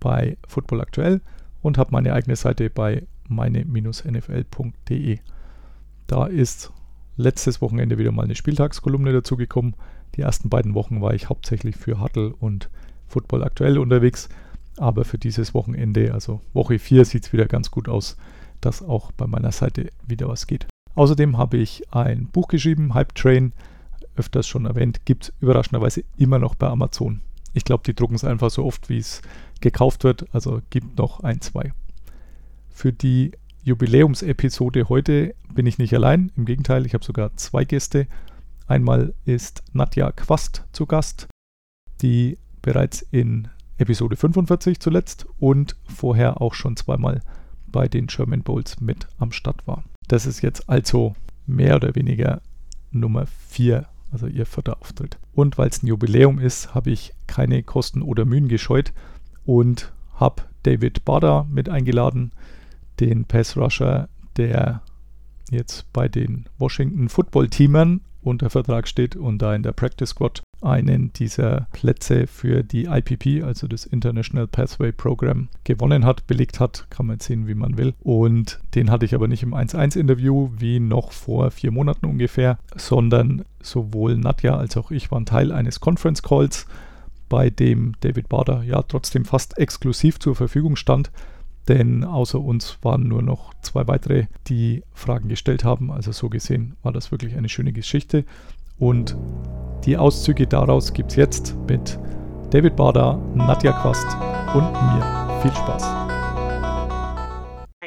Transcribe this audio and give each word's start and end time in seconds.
bei 0.00 0.36
Football 0.46 0.80
Aktuell 0.80 1.20
und 1.62 1.78
habe 1.78 1.92
meine 1.92 2.12
eigene 2.12 2.36
Seite 2.36 2.70
bei 2.70 3.06
meine-nfl.de. 3.28 5.18
Da 6.06 6.26
ist 6.26 6.72
letztes 7.16 7.60
Wochenende 7.60 7.98
wieder 7.98 8.12
mal 8.12 8.24
eine 8.24 8.34
Spieltagskolumne 8.34 9.12
dazugekommen. 9.12 9.74
Die 10.14 10.22
ersten 10.22 10.48
beiden 10.48 10.74
Wochen 10.74 11.02
war 11.02 11.12
ich 11.14 11.28
hauptsächlich 11.28 11.76
für 11.76 12.00
Huddle 12.00 12.34
und 12.38 12.70
Football 13.06 13.44
Aktuell 13.44 13.78
unterwegs, 13.78 14.28
aber 14.76 15.04
für 15.04 15.18
dieses 15.18 15.54
Wochenende, 15.54 16.14
also 16.14 16.40
Woche 16.52 16.78
4, 16.78 17.04
sieht 17.04 17.26
es 17.26 17.32
wieder 17.32 17.46
ganz 17.46 17.70
gut 17.70 17.88
aus, 17.88 18.16
dass 18.60 18.82
auch 18.82 19.12
bei 19.12 19.26
meiner 19.26 19.52
Seite 19.52 19.90
wieder 20.06 20.28
was 20.28 20.46
geht. 20.46 20.66
Außerdem 20.94 21.36
habe 21.38 21.58
ich 21.58 21.92
ein 21.92 22.26
Buch 22.26 22.48
geschrieben, 22.48 22.94
Hype 22.94 23.14
Train, 23.14 23.52
öfters 24.16 24.48
schon 24.48 24.66
erwähnt, 24.66 25.04
gibt 25.04 25.24
es 25.24 25.32
überraschenderweise 25.40 26.04
immer 26.16 26.38
noch 26.38 26.54
bei 26.54 26.68
Amazon. 26.68 27.20
Ich 27.58 27.64
glaube, 27.64 27.82
die 27.84 27.94
drucken 27.94 28.14
es 28.14 28.22
einfach 28.22 28.50
so 28.50 28.64
oft, 28.64 28.88
wie 28.88 28.98
es 28.98 29.20
gekauft 29.60 30.04
wird, 30.04 30.32
also 30.32 30.62
gibt 30.70 30.96
noch 30.96 31.20
ein, 31.20 31.40
zwei. 31.40 31.72
Für 32.70 32.92
die 32.92 33.32
Jubiläumsepisode 33.64 34.88
heute 34.88 35.34
bin 35.52 35.66
ich 35.66 35.76
nicht 35.76 35.92
allein, 35.92 36.30
im 36.36 36.44
Gegenteil, 36.44 36.86
ich 36.86 36.94
habe 36.94 37.04
sogar 37.04 37.36
zwei 37.36 37.64
Gäste. 37.64 38.06
Einmal 38.68 39.12
ist 39.24 39.64
Nadja 39.72 40.12
Quast 40.12 40.66
zu 40.72 40.86
Gast, 40.86 41.26
die 42.00 42.38
bereits 42.62 43.02
in 43.10 43.48
Episode 43.76 44.14
45 44.14 44.78
zuletzt 44.78 45.26
und 45.40 45.74
vorher 45.82 46.40
auch 46.40 46.54
schon 46.54 46.76
zweimal 46.76 47.22
bei 47.66 47.88
den 47.88 48.06
German 48.06 48.44
Bowls 48.44 48.80
mit 48.80 49.08
am 49.18 49.32
Start 49.32 49.66
war. 49.66 49.82
Das 50.06 50.26
ist 50.26 50.42
jetzt 50.42 50.70
also 50.70 51.16
mehr 51.44 51.74
oder 51.74 51.96
weniger 51.96 52.40
Nummer 52.92 53.26
4 53.26 53.88
also 54.10 54.26
ihr 54.26 54.46
vierter. 54.46 54.78
Und 55.32 55.58
weil 55.58 55.68
es 55.68 55.82
ein 55.82 55.86
Jubiläum 55.86 56.38
ist, 56.38 56.74
habe 56.74 56.90
ich 56.90 57.14
keine 57.26 57.62
Kosten 57.62 58.02
oder 58.02 58.24
Mühen 58.24 58.48
gescheut 58.48 58.92
und 59.44 59.92
habe 60.14 60.42
David 60.62 61.04
Bader 61.04 61.46
mit 61.50 61.68
eingeladen, 61.68 62.32
den 63.00 63.24
Pass 63.24 63.56
Rusher, 63.56 64.08
der 64.36 64.82
jetzt 65.50 65.92
bei 65.92 66.08
den 66.08 66.46
Washington 66.58 67.08
Football 67.08 67.48
Teamern 67.48 68.00
unter 68.28 68.50
Vertrag 68.50 68.86
steht 68.86 69.16
und 69.16 69.42
da 69.42 69.54
in 69.54 69.62
der 69.62 69.72
Practice 69.72 70.10
Squad 70.10 70.42
einen 70.60 71.12
dieser 71.12 71.68
Plätze 71.72 72.26
für 72.26 72.62
die 72.62 72.84
IPP, 72.84 73.44
also 73.44 73.66
das 73.66 73.86
International 73.86 74.46
Pathway 74.46 74.92
Program, 74.92 75.48
gewonnen 75.64 76.04
hat, 76.04 76.26
belegt 76.26 76.60
hat. 76.60 76.86
Kann 76.90 77.06
man 77.06 77.20
sehen, 77.20 77.46
wie 77.46 77.54
man 77.54 77.78
will. 77.78 77.94
Und 78.00 78.60
den 78.74 78.90
hatte 78.90 79.04
ich 79.04 79.14
aber 79.14 79.28
nicht 79.28 79.42
im 79.42 79.54
1-1-Interview 79.54 80.50
wie 80.56 80.80
noch 80.80 81.12
vor 81.12 81.50
vier 81.50 81.70
Monaten 81.70 82.06
ungefähr, 82.06 82.58
sondern 82.76 83.44
sowohl 83.62 84.16
Nadja 84.16 84.56
als 84.56 84.76
auch 84.76 84.90
ich 84.90 85.10
waren 85.10 85.26
Teil 85.26 85.52
eines 85.52 85.80
Conference 85.80 86.22
Calls, 86.22 86.66
bei 87.28 87.50
dem 87.50 87.92
David 88.00 88.28
Bader 88.28 88.62
ja 88.62 88.82
trotzdem 88.82 89.24
fast 89.24 89.58
exklusiv 89.58 90.18
zur 90.18 90.34
Verfügung 90.34 90.76
stand 90.76 91.10
denn 91.68 92.04
außer 92.04 92.40
uns 92.40 92.78
waren 92.82 93.06
nur 93.08 93.22
noch 93.22 93.52
zwei 93.62 93.86
weitere, 93.86 94.26
die 94.46 94.82
Fragen 94.94 95.28
gestellt 95.28 95.64
haben. 95.64 95.90
Also 95.90 96.12
so 96.12 96.28
gesehen 96.28 96.76
war 96.82 96.92
das 96.92 97.10
wirklich 97.10 97.36
eine 97.36 97.48
schöne 97.48 97.72
Geschichte. 97.72 98.24
Und 98.78 99.16
die 99.84 99.96
Auszüge 99.96 100.46
daraus 100.46 100.92
gibt 100.92 101.10
es 101.10 101.16
jetzt 101.16 101.56
mit 101.68 101.98
David 102.50 102.76
Bader, 102.76 103.20
Nadja 103.34 103.72
Quast 103.72 104.06
und 104.54 104.72
mir. 104.72 105.40
Viel 105.42 105.52
Spaß. 105.52 106.07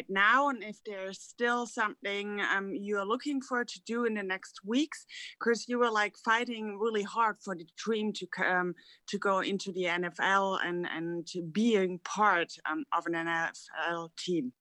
Right 0.01 0.09
now 0.09 0.49
and 0.49 0.63
if 0.63 0.77
there's 0.85 1.19
still 1.19 1.65
something 1.65 2.41
um, 2.55 2.73
you 2.73 2.97
are 2.97 3.05
looking 3.05 3.41
for 3.41 3.63
to 3.63 3.79
do 3.85 4.05
in 4.05 4.15
the 4.15 4.23
next 4.23 4.61
weeks 4.65 5.05
because 5.39 5.67
you 5.67 5.77
were 5.77 5.91
like 5.91 6.15
fighting 6.17 6.79
really 6.79 7.03
hard 7.03 7.35
for 7.39 7.55
the 7.55 7.67
dream 7.75 8.11
to 8.13 8.27
um, 8.45 8.73
to 9.07 9.17
go 9.19 9.39
into 9.39 9.71
the 9.71 9.83
NFL 9.83 10.59
and 10.65 10.87
and 10.87 11.27
being 11.51 11.99
part 11.99 12.51
um, 12.69 12.83
of 12.97 13.05
an 13.05 13.13
NFL 13.13 14.09
team. 14.17 14.53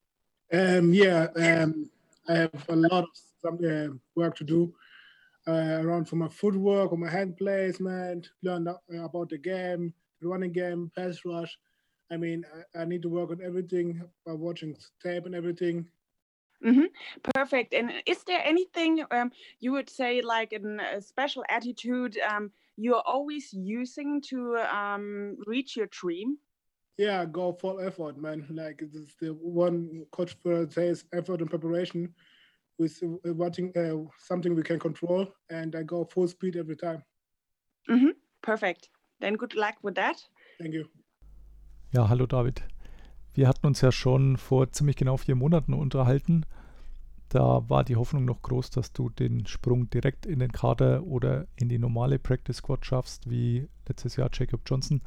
Um, 0.53 0.93
yeah 0.93 1.29
um, 1.37 1.91
I 2.29 2.35
have 2.35 2.67
a 2.69 2.77
lot 2.77 3.05
of 3.05 3.11
some, 3.43 3.59
uh, 3.65 3.95
work 4.15 4.37
to 4.37 4.45
do 4.45 4.75
uh, 5.49 5.81
around 5.83 6.07
for 6.07 6.17
my 6.17 6.29
footwork 6.29 6.93
or 6.93 6.99
my 6.99 7.11
hand 7.11 7.37
placement 7.37 8.29
learn 8.43 8.67
about 8.67 9.31
the 9.31 9.39
game 9.39 9.95
running 10.23 10.53
game 10.53 10.91
pass 10.95 11.21
rush 11.25 11.57
I 12.11 12.17
mean, 12.17 12.45
I, 12.75 12.83
I, 12.83 12.85
need 12.85 13.03
to 13.03 13.09
work 13.09 13.31
on 13.31 13.41
everything 13.43 14.03
by 14.27 14.33
watching 14.33 14.77
tape 15.03 15.27
and 15.27 15.35
everything. 15.35 15.87
Mm-hmm. 16.65 16.87
Perfect. 17.35 17.73
And 17.73 17.93
is 18.05 18.23
there 18.25 18.43
anything 18.45 19.05
um, 19.11 19.31
you 19.61 19.73
would 19.73 19.89
say, 19.89 20.21
like 20.21 20.53
in 20.53 20.81
a 20.81 21.01
special 21.01 21.45
attitude, 21.49 22.19
um, 22.29 22.51
you're 22.77 23.03
always 23.07 23.53
using 23.53 24.21
to 24.23 24.57
um, 24.57 25.37
reach 25.47 25.77
your 25.77 25.87
dream? 25.87 26.39
Yeah, 26.99 27.25
go 27.25 27.53
full 27.53 27.81
effort, 27.81 28.19
man. 28.19 28.47
Like 28.51 28.83
it's 28.83 29.15
the 29.21 29.29
one 29.29 30.05
coach 30.11 30.37
says 30.69 31.05
effort 31.15 31.41
and 31.41 31.49
preparation 31.49 32.13
with 32.79 33.03
uh, 33.03 33.33
watching 33.35 33.73
uh, 33.77 34.11
something 34.19 34.55
we 34.55 34.63
can 34.63 34.79
control, 34.79 35.27
and 35.49 35.75
I 35.75 35.83
go 35.83 36.05
full 36.05 36.29
speed 36.29 36.57
every 36.57 36.77
time. 36.77 37.03
Mm-hmm. 37.89 38.11
Perfect. 38.43 38.91
Then 39.21 39.35
good 39.35 39.55
luck 39.55 39.77
with 39.83 39.95
that. 39.95 40.23
Thank 40.59 40.75
you. 40.75 40.89
Ja, 41.93 42.09
hallo 42.09 42.27
David. 42.27 42.63
Wir 43.35 43.49
hatten 43.49 43.67
uns 43.67 43.81
ja 43.81 43.91
schon 43.91 44.37
vor 44.37 44.71
ziemlich 44.71 44.95
genau 44.95 45.17
vier 45.17 45.35
Monaten 45.35 45.75
unterhalten. 45.75 46.47
Da 47.29 47.69
war 47.69 47.83
die 47.83 47.97
Hoffnung 47.97 48.25
noch 48.25 48.43
groß, 48.43 48.71
dass 48.71 48.93
du 48.93 49.09
den 49.09 49.45
Sprung 49.47 49.91
direkt 49.91 50.25
in 50.25 50.39
den 50.39 50.53
Kader 50.53 51.03
oder 51.03 51.49
in 51.57 51.69
die 51.69 51.81
normale 51.81 52.21
Practice 52.21 52.59
Squad 52.59 52.87
schaffst, 52.87 53.29
wie 53.29 53.69
letztes 53.89 54.15
Jahr 54.15 54.31
Jacob 54.33 54.61
Johnson. 54.67 55.03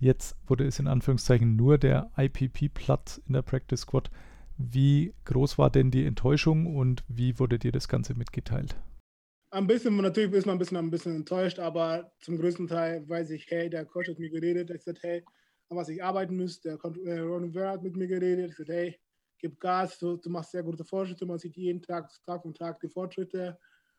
Jetzt 0.00 0.34
wurde 0.46 0.66
es 0.66 0.78
in 0.78 0.86
Anführungszeichen 0.86 1.56
nur 1.56 1.76
der 1.76 2.10
IPP-Platz 2.16 3.20
in 3.26 3.34
der 3.34 3.42
Practice 3.42 3.82
Squad. 3.82 4.10
Wie 4.56 5.12
groß 5.26 5.58
war 5.58 5.68
denn 5.68 5.90
die 5.90 6.06
Enttäuschung 6.06 6.74
und 6.74 7.04
wie 7.06 7.38
wurde 7.38 7.58
dir 7.58 7.72
das 7.72 7.86
Ganze 7.86 8.14
mitgeteilt? 8.14 8.76
Ein 9.50 9.66
bisschen, 9.66 9.94
natürlich 9.98 10.32
ist 10.32 10.46
man 10.46 10.56
ein 10.56 10.58
bisschen, 10.58 10.78
ein 10.78 10.90
bisschen 10.90 11.16
enttäuscht, 11.16 11.58
aber 11.58 12.12
zum 12.20 12.38
größten 12.38 12.66
Teil 12.66 13.06
weiß 13.06 13.28
ich, 13.28 13.46
hey, 13.50 13.68
der 13.68 13.84
Coach 13.84 14.08
hat 14.08 14.18
mir 14.18 14.30
geredet, 14.30 14.70
er 14.70 14.78
sagt, 14.78 15.02
hey, 15.02 15.22
an 15.68 15.76
was 15.76 15.88
ich 15.88 16.02
arbeiten 16.02 16.36
müsste. 16.36 16.78
Der 16.78 17.06
äh, 17.06 17.20
Ron 17.20 17.44
Rivera 17.44 17.72
hat 17.72 17.82
mit 17.82 17.96
mir 17.96 18.06
geredet, 18.06 18.50
gesagt, 18.50 18.70
hey, 18.70 18.98
gib 19.38 19.60
Gas, 19.60 19.98
du, 19.98 20.16
du, 20.16 20.30
machst 20.30 20.52
sehr 20.52 20.62
gute 20.62 20.84
Fortschritte, 20.84 21.26
man 21.26 21.38
sieht 21.38 21.56
jeden 21.56 21.82
Tag, 21.82 22.10
Tag 22.24 22.42
für 22.42 22.52
Tag 22.52 22.80
die 22.80 22.88
Fortschritte 22.88 23.58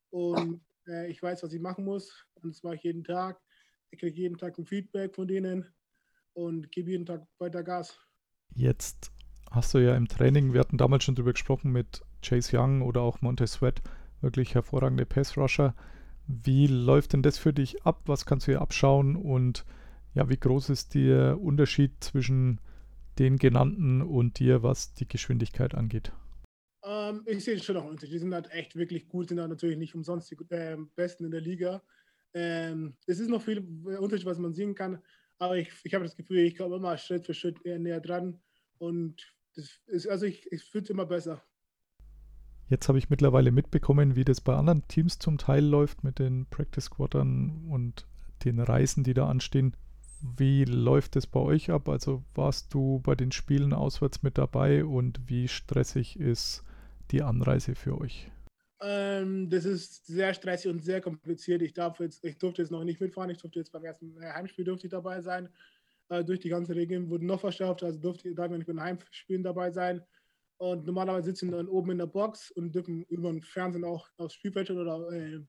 und 0.09 0.61
äh, 0.87 1.07
ich 1.07 1.21
weiß, 1.21 1.43
was 1.43 1.53
ich 1.53 1.61
machen 1.61 1.85
muss 1.85 2.25
und 2.35 2.53
das 2.53 2.63
mache 2.63 2.75
ich 2.75 2.83
jeden 2.83 3.03
Tag. 3.03 3.39
Ich 3.91 3.99
kriege 3.99 4.19
jeden 4.21 4.37
Tag 4.37 4.57
ein 4.57 4.65
Feedback 4.65 5.15
von 5.15 5.27
denen 5.27 5.65
und 6.33 6.71
gebe 6.71 6.91
jeden 6.91 7.05
Tag 7.05 7.27
weiter 7.37 7.63
Gas. 7.63 7.97
Jetzt 8.55 9.11
hast 9.51 9.73
du 9.73 9.77
ja 9.79 9.95
im 9.95 10.07
Training, 10.07 10.53
wir 10.53 10.59
hatten 10.59 10.77
damals 10.77 11.03
schon 11.03 11.15
drüber 11.15 11.33
gesprochen 11.33 11.71
mit 11.71 12.01
Chase 12.21 12.57
Young 12.57 12.81
oder 12.81 13.01
auch 13.01 13.21
Montez 13.21 13.53
Sweat, 13.53 13.81
wirklich 14.21 14.55
hervorragende 14.55 15.05
Pass-Rusher. 15.05 15.75
Wie 16.27 16.67
läuft 16.67 17.13
denn 17.13 17.21
das 17.21 17.37
für 17.37 17.53
dich 17.53 17.83
ab? 17.83 18.01
Was 18.07 18.25
kannst 18.25 18.47
du 18.47 18.53
hier 18.53 18.61
abschauen 18.61 19.15
und 19.15 19.63
ja, 20.15 20.29
wie 20.29 20.37
groß 20.37 20.69
ist 20.69 20.95
der 20.95 21.39
Unterschied 21.39 22.03
zwischen 22.03 22.59
den 23.19 23.37
genannten 23.37 24.01
und 24.01 24.39
dir, 24.39 24.63
was 24.63 24.93
die 24.93 25.07
Geschwindigkeit 25.07 25.75
angeht? 25.75 26.11
Ähm, 26.83 27.21
ich 27.25 27.43
sehe 27.43 27.59
schon 27.59 27.75
noch 27.75 27.83
einen 27.83 27.91
Unterschied. 27.91 28.15
Die 28.15 28.19
sind 28.19 28.33
halt 28.33 28.49
echt 28.51 28.75
wirklich 28.75 29.07
gut, 29.07 29.29
sind 29.29 29.39
halt 29.39 29.49
natürlich 29.49 29.77
nicht 29.77 29.93
umsonst 29.93 30.31
die 30.31 30.37
äh, 30.49 30.77
Besten 30.95 31.25
in 31.25 31.31
der 31.31 31.41
Liga. 31.41 31.81
Ähm, 32.33 32.95
es 33.05 33.19
ist 33.19 33.29
noch 33.29 33.41
viel 33.41 33.59
Unterschied, 33.99 34.25
was 34.25 34.39
man 34.39 34.53
sehen 34.53 34.73
kann, 34.73 35.01
aber 35.37 35.57
ich, 35.57 35.69
ich 35.83 35.93
habe 35.93 36.03
das 36.03 36.15
Gefühl, 36.15 36.39
ich 36.39 36.57
komme 36.57 36.77
immer 36.77 36.97
Schritt 36.97 37.25
für 37.25 37.33
Schritt 37.33 37.63
näher 37.63 38.01
dran 38.01 38.41
und 38.77 39.35
das 39.55 39.79
ist, 39.87 40.07
also 40.07 40.25
ich, 40.25 40.51
ich 40.51 40.63
fühle 40.63 40.83
es 40.83 40.89
immer 40.89 41.05
besser. 41.05 41.41
Jetzt 42.67 42.89
habe 42.89 42.97
ich 42.97 43.09
mittlerweile 43.09 43.51
mitbekommen, 43.51 44.15
wie 44.15 44.25
das 44.25 44.41
bei 44.41 44.53
anderen 44.53 44.85
Teams 44.87 45.19
zum 45.19 45.37
Teil 45.37 45.63
läuft 45.63 46.03
mit 46.03 46.19
den 46.19 46.45
Practice 46.47 46.85
Squadern 46.85 47.67
und 47.69 48.05
den 48.43 48.59
Reisen, 48.59 49.03
die 49.03 49.13
da 49.13 49.29
anstehen. 49.29 49.75
Wie 50.37 50.65
läuft 50.65 51.15
es 51.15 51.27
bei 51.27 51.39
euch 51.39 51.69
ab? 51.69 51.89
Also 51.89 52.23
warst 52.33 52.73
du 52.73 52.99
bei 52.99 53.15
den 53.15 53.31
Spielen 53.31 53.73
auswärts 53.73 54.23
mit 54.23 54.37
dabei 54.37 54.85
und 54.85 55.19
wie 55.29 55.47
stressig 55.47 56.19
ist 56.19 56.63
die 57.11 57.21
Anreise 57.21 57.75
für 57.75 57.99
euch? 57.99 58.31
Ähm, 58.81 59.49
das 59.49 59.65
ist 59.65 60.05
sehr 60.05 60.33
stressig 60.33 60.71
und 60.71 60.83
sehr 60.83 61.01
kompliziert. 61.01 61.61
Ich, 61.61 61.73
darf 61.73 61.99
jetzt, 61.99 62.23
ich 62.23 62.37
durfte 62.37 62.61
jetzt 62.61 62.71
noch 62.71 62.83
nicht 62.83 62.99
mitfahren. 62.99 63.29
Ich 63.29 63.37
durfte 63.37 63.59
jetzt 63.59 63.71
beim 63.71 63.85
ersten 63.85 64.19
Heimspiel 64.21 64.65
durfte 64.65 64.87
ich 64.87 64.91
dabei 64.91 65.21
sein. 65.21 65.49
Äh, 66.09 66.23
durch 66.23 66.39
die 66.39 66.49
ganze 66.49 66.75
Regeln 66.75 67.09
wurden 67.09 67.25
noch 67.25 67.39
verschärft, 67.39 67.83
also 67.83 67.99
durfte 67.99 68.33
darf 68.35 68.49
man 68.49 68.59
nicht 68.59 68.67
mit 68.67 68.79
Heimspielen 68.79 69.43
dabei 69.43 69.71
sein. 69.71 70.01
Und 70.57 70.85
normalerweise 70.85 71.25
sitzen 71.25 71.51
dann 71.51 71.67
oben 71.67 71.91
in 71.91 71.97
der 71.97 72.05
Box 72.05 72.51
und 72.51 72.73
dürfen 72.73 73.03
über 73.03 73.31
den 73.31 73.41
Fernsehen 73.41 73.83
auch 73.83 74.07
aufs 74.17 74.35
Spielfeld 74.35 74.71
oder 74.71 75.11
äh, 75.11 75.39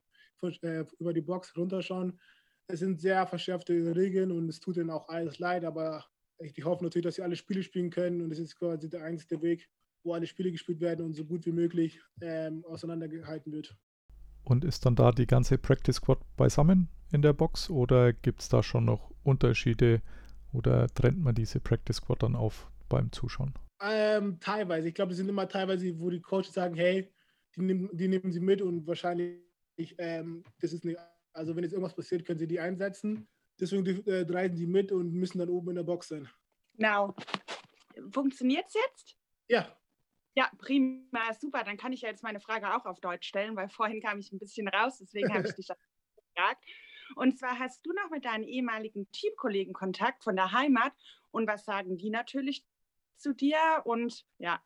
äh, 0.61 0.85
über 0.99 1.13
die 1.13 1.21
Box 1.21 1.55
runterschauen. 1.55 2.19
Es 2.69 2.79
sind 2.79 2.99
sehr 2.99 3.25
verschärfte 3.25 3.95
Regeln 3.95 4.31
und 4.31 4.49
es 4.49 4.59
tut 4.59 4.75
ihnen 4.75 4.89
auch 4.89 5.07
alles 5.07 5.39
leid, 5.39 5.63
aber 5.63 6.05
ich, 6.39 6.65
hoffe 6.65 6.83
natürlich, 6.83 7.05
dass 7.05 7.15
sie 7.15 7.21
alle 7.21 7.37
Spiele 7.37 7.63
spielen 7.63 7.89
können 7.89 8.21
und 8.21 8.31
es 8.31 8.39
ist 8.39 8.57
quasi 8.57 8.89
der 8.89 9.03
einzige 9.03 9.41
Weg, 9.41 9.69
wo 10.03 10.13
alle 10.13 10.27
Spiele 10.27 10.51
gespielt 10.51 10.81
werden 10.81 11.05
und 11.05 11.13
so 11.13 11.23
gut 11.23 11.45
wie 11.45 11.53
möglich 11.53 12.01
ähm, 12.21 12.65
auseinandergehalten 12.65 13.53
wird. 13.53 13.75
Und 14.43 14.65
ist 14.65 14.85
dann 14.85 14.95
da 14.95 15.11
die 15.11 15.27
ganze 15.27 15.57
Practice 15.57 15.95
Squad 15.95 16.19
beisammen 16.35 16.89
in 17.11 17.21
der 17.21 17.33
Box 17.33 17.69
oder 17.69 18.11
gibt 18.11 18.41
es 18.41 18.49
da 18.49 18.61
schon 18.61 18.83
noch 18.83 19.11
Unterschiede 19.23 20.01
oder 20.51 20.87
trennt 20.87 21.19
man 21.19 21.35
diese 21.35 21.61
Practice 21.61 21.97
Squad 21.97 22.23
dann 22.23 22.35
auf 22.35 22.69
beim 22.89 23.11
Zuschauen? 23.13 23.53
Ähm, 23.81 24.39
teilweise. 24.41 24.89
Ich 24.89 24.95
glaube, 24.95 25.11
es 25.11 25.17
sind 25.17 25.29
immer 25.29 25.47
teilweise, 25.47 25.97
wo 25.99 26.09
die 26.09 26.21
Coaches 26.21 26.53
sagen, 26.53 26.75
hey, 26.75 27.13
die 27.55 27.61
nehmen, 27.61 27.89
die 27.93 28.07
nehmen 28.07 28.31
sie 28.31 28.39
mit 28.39 28.61
und 28.61 28.85
wahrscheinlich, 28.87 29.39
ähm, 29.97 30.43
das 30.59 30.73
ist 30.73 30.83
nicht, 30.83 30.97
also 31.37 31.55
wenn 31.55 31.63
jetzt 31.63 31.73
irgendwas 31.73 31.95
passiert, 31.95 32.25
können 32.25 32.39
sie 32.39 32.47
die 32.47 32.59
einsetzen. 32.59 33.27
Deswegen 33.59 34.05
äh, 34.05 34.25
reisen 34.29 34.57
sie 34.57 34.67
mit 34.67 34.91
und 34.91 35.13
müssen 35.13 35.39
dann 35.39 35.49
oben 35.49 35.69
in 35.69 35.75
der 35.77 35.83
Box 35.83 36.09
sein. 36.09 36.29
Genau. 36.75 37.15
Funktioniert 38.11 38.65
es 38.67 38.73
jetzt? 38.73 39.17
Ja. 39.47 39.77
Ja, 40.35 40.51
prima, 40.59 41.33
super. 41.39 41.63
Dann 41.63 41.77
kann 41.77 41.93
ich 41.93 42.01
ja 42.01 42.09
jetzt 42.09 42.21
meine 42.21 42.39
Frage 42.39 42.75
auch 42.75 42.85
auf 42.85 42.99
Deutsch 42.99 43.27
stellen, 43.27 43.55
weil 43.55 43.69
vorhin 43.69 44.01
kam 44.01 44.19
ich 44.19 44.31
ein 44.31 44.37
bisschen 44.37 44.67
raus, 44.67 44.99
deswegen 44.99 45.33
habe 45.33 45.47
ich 45.47 45.55
dich 45.55 45.67
gefragt. 45.67 46.63
Und 47.15 47.39
zwar 47.39 47.57
hast 47.57 47.83
du 47.85 47.93
noch 47.93 48.11
mit 48.11 48.25
deinen 48.25 48.43
ehemaligen 48.43 49.09
Teamkollegen 49.11 49.73
Kontakt 49.73 50.23
von 50.23 50.35
der 50.35 50.51
Heimat 50.51 50.93
und 51.31 51.47
was 51.47 51.65
sagen 51.65 51.97
die 51.97 52.11
natürlich 52.11 52.63
zu 53.15 53.33
dir? 53.33 53.57
Und 53.85 54.25
ja. 54.37 54.61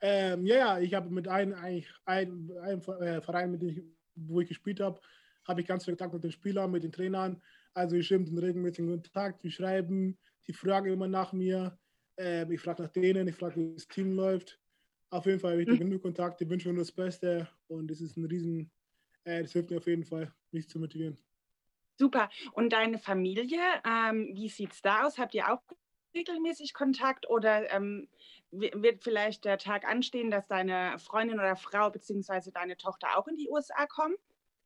Ähm, 0.00 0.44
ja, 0.44 0.56
ja, 0.56 0.78
ich 0.80 0.92
habe 0.92 1.08
mit 1.08 1.28
einem, 1.28 1.54
eigentlich 1.54 1.90
einem, 2.04 2.52
einem 2.60 2.82
Verein, 2.82 3.52
mit 3.52 3.62
dem 3.62 3.68
ich, 3.70 3.82
wo 4.14 4.40
ich 4.40 4.48
gespielt 4.48 4.80
habe, 4.80 5.00
habe 5.46 5.60
ich 5.60 5.66
ganz 5.66 5.84
viel 5.84 5.92
Kontakt 5.92 6.14
mit 6.14 6.24
den 6.24 6.32
Spielern, 6.32 6.70
mit 6.70 6.82
den 6.82 6.92
Trainern. 6.92 7.40
Also 7.74 7.96
ich 7.96 8.06
stehe 8.06 8.20
in 8.20 8.38
regelmäßigen 8.38 8.90
Kontakt, 8.90 9.44
wir 9.44 9.50
schreiben, 9.50 10.18
die 10.46 10.52
fragen 10.52 10.92
immer 10.92 11.08
nach 11.08 11.32
mir. 11.32 11.78
Ähm, 12.16 12.50
ich 12.50 12.60
frage 12.60 12.82
nach 12.82 12.90
denen, 12.90 13.28
ich 13.28 13.34
frage, 13.34 13.56
wie 13.56 13.74
das 13.74 13.86
Team 13.88 14.12
läuft. 14.12 14.58
Auf 15.10 15.26
jeden 15.26 15.38
Fall 15.38 15.52
habe 15.52 15.62
ich 15.62 15.68
mhm. 15.68 15.78
genug 15.78 16.02
Kontakt, 16.02 16.40
ich 16.40 16.48
wünsche 16.48 16.68
mir 16.68 16.74
nur 16.74 16.82
das 16.82 16.92
Beste 16.92 17.48
und 17.68 17.90
es 17.90 18.00
ist 18.00 18.16
ein 18.16 18.24
Riesen, 18.24 18.70
äh, 19.24 19.42
das 19.42 19.52
hilft 19.52 19.70
mir 19.70 19.76
auf 19.76 19.86
jeden 19.86 20.04
Fall, 20.04 20.32
mich 20.50 20.68
zu 20.68 20.78
motivieren. 20.78 21.16
Super. 21.98 22.28
Und 22.52 22.72
deine 22.72 22.98
Familie, 22.98 23.60
ähm, 23.84 24.30
wie 24.34 24.48
sieht 24.48 24.72
es 24.72 24.82
da 24.82 25.06
aus? 25.06 25.18
Habt 25.18 25.34
ihr 25.34 25.50
auch 25.50 25.62
regelmäßig 26.14 26.74
Kontakt 26.74 27.28
oder 27.28 27.70
ähm, 27.72 28.08
wird 28.50 29.02
vielleicht 29.02 29.44
der 29.44 29.58
Tag 29.58 29.84
anstehen, 29.86 30.30
dass 30.30 30.46
deine 30.46 30.98
Freundin 30.98 31.38
oder 31.38 31.56
Frau 31.56 31.90
bzw. 31.90 32.50
deine 32.52 32.76
Tochter 32.76 33.16
auch 33.16 33.28
in 33.28 33.36
die 33.36 33.48
USA 33.48 33.86
kommen? 33.86 34.16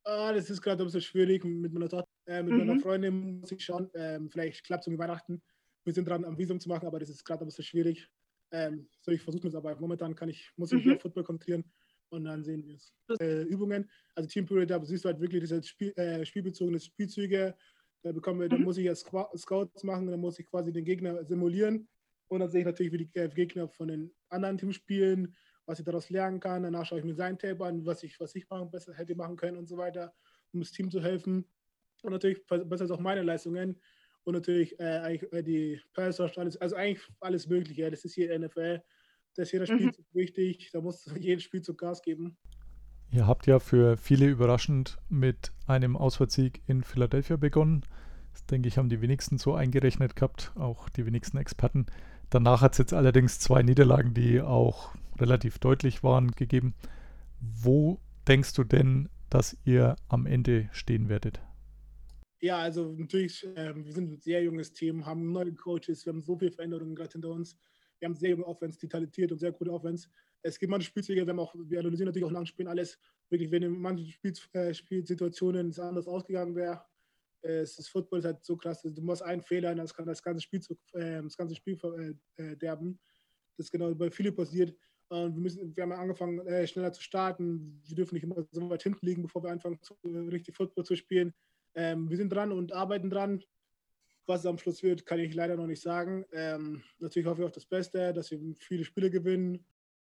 Ah, 0.05 0.33
das 0.33 0.49
ist 0.51 0.63
gerade 0.63 0.83
ein 0.83 0.87
bisschen 0.87 1.03
schwierig 1.03 1.45
mit 1.45 1.73
meiner 1.73 1.89
Tochter. 1.89 2.09
Äh, 2.27 2.43
mit 2.43 2.53
mhm. 2.53 2.59
meiner 2.59 2.81
Freundin 2.81 3.41
muss 3.41 3.53
ich 3.53 3.63
schauen. 3.63 3.91
Ähm, 3.95 4.31
vielleicht 4.31 4.65
klappt 4.65 4.85
es 4.85 4.89
um 4.89 4.99
Weihnachten. 4.99 5.43
Wir 5.85 5.93
sind 5.93 6.09
dran, 6.09 6.25
am 6.25 6.39
Visum 6.39 6.61
zu 6.61 6.69
machen, 6.69 6.87
aber 6.87 6.99
das 6.99 7.11
ist 7.11 7.25
gerade 7.25 7.45
ein 7.45 7.47
bisschen 7.47 7.65
schwierig. 7.65 8.09
Ähm, 8.53 8.89
so, 9.01 9.13
ich 9.13 9.23
versuche 9.23 9.49
es 9.49 9.55
aber 9.55 9.79
momentan 9.79 10.15
kann 10.15 10.29
ich, 10.29 10.51
muss 10.57 10.73
ich 10.73 10.79
mich 10.79 10.87
mhm. 10.87 10.95
auf 10.95 11.03
Football 11.03 11.25
konzentrieren 11.25 11.65
und 12.11 12.25
dann 12.25 12.43
sehen 12.43 12.67
wir 12.67 12.77
es. 12.77 12.93
Äh, 13.21 13.43
Übungen, 13.43 13.89
also 14.15 14.29
Team 14.29 14.47
Period, 14.47 14.71
da 14.71 14.85
siehst 14.85 15.05
du 15.05 15.09
halt 15.09 15.21
wirklich 15.21 15.41
diese 15.41 15.63
Spiel, 15.63 15.93
äh, 15.97 16.25
spielbezogene 16.25 16.81
Spielzüge. 16.81 17.55
Da 18.03 18.13
bekommen 18.13 18.41
wir, 18.41 18.47
mhm. 18.47 18.51
da 18.51 18.59
muss 18.59 18.79
ich 18.79 18.87
ja 18.87 18.95
Scouts 18.95 19.85
machen, 19.85 20.07
dann 20.07 20.21
muss 20.21 20.39
ich 20.39 20.47
quasi 20.47 20.73
den 20.73 20.85
Gegner 20.85 21.25
simulieren. 21.25 21.89
Und 22.29 22.41
dann 22.41 22.49
sehe 22.49 22.61
ich 22.61 22.67
natürlich, 22.67 22.93
wie 22.93 23.05
die 23.05 23.11
äh, 23.15 23.29
Gegner 23.29 23.69
von 23.69 23.89
den 23.89 24.15
anderen 24.29 24.59
Teams 24.59 24.77
spielen, 24.77 25.37
was 25.71 25.79
ich 25.79 25.85
daraus 25.85 26.11
lernen 26.11 26.41
kann. 26.41 26.63
Danach 26.63 26.85
schaue 26.85 26.99
ich 26.99 27.05
mir 27.05 27.15
sein 27.15 27.39
Tape 27.39 27.65
an, 27.65 27.87
was 27.87 28.03
ich, 28.03 28.19
was 28.21 28.35
ich 28.35 28.49
machen, 28.51 28.71
besser 28.71 28.93
hätte 28.95 29.15
machen 29.15 29.37
können 29.37 29.57
und 29.57 29.69
so 29.69 29.77
weiter, 29.77 30.13
um 30.53 30.61
das 30.61 30.73
Team 30.73 30.91
zu 30.91 31.01
helfen. 31.01 31.47
Und 32.03 32.13
natürlich 32.13 32.45
besser 32.47 32.93
auch 32.95 33.01
meine 33.01 33.23
Leistungen 33.23 33.81
und 34.25 34.35
natürlich 34.35 34.79
äh, 34.81 34.99
eigentlich 34.99 35.33
äh, 35.33 35.43
die 35.43 35.81
Pass 35.93 36.21
alles, 36.21 36.57
also 36.57 36.77
eigentlich 36.77 37.07
alles 37.21 37.47
Mögliche. 37.47 37.91
Das 37.91 38.05
ist 38.05 38.15
hier 38.15 38.39
NFL 38.39 38.83
da 39.37 39.43
ist 39.43 39.53
jeder 39.53 39.67
Spielzug 39.67 40.05
mhm. 40.13 40.19
wichtig, 40.19 40.71
da 40.73 40.81
muss 40.81 41.07
jedes 41.19 41.45
Spielzug 41.45 41.79
Gas 41.79 42.03
geben. 42.03 42.37
Ihr 43.11 43.27
habt 43.27 43.47
ja 43.47 43.59
für 43.59 43.97
viele 43.97 44.27
überraschend 44.27 44.99
mit 45.09 45.53
einem 45.67 45.97
Auswärtssieg 45.97 46.63
in 46.67 46.85
Philadelphia 46.85 47.37
begonnen. 47.37 47.83
Das 48.33 48.47
denke 48.47 48.69
ich, 48.69 48.79
haben 48.79 48.89
die 48.89 49.01
wenigsten 49.01 49.39
so 49.39 49.55
eingerechnet 49.55 50.15
gehabt, 50.15 50.53
auch 50.55 50.89
die 50.89 51.07
wenigsten 51.07 51.37
Experten. 51.37 51.87
Danach 52.29 52.61
hat 52.61 52.73
es 52.73 52.79
jetzt 52.79 52.95
allerdings 52.95 53.41
zwei 53.41 53.63
Niederlagen, 53.63 54.15
die 54.15 54.41
auch 54.41 54.95
relativ 55.21 55.59
deutlich 55.59 56.03
waren, 56.03 56.33
gegeben. 56.33 56.75
Wo 57.41 58.01
denkst 58.29 58.55
du 58.55 58.65
denn, 58.65 59.09
dass 59.29 59.57
ihr 59.65 59.97
am 60.09 60.27
Ende 60.27 60.69
stehen 60.73 61.09
werdet? 61.09 61.41
Ja, 62.41 62.59
also 62.59 62.95
natürlich, 62.97 63.45
äh, 63.55 63.75
wir 63.77 63.93
sind 63.93 64.13
ein 64.13 64.21
sehr 64.21 64.43
junges 64.43 64.73
Team, 64.73 65.05
haben 65.05 65.31
neue 65.31 65.55
Coaches, 65.55 66.07
wir 66.07 66.13
haben 66.13 66.23
so 66.23 66.39
viele 66.39 66.53
Veränderungen 66.53 66.95
gerade 66.95 67.13
hinter 67.13 67.29
uns. 67.31 67.57
Wir 67.99 68.09
haben 68.09 68.15
sehr 68.15 68.31
junge 68.31 68.47
Offense, 68.47 68.79
die 68.79 68.89
talentiert 68.89 69.31
und 69.31 69.39
sehr 69.39 69.53
gute 69.53 69.71
Offense. 69.71 70.09
Es 70.43 70.59
gibt 70.59 70.71
manche 70.71 70.87
Spielzüge, 70.87 71.27
wir, 71.27 71.31
haben 71.31 71.39
auch, 71.39 71.55
wir 71.55 71.81
analysieren 71.81 72.07
natürlich 72.07 72.25
auch 72.25 72.33
Langspielen 72.33 72.69
alles. 72.69 72.99
Wirklich, 73.29 73.51
wenn 73.51 73.63
in 73.63 73.79
manchen 73.79 74.07
Spiel, 74.07 74.33
äh, 74.53 74.73
Spielsituationen 74.73 75.69
es 75.69 75.79
anders 75.79 76.09
ausgegangen 76.09 76.55
wäre, 76.55 76.83
äh, 77.43 77.61
es 77.61 77.79
ist 77.79 77.89
Football 77.89 78.21
ist 78.21 78.25
halt 78.25 78.43
so 78.43 78.57
krass. 78.57 78.81
Du 78.83 79.03
musst 79.03 79.23
einen 79.23 79.43
Fehler, 79.43 79.75
das 79.75 79.93
kann 79.93 80.07
das 80.07 80.23
ganze 80.23 80.41
Spiel, 80.41 80.61
äh, 80.95 81.23
das 81.23 81.37
ganze 81.37 81.55
Spiel 81.55 81.77
verderben. 81.77 82.99
Das 83.57 83.67
ist 83.67 83.71
genau 83.71 83.95
bei 83.95 84.11
Philipp 84.11 84.37
passiert. 84.37 84.75
Und 85.11 85.35
wir, 85.35 85.43
müssen, 85.43 85.77
wir 85.77 85.83
haben 85.83 85.93
angefangen, 85.93 86.39
äh, 86.47 86.65
schneller 86.69 86.93
zu 86.93 87.03
starten. 87.03 87.81
Wir 87.85 87.97
dürfen 87.97 88.15
nicht 88.15 88.23
immer 88.23 88.37
so 88.53 88.71
weit 88.71 88.85
hinten 88.85 89.05
liegen, 89.05 89.23
bevor 89.23 89.43
wir 89.43 89.51
anfangen, 89.51 89.79
zu, 89.83 89.95
richtig 90.05 90.57
Football 90.57 90.85
zu 90.85 90.95
spielen. 90.95 91.35
Ähm, 91.75 92.09
wir 92.09 92.17
sind 92.17 92.33
dran 92.33 92.53
und 92.53 92.73
arbeiten 92.73 93.11
dran. 93.11 93.43
Was 94.27 94.41
es 94.41 94.47
am 94.47 94.59
Schluss 94.59 94.85
wird, 94.85 95.07
kann 95.07 95.19
ich 95.19 95.35
leider 95.35 95.57
noch 95.57 95.67
nicht 95.67 95.83
sagen. 95.83 96.25
Ähm, 96.33 96.83
natürlich 97.01 97.27
hoffe 97.27 97.43
ich 97.43 97.47
auf 97.47 97.53
das 97.53 97.67
Beste, 97.67 98.13
dass 98.13 98.31
wir 98.31 98.39
viele 98.55 98.85
Spiele 98.85 99.11
gewinnen 99.11 99.65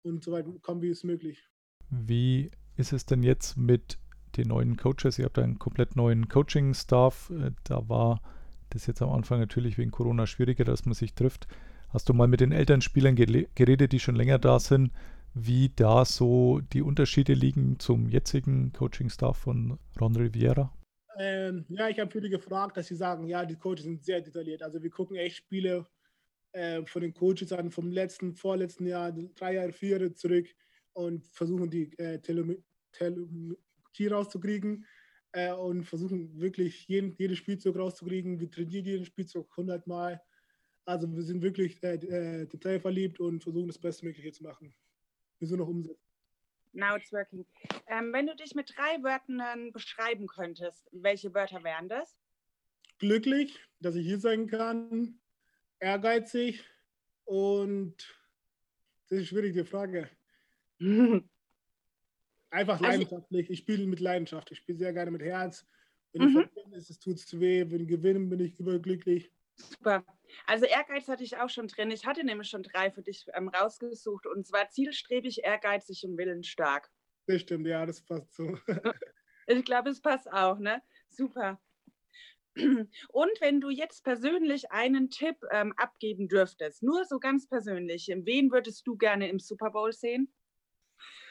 und 0.04 0.24
so 0.24 0.32
weit 0.32 0.46
kommen, 0.62 0.84
wie 0.84 0.90
es 0.90 1.04
möglich. 1.04 1.50
Wie 1.90 2.52
ist 2.76 2.94
es 2.94 3.08
denn 3.08 3.24
jetzt 3.24 3.58
mit 3.58 3.98
den 4.38 4.50
neuen 4.50 4.78
Coaches? 4.78 5.18
Ihr 5.18 5.26
habt 5.26 5.40
einen 5.40 5.58
komplett 5.58 5.96
neuen 5.96 6.30
Coaching-Staff. 6.30 7.32
Äh, 7.32 7.52
da 7.64 7.90
war 7.90 8.22
das 8.70 8.86
jetzt 8.86 9.02
am 9.02 9.10
Anfang 9.10 9.40
natürlich 9.40 9.80
wegen 9.80 9.90
Corona 9.90 10.28
schwieriger, 10.28 10.66
dass 10.66 10.86
man 10.86 10.94
sich 10.94 11.16
trifft. 11.16 11.48
Hast 11.94 12.10
du 12.10 12.14
mal 12.16 12.28
mit 12.28 12.42
den 12.42 12.52
Elternspielern 12.52 13.16
geredet, 13.16 13.92
die 13.92 14.00
schon 14.00 14.16
länger 14.16 14.40
da 14.40 14.58
sind, 14.58 14.92
wie 15.36 15.70
da 15.76 16.06
so 16.06 16.60
die 16.74 16.82
Unterschiede 16.82 17.36
liegen 17.36 17.78
zum 17.78 18.10
jetzigen 18.10 18.74
Coaching-Staff 18.74 19.38
von 19.38 19.78
Ron 20.02 20.16
Riviera? 20.16 20.74
Ähm, 21.20 21.66
ja, 21.70 21.90
ich 21.90 22.00
habe 22.00 22.10
viele 22.10 22.32
gefragt, 22.32 22.78
dass 22.78 22.88
sie 22.88 22.96
sagen, 22.96 23.28
ja, 23.28 23.46
die 23.46 23.58
Coaches 23.58 23.84
sind 23.84 24.04
sehr 24.04 24.22
detailliert. 24.22 24.64
Also 24.64 24.82
wir 24.82 24.90
gucken 24.90 25.18
echt 25.18 25.38
Spiele 25.38 25.86
äh, 26.54 26.84
von 26.84 27.04
den 27.04 27.14
Coaches 27.14 27.52
an, 27.52 27.70
vom 27.70 27.92
letzten, 27.92 28.34
vorletzten 28.34 28.88
Jahr, 28.88 29.12
drei 29.36 29.54
Jahre, 29.54 29.72
vier 29.72 30.00
Jahre 30.00 30.14
zurück 30.16 30.48
und 30.94 31.24
versuchen 31.28 31.70
die 31.70 31.96
äh, 32.00 32.20
Telemetrie 32.20 34.08
rauszukriegen 34.10 34.84
äh, 35.34 35.54
und 35.54 35.84
versuchen 35.84 36.42
wirklich 36.42 36.88
jeden, 36.88 37.16
jeden 37.18 37.36
Spielzug 37.36 37.78
rauszukriegen. 37.78 38.40
Wir 38.40 38.50
trainieren 38.50 38.86
jeden 38.86 39.06
Spielzug 39.06 39.48
100 39.52 39.86
Mal. 39.86 40.20
Also 40.86 41.14
wir 41.14 41.24
sind 41.24 41.42
wirklich 41.42 41.82
äh, 41.84 41.96
äh, 41.96 42.46
detailverliebt 42.46 43.20
und 43.20 43.42
versuchen 43.42 43.68
das 43.68 43.78
Bestmögliche 43.78 44.32
zu 44.32 44.44
machen. 44.44 44.74
Wir 45.40 45.48
sind 45.48 45.60
noch 45.60 45.68
umsetzen. 45.68 46.04
Now 46.74 46.96
it's 46.96 47.12
working. 47.12 47.46
Ähm, 47.88 48.12
wenn 48.12 48.26
du 48.28 48.36
dich 48.36 48.56
mit 48.56 48.74
drei 48.76 49.02
Wörtern 49.04 49.72
beschreiben 49.72 50.28
könntest, 50.28 50.88
welche 50.92 51.34
Wörter 51.34 51.64
wären 51.64 51.88
das? 51.88 52.18
Glücklich, 52.98 53.60
dass 53.80 53.96
ich 53.96 54.06
hier 54.06 54.20
sein 54.20 54.48
kann, 54.48 55.20
ehrgeizig 55.80 56.64
und 57.26 57.96
das 59.10 59.20
ist 59.20 59.28
schwierig, 59.28 59.54
die 59.54 59.64
Frage. 59.64 60.10
Einfach 62.50 62.82
also 62.82 62.86
leidenschaftlich. 62.86 63.50
Ich 63.50 63.60
spiele 63.60 63.86
mit 63.88 64.00
Leidenschaft. 64.00 64.52
Ich 64.52 64.60
spiele 64.60 64.78
sehr 64.78 64.94
gerne 64.94 65.12
mit 65.12 65.22
Herz. 65.22 65.66
Wenn 66.12 66.24
mhm. 66.24 66.28
ich 66.28 66.34
verliere, 66.50 66.78
ist 66.78 66.90
es 66.90 67.00
tut 67.00 67.18
es 67.18 67.40
weh. 67.40 67.66
Wenn 67.70 67.82
ich 67.82 67.88
gewinne, 67.88 68.20
bin 68.22 68.40
ich 68.40 68.60
überglücklich. 68.60 69.32
Super. 69.56 70.04
Also 70.46 70.66
Ehrgeiz 70.66 71.08
hatte 71.08 71.24
ich 71.24 71.38
auch 71.38 71.50
schon 71.50 71.68
drin. 71.68 71.92
Ich 71.92 72.06
hatte 72.06 72.24
nämlich 72.24 72.50
schon 72.50 72.64
drei 72.64 72.92
für 72.92 73.02
dich 73.02 73.26
ähm, 73.34 73.50
rausgesucht 73.50 74.26
und 74.28 74.46
zwar 74.48 74.70
zielstrebig, 74.70 75.44
ehrgeizig 75.44 76.04
und 76.06 76.18
willensstark. 76.18 76.90
Das 77.28 77.42
stimmt, 77.42 77.68
ja, 77.68 77.86
das 77.86 78.02
passt 78.02 78.34
so. 78.36 78.58
ich 79.48 79.64
glaube, 79.64 79.90
es 79.90 80.02
passt 80.02 80.32
auch, 80.32 80.60
ne? 80.60 80.82
Super. 81.10 81.62
Und 82.56 83.32
wenn 83.40 83.62
du 83.62 83.70
jetzt 83.70 84.04
persönlich 84.04 84.72
einen 84.72 85.10
Tipp 85.10 85.38
ähm, 85.52 85.74
abgeben 85.78 86.28
dürftest, 86.28 86.84
nur 86.84 87.04
so 87.06 87.20
ganz 87.20 87.48
persönlich, 87.48 88.12
wen 88.14 88.52
würdest 88.52 88.86
du 88.86 88.96
gerne 88.96 89.28
im 89.30 89.40
Super 89.40 89.72
Bowl 89.72 89.92
sehen? 89.92 90.32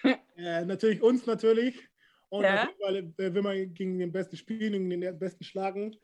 äh, 0.36 0.64
natürlich 0.64 1.00
uns 1.00 1.26
natürlich. 1.26 1.88
Und 2.28 2.44
ja. 2.44 2.54
natürlich, 2.54 2.80
weil, 2.80 2.96
äh, 3.26 3.34
wenn 3.34 3.44
man 3.44 3.74
gegen 3.74 3.98
den 3.98 4.10
Besten 4.10 4.36
spielen, 4.36 4.88
gegen 4.88 5.00
den 5.00 5.18
Besten 5.18 5.44
schlagen, 5.44 5.96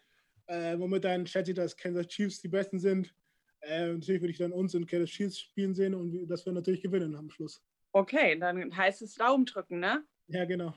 Äh, 0.49 0.77
momentan 0.77 1.27
schätze 1.27 1.51
ich, 1.53 1.57
dass 1.57 1.77
Kansas 1.77 2.09
Chiefs 2.09 2.41
die 2.41 2.49
Besten 2.49 2.79
sind. 2.79 3.15
Äh, 3.61 3.93
natürlich 3.93 4.23
würde 4.23 4.33
ich 4.33 4.39
dann 4.39 4.53
uns 4.53 4.75
und 4.75 4.87
Kansas 4.87 5.11
Chiefs 5.11 5.39
spielen 5.39 5.75
sehen 5.75 5.95
und 5.95 6.27
dass 6.27 6.47
wir 6.47 6.53
natürlich 6.53 6.83
gewinnen 6.83 7.15
am 7.15 7.31
Schluss. 7.31 7.63
Okay, 7.93 8.39
dann 8.39 8.75
heißt 8.77 9.03
es 9.03 9.15
Daumen 9.15 9.45
drücken, 9.45 9.81
ne? 9.81 10.05
Ja, 10.29 10.45
genau. 10.45 10.75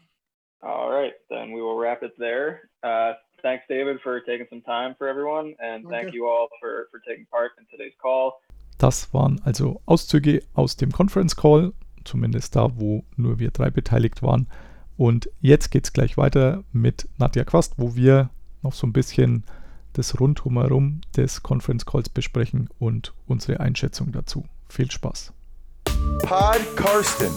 All 0.60 0.90
right, 0.92 1.14
then 1.30 1.50
we 1.52 1.62
will 1.62 1.76
wrap 1.78 2.04
it 2.04 2.16
there. 2.18 2.62
Uh, 2.84 3.14
thanks, 3.42 3.66
David, 3.68 4.00
for 4.02 4.20
taking 4.24 4.48
some 4.50 4.62
time 4.62 4.96
for 4.98 5.08
everyone, 5.08 5.56
and 5.60 5.88
thank 5.90 6.08
Okay. 6.08 6.18
you 6.18 6.28
all 6.28 6.50
for, 6.60 6.88
for 6.92 7.00
taking 7.02 7.26
part 7.28 7.52
in 7.58 7.66
today's 7.68 7.98
call. 7.98 8.34
Das 8.78 9.14
waren 9.14 9.40
also 9.44 9.82
Auszüge 9.86 10.42
aus 10.54 10.76
dem 10.76 10.92
Conference 10.92 11.36
Call, 11.36 11.74
zumindest 12.04 12.56
da, 12.56 12.70
wo 12.80 13.04
nur 13.16 13.40
wir 13.40 13.52
drei 13.52 13.70
beteiligt 13.70 14.22
waren. 14.24 14.48
Und 14.98 15.30
jetzt 15.40 15.70
geht 15.70 15.86
es 15.86 15.94
gleich 15.94 16.18
weiter 16.18 16.64
mit 16.72 17.08
Nadja 17.18 17.44
Quast, 17.44 17.76
wo 17.78 17.96
wir 17.96 18.30
noch 18.64 18.74
so 18.74 18.86
ein 18.88 18.94
bisschen 18.94 19.44
das 19.94 20.20
Rundherum 20.20 21.02
des 21.16 21.44
Conference 21.44 21.86
Calls 21.86 22.10
besprechen 22.10 22.70
und 22.80 23.14
unsere 23.28 23.60
Einschätzung 23.60 24.12
dazu. 24.12 24.46
Viel 24.70 24.90
Spaß. 24.90 25.34
Pod 26.24 26.78
Karsten. 26.78 27.32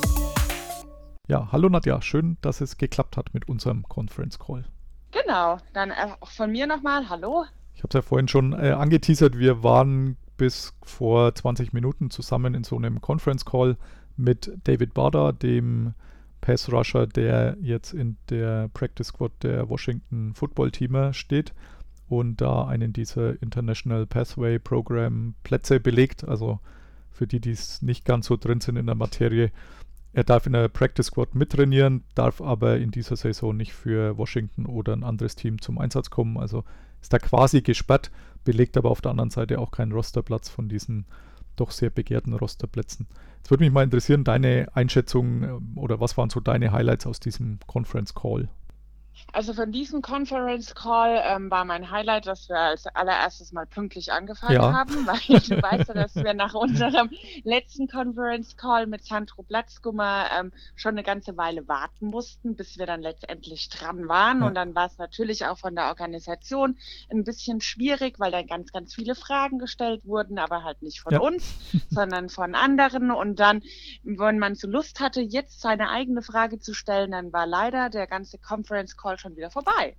Ja, 1.27 1.49
hallo 1.51 1.69
Nadja, 1.69 2.01
schön, 2.03 2.37
dass 2.43 2.61
es 2.61 2.77
geklappt 2.77 3.17
hat 3.17 3.33
mit 3.35 3.49
unserem 3.49 3.83
Conference 3.85 4.39
Call. 4.39 4.65
Genau, 5.11 5.59
dann 5.73 5.91
äh, 5.91 6.09
auch 6.21 6.31
von 6.31 6.51
mir 6.51 6.67
nochmal, 6.67 7.09
hallo. 7.09 7.45
Ich 7.75 7.83
habe 7.83 7.89
es 7.89 7.95
ja 7.95 8.03
vorhin 8.03 8.29
schon 8.29 8.53
äh, 8.53 8.71
angeteasert, 8.71 9.39
wir 9.39 9.63
waren 9.63 10.17
bis 10.37 10.75
vor 10.83 11.35
20 11.35 11.73
Minuten 11.73 12.11
zusammen 12.11 12.55
in 12.55 12.65
so 12.65 12.77
einem 12.77 13.01
Conference 13.01 13.45
Call 13.45 13.77
mit 14.17 14.53
David 14.65 14.95
Bader, 14.95 15.33
dem 15.33 15.95
Pass 16.41 16.71
Rusher, 16.71 17.07
der 17.07 17.57
jetzt 17.61 17.95
in 17.95 18.17
der 18.29 18.69
Practice 18.75 19.09
Squad 19.09 19.33
der 19.43 19.69
Washington 19.69 20.35
Football 20.35 20.73
Teamer 20.73 21.15
steht 21.15 21.55
und 22.19 22.41
da 22.41 22.67
einen 22.67 22.93
dieser 22.93 23.41
International 23.43 24.07
Pathway 24.07 24.59
Program 24.59 25.35
Plätze 25.43 25.81
belegt. 25.81 26.25
Also 26.25 26.61
für 27.11 27.27
die, 27.27 27.41
die 27.41 27.53
es 27.53 27.83
nicht 27.83 28.05
ganz 28.05 28.27
so 28.27 28.37
drin 28.37 28.61
sind 28.61 28.77
in 28.77 28.87
der 28.87 28.95
Materie, 28.95 29.51
er 30.15 30.25
darf 30.25 30.47
in 30.47 30.53
der 30.53 30.69
Practice 30.69 31.07
Squad 31.07 31.35
mittrainieren, 31.35 32.05
darf 32.15 32.41
aber 32.41 32.79
in 32.79 32.93
dieser 32.93 33.17
Saison 33.17 33.57
nicht 33.57 33.73
für 33.73 34.17
Washington 34.17 34.67
oder 34.67 34.93
ein 34.93 35.03
anderes 35.03 35.35
Team 35.35 35.61
zum 35.61 35.79
Einsatz 35.79 36.09
kommen. 36.09 36.39
Also 36.39 36.63
ist 37.03 37.13
da 37.13 37.19
quasi 37.19 37.63
gesperrt, 37.63 38.13
belegt 38.45 38.77
aber 38.77 38.91
auf 38.91 39.01
der 39.01 39.11
anderen 39.11 39.31
Seite 39.31 39.59
auch 39.59 39.73
keinen 39.73 39.91
Rosterplatz 39.91 40.49
von 40.49 40.69
diesen 40.69 41.07
doch 41.57 41.73
sehr 41.73 41.91
begehrten 41.91 42.33
Rosterplätzen. 42.33 43.07
Jetzt 43.39 43.51
würde 43.51 43.65
mich 43.65 43.73
mal 43.73 43.85
interessieren, 43.85 44.25
deine 44.25 44.69
Einschätzung 44.75 45.43
ähm, 45.43 45.73
oder 45.77 46.01
was 46.01 46.17
waren 46.17 46.31
so 46.31 46.41
deine 46.41 46.73
Highlights 46.73 47.07
aus 47.07 47.21
diesem 47.21 47.59
Conference 47.67 48.15
Call? 48.15 48.49
Also 49.33 49.53
von 49.55 49.73
diesem 49.73 50.03
Conference 50.03 50.75
Call 50.75 51.21
ähm, 51.25 51.51
war 51.51 51.65
mein 51.65 51.91
Highlight, 51.91 52.27
dass 52.27 52.49
wir 52.49 52.59
als 52.59 52.87
allererstes 52.87 53.53
mal 53.53 53.67
pünktlich 53.67 54.13
angefangen 54.13 54.55
Ja. 54.55 54.73
haben, 54.73 55.07
weil 55.07 55.41
du 55.41 55.63
weißt 55.63 55.89
ja, 55.89 55.95
dass 55.95 56.15
wir 56.15 56.35
nach 56.35 56.55
unserem 56.55 57.11
letzten 57.43 57.89
Conference 57.89 58.57
Call 58.57 58.87
mit 58.87 59.05
Sandro 59.05 59.43
Platzgummer 59.43 60.27
ähm, 60.39 60.53
schon 60.75 60.93
eine 60.95 61.03
ganze 61.03 61.37
Weile 61.37 61.67
warten 61.69 62.07
mussten, 62.07 62.57
bis 62.57 62.77
wir 62.79 62.87
dann 62.87 63.03
letztendlich 63.03 63.69
dran 63.71 64.09
waren. 64.09 64.41
Ja. 64.41 64.47
Und 64.49 64.55
dann 64.55 64.75
war 64.75 64.87
es 64.87 64.99
natürlich 64.99 65.47
auch 65.47 65.59
von 65.59 65.75
der 65.75 65.87
Organisation 65.89 66.79
ein 67.11 67.25
bisschen 67.25 67.61
schwierig, 67.61 68.19
weil 68.19 68.33
dann 68.33 68.47
ganz, 68.47 68.73
ganz 68.73 68.95
viele 68.95 69.15
Fragen 69.15 69.59
gestellt 69.59 70.05
wurden, 70.05 70.39
aber 70.39 70.65
halt 70.65 70.83
nicht 70.83 71.01
von 71.01 71.13
Ja. 71.13 71.21
uns, 71.21 71.45
sondern 71.89 72.29
von 72.29 72.55
anderen. 72.55 73.11
Und 73.11 73.39
dann, 73.41 73.63
wenn 74.03 74.39
man 74.39 74.55
so 74.55 74.67
Lust 74.69 75.01
hatte, 75.01 75.21
jetzt 75.21 75.61
seine 75.61 75.91
eigene 75.91 76.23
Frage 76.23 76.59
zu 76.59 76.75
stellen, 76.75 77.13
dann 77.13 77.33
war 77.33 77.47
leider 77.47 77.91
der 77.91 78.07
ganze 78.07 78.39
Conference 78.39 78.97
Call 78.97 79.04
schon 79.19 79.37
wieder 79.37 79.51
vorbei. 79.51 79.97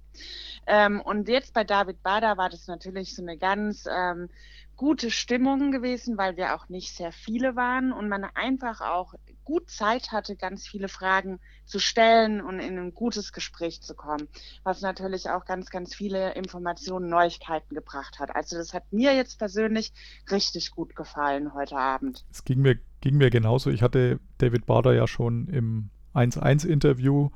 Ähm, 0.68 1.02
und 1.02 1.28
jetzt 1.28 1.54
bei 1.54 1.64
David 1.64 2.02
Bader 2.04 2.38
war 2.38 2.50
das 2.50 2.68
natürlich 2.68 3.16
so 3.16 3.22
eine 3.22 3.38
ganz 3.38 3.88
ähm, 3.90 4.30
gute 4.76 5.10
Stimmung 5.12 5.72
gewesen, 5.72 6.18
weil 6.18 6.38
wir 6.38 6.56
auch 6.56 6.70
nicht 6.70 6.96
sehr 6.96 7.12
viele 7.12 7.56
waren 7.56 7.94
und 7.94 8.10
man 8.10 8.24
einfach 8.24 8.82
auch 8.82 9.14
gut 9.44 9.70
Zeit 9.70 10.12
hatte, 10.12 10.36
ganz 10.36 10.68
viele 10.68 10.88
Fragen 10.88 11.40
zu 11.66 11.80
stellen 11.80 12.42
und 12.42 12.60
in 12.60 12.78
ein 12.78 12.94
gutes 12.94 13.32
Gespräch 13.32 13.82
zu 13.82 13.96
kommen, 13.96 14.28
was 14.64 14.82
natürlich 14.82 15.30
auch 15.30 15.46
ganz, 15.46 15.70
ganz 15.70 15.96
viele 15.96 16.34
Informationen, 16.34 17.10
Neuigkeiten 17.10 17.76
gebracht 17.76 18.20
hat. 18.20 18.36
Also 18.36 18.58
das 18.58 18.74
hat 18.74 18.92
mir 18.92 19.16
jetzt 19.16 19.38
persönlich 19.38 19.94
richtig 20.30 20.72
gut 20.72 20.96
gefallen 20.96 21.54
heute 21.54 21.78
Abend. 21.78 22.26
Es 22.32 22.44
ging 22.44 22.62
mir, 22.62 22.78
ging 23.02 23.18
mir 23.18 23.30
genauso. 23.30 23.70
Ich 23.70 23.82
hatte 23.82 24.20
David 24.40 24.66
Bader 24.66 24.94
ja 24.94 25.08
schon 25.08 25.48
im 25.48 25.90
1-1-Interview, 26.14 27.30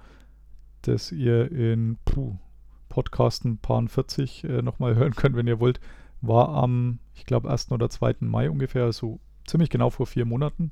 das 0.82 1.12
ihr 1.12 1.52
in 1.52 1.98
puh, 2.06 2.36
Podcasten 2.90 3.58
Paar 3.60 3.88
40 3.88 4.44
äh, 4.44 4.62
nochmal 4.62 4.96
hören 4.96 5.16
könnt, 5.16 5.36
wenn 5.36 5.48
ihr 5.48 5.60
wollt, 5.60 5.80
war 6.22 6.50
am, 6.50 7.00
ich 7.14 7.26
glaube, 7.26 7.50
1. 7.50 7.72
oder 7.72 7.90
2. 7.90 8.16
Mai 8.22 8.50
ungefähr, 8.50 8.84
also 8.84 9.20
ziemlich 9.46 9.70
genau 9.70 9.90
vor 9.90 10.06
vier 10.06 10.26
Monaten. 10.26 10.72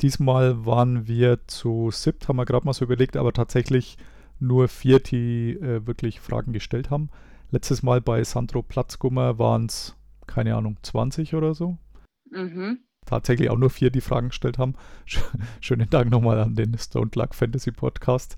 Diesmal 0.00 0.64
waren 0.66 1.06
wir 1.06 1.46
zu 1.46 1.90
SIPT, 1.90 2.28
haben 2.28 2.36
wir 2.36 2.44
gerade 2.44 2.66
mal 2.66 2.72
so 2.72 2.84
überlegt, 2.84 3.16
aber 3.16 3.32
tatsächlich 3.32 3.96
nur 4.40 4.68
vier, 4.68 4.98
die 5.00 5.52
äh, 5.52 5.86
wirklich 5.86 6.20
Fragen 6.20 6.52
gestellt 6.52 6.90
haben. 6.90 7.10
Letztes 7.50 7.82
Mal 7.82 8.00
bei 8.00 8.24
Sandro 8.24 8.62
Platzgummer 8.62 9.38
waren 9.38 9.66
es, 9.66 9.96
keine 10.26 10.56
Ahnung, 10.56 10.76
20 10.82 11.34
oder 11.34 11.54
so 11.54 11.78
Mhm. 12.32 12.78
tatsächlich 13.06 13.50
auch 13.50 13.58
nur 13.58 13.70
vier, 13.70 13.90
die 13.90 14.00
Fragen 14.00 14.28
gestellt 14.28 14.58
haben. 14.58 14.74
Sch- 15.06 15.22
Schönen 15.60 15.88
Dank 15.90 16.10
nochmal 16.10 16.40
an 16.40 16.54
den 16.56 16.76
Stone 16.78 17.10
Luck 17.14 17.34
Fantasy 17.34 17.70
Podcast. 17.70 18.34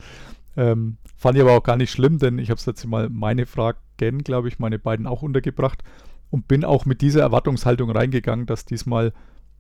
Ähm, 0.57 0.97
fand 1.17 1.37
ich 1.37 1.43
aber 1.43 1.53
auch 1.53 1.63
gar 1.63 1.77
nicht 1.77 1.91
schlimm, 1.91 2.19
denn 2.19 2.39
ich 2.39 2.49
habe 2.51 2.57
das 2.57 2.67
letzte 2.67 2.89
Mal 2.89 3.11
meine 3.11 3.47
Fragen, 3.47 3.79
glaube 4.25 4.49
ich, 4.49 4.59
meine 4.59 4.79
beiden 4.79 5.07
auch 5.07 5.23
untergebracht 5.23 5.83
und 6.31 6.49
bin 6.49 6.65
auch 6.65 6.87
mit 6.87 7.03
dieser 7.03 7.21
Erwartungshaltung 7.21 7.91
reingegangen, 7.91 8.47
dass 8.47 8.65
diesmal 8.65 9.13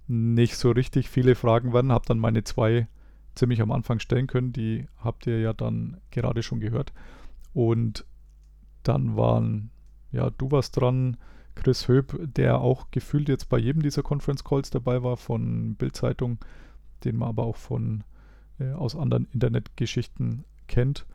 nicht 0.08 0.56
so 0.56 0.70
richtig 0.70 1.08
viele 1.08 1.34
Fragen 1.34 1.72
werden. 1.72 1.92
Habe 1.92 2.06
dann 2.06 2.18
meine 2.18 2.44
zwei 2.44 2.88
ziemlich 3.34 3.60
am 3.60 3.72
Anfang 3.72 3.98
stellen 3.98 4.26
können, 4.26 4.52
die 4.52 4.86
habt 4.96 5.26
ihr 5.26 5.40
ja 5.40 5.52
dann 5.52 5.98
gerade 6.10 6.42
schon 6.42 6.60
gehört. 6.60 6.92
Und 7.52 8.06
dann 8.82 9.16
waren, 9.16 9.70
ja, 10.12 10.30
du 10.30 10.50
warst 10.50 10.80
dran, 10.80 11.18
Chris 11.54 11.88
Höp, 11.88 12.18
der 12.20 12.60
auch 12.60 12.90
gefühlt 12.90 13.28
jetzt 13.28 13.48
bei 13.48 13.58
jedem 13.58 13.82
dieser 13.82 14.02
Conference 14.02 14.44
Calls 14.44 14.70
dabei 14.70 15.02
war, 15.02 15.16
von 15.16 15.74
Bild-Zeitung, 15.74 16.38
den 17.04 17.16
man 17.16 17.30
aber 17.30 17.44
auch 17.44 17.56
von 17.56 18.04
äh, 18.58 18.72
aus 18.72 18.94
anderen 18.94 19.26
Internetgeschichten 19.32 20.44
kennt. 20.66 21.06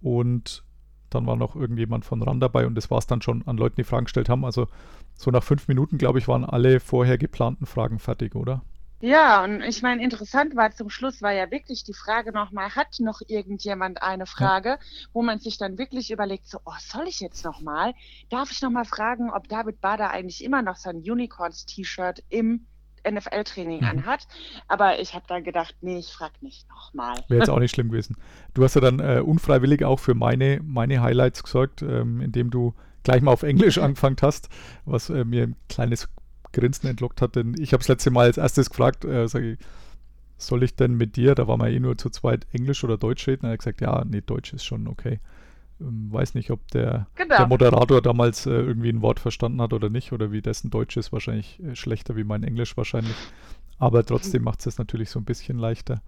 Und 0.00 0.64
dann 1.10 1.26
war 1.26 1.36
noch 1.36 1.56
irgendjemand 1.56 2.04
von 2.04 2.22
RAN 2.22 2.40
dabei 2.40 2.66
und 2.66 2.74
das 2.74 2.90
war 2.90 2.98
es 2.98 3.06
dann 3.06 3.22
schon 3.22 3.46
an 3.46 3.56
Leuten, 3.56 3.76
die 3.76 3.84
Fragen 3.84 4.04
gestellt 4.04 4.28
haben. 4.28 4.44
Also 4.44 4.68
so 5.14 5.30
nach 5.30 5.42
fünf 5.42 5.68
Minuten, 5.68 5.98
glaube 5.98 6.18
ich, 6.18 6.28
waren 6.28 6.44
alle 6.44 6.80
vorher 6.80 7.18
geplanten 7.18 7.66
Fragen 7.66 7.98
fertig, 7.98 8.34
oder? 8.34 8.62
Ja, 9.00 9.44
und 9.44 9.60
ich 9.60 9.82
meine, 9.82 10.02
interessant 10.02 10.56
war 10.56 10.70
zum 10.72 10.88
Schluss 10.88 11.20
war 11.20 11.32
ja 11.32 11.50
wirklich 11.50 11.84
die 11.84 11.92
Frage 11.92 12.32
nochmal, 12.32 12.74
hat 12.74 12.98
noch 12.98 13.20
irgendjemand 13.26 14.02
eine 14.02 14.24
Frage, 14.24 14.78
wo 15.12 15.22
man 15.22 15.38
sich 15.38 15.58
dann 15.58 15.76
wirklich 15.76 16.10
überlegt, 16.10 16.48
so, 16.48 16.58
oh, 16.64 16.72
soll 16.78 17.06
ich 17.06 17.20
jetzt 17.20 17.44
nochmal? 17.44 17.92
Darf 18.30 18.50
ich 18.50 18.62
nochmal 18.62 18.86
fragen, 18.86 19.30
ob 19.30 19.48
David 19.48 19.82
Bader 19.82 20.10
eigentlich 20.10 20.42
immer 20.42 20.62
noch 20.62 20.76
sein 20.76 20.96
Unicorns-T-Shirt 20.96 22.24
im 22.30 22.66
NFL-Training 23.10 23.80
Mhm. 23.80 23.86
anhat? 23.86 24.26
Aber 24.68 25.00
ich 25.00 25.14
habe 25.14 25.24
dann 25.28 25.44
gedacht, 25.44 25.74
nee, 25.80 25.98
ich 25.98 26.12
frage 26.12 26.34
nicht 26.40 26.68
nochmal. 26.68 27.16
Wäre 27.28 27.40
jetzt 27.40 27.50
auch 27.50 27.58
nicht 27.58 27.74
schlimm 27.74 27.90
gewesen. 27.90 28.16
Du 28.54 28.64
hast 28.64 28.74
ja 28.74 28.80
dann 28.80 29.00
äh, 29.00 29.20
unfreiwillig 29.24 29.84
auch 29.84 30.00
für 30.00 30.14
meine, 30.14 30.60
meine 30.64 31.00
Highlights 31.00 31.42
gesorgt, 31.42 31.82
ähm, 31.82 32.20
indem 32.20 32.50
du 32.50 32.74
gleich 33.04 33.22
mal 33.22 33.32
auf 33.32 33.42
Englisch 33.42 33.78
angefangen 33.78 34.16
hast, 34.22 34.48
was 34.84 35.10
äh, 35.10 35.24
mir 35.24 35.44
ein 35.44 35.56
kleines 35.68 36.08
Grinsen 36.52 36.88
entlockt 36.88 37.20
hat, 37.22 37.36
denn 37.36 37.54
ich 37.58 37.72
habe 37.72 37.80
das 37.80 37.88
letzte 37.88 38.10
Mal 38.10 38.26
als 38.26 38.38
erstes 38.38 38.70
gefragt, 38.70 39.04
äh, 39.04 39.28
sage 39.28 39.52
ich, 39.52 39.58
soll 40.38 40.62
ich 40.62 40.74
denn 40.74 40.94
mit 40.94 41.16
dir, 41.16 41.34
da 41.34 41.48
waren 41.48 41.60
wir 41.60 41.68
eh 41.68 41.80
nur 41.80 41.96
zu 41.98 42.10
zweit, 42.10 42.46
Englisch 42.52 42.84
oder 42.84 42.98
Deutsch 42.98 43.26
reden? 43.26 43.46
Er 43.46 43.52
hat 43.52 43.60
gesagt, 43.60 43.80
ja, 43.80 44.04
nee, 44.06 44.20
Deutsch 44.20 44.52
ist 44.52 44.64
schon 44.64 44.86
okay. 44.86 45.20
Ähm, 45.80 46.08
weiß 46.10 46.34
nicht, 46.34 46.50
ob 46.50 46.66
der, 46.70 47.06
Genau. 47.16 47.36
der 47.36 47.46
Moderator 47.46 48.00
damals 48.00 48.46
äh, 48.46 48.50
irgendwie 48.50 48.88
ein 48.88 49.02
Wort 49.02 49.20
verstanden 49.20 49.60
hat 49.60 49.72
oder 49.72 49.90
nicht, 49.90 50.12
oder 50.12 50.32
wie 50.32 50.40
dessen 50.42 50.70
Deutsch 50.70 50.96
ist, 50.96 51.12
wahrscheinlich 51.12 51.62
äh, 51.62 51.74
schlechter 51.76 52.16
wie 52.16 52.24
mein 52.24 52.42
Englisch 52.44 52.76
wahrscheinlich. 52.76 53.16
Aber 53.78 54.04
trotzdem 54.06 54.42
macht 54.42 54.60
es 54.60 54.64
das 54.64 54.78
natürlich 54.78 55.10
so 55.10 55.18
ein 55.20 55.24
bisschen 55.26 55.58
leichter. 55.58 56.00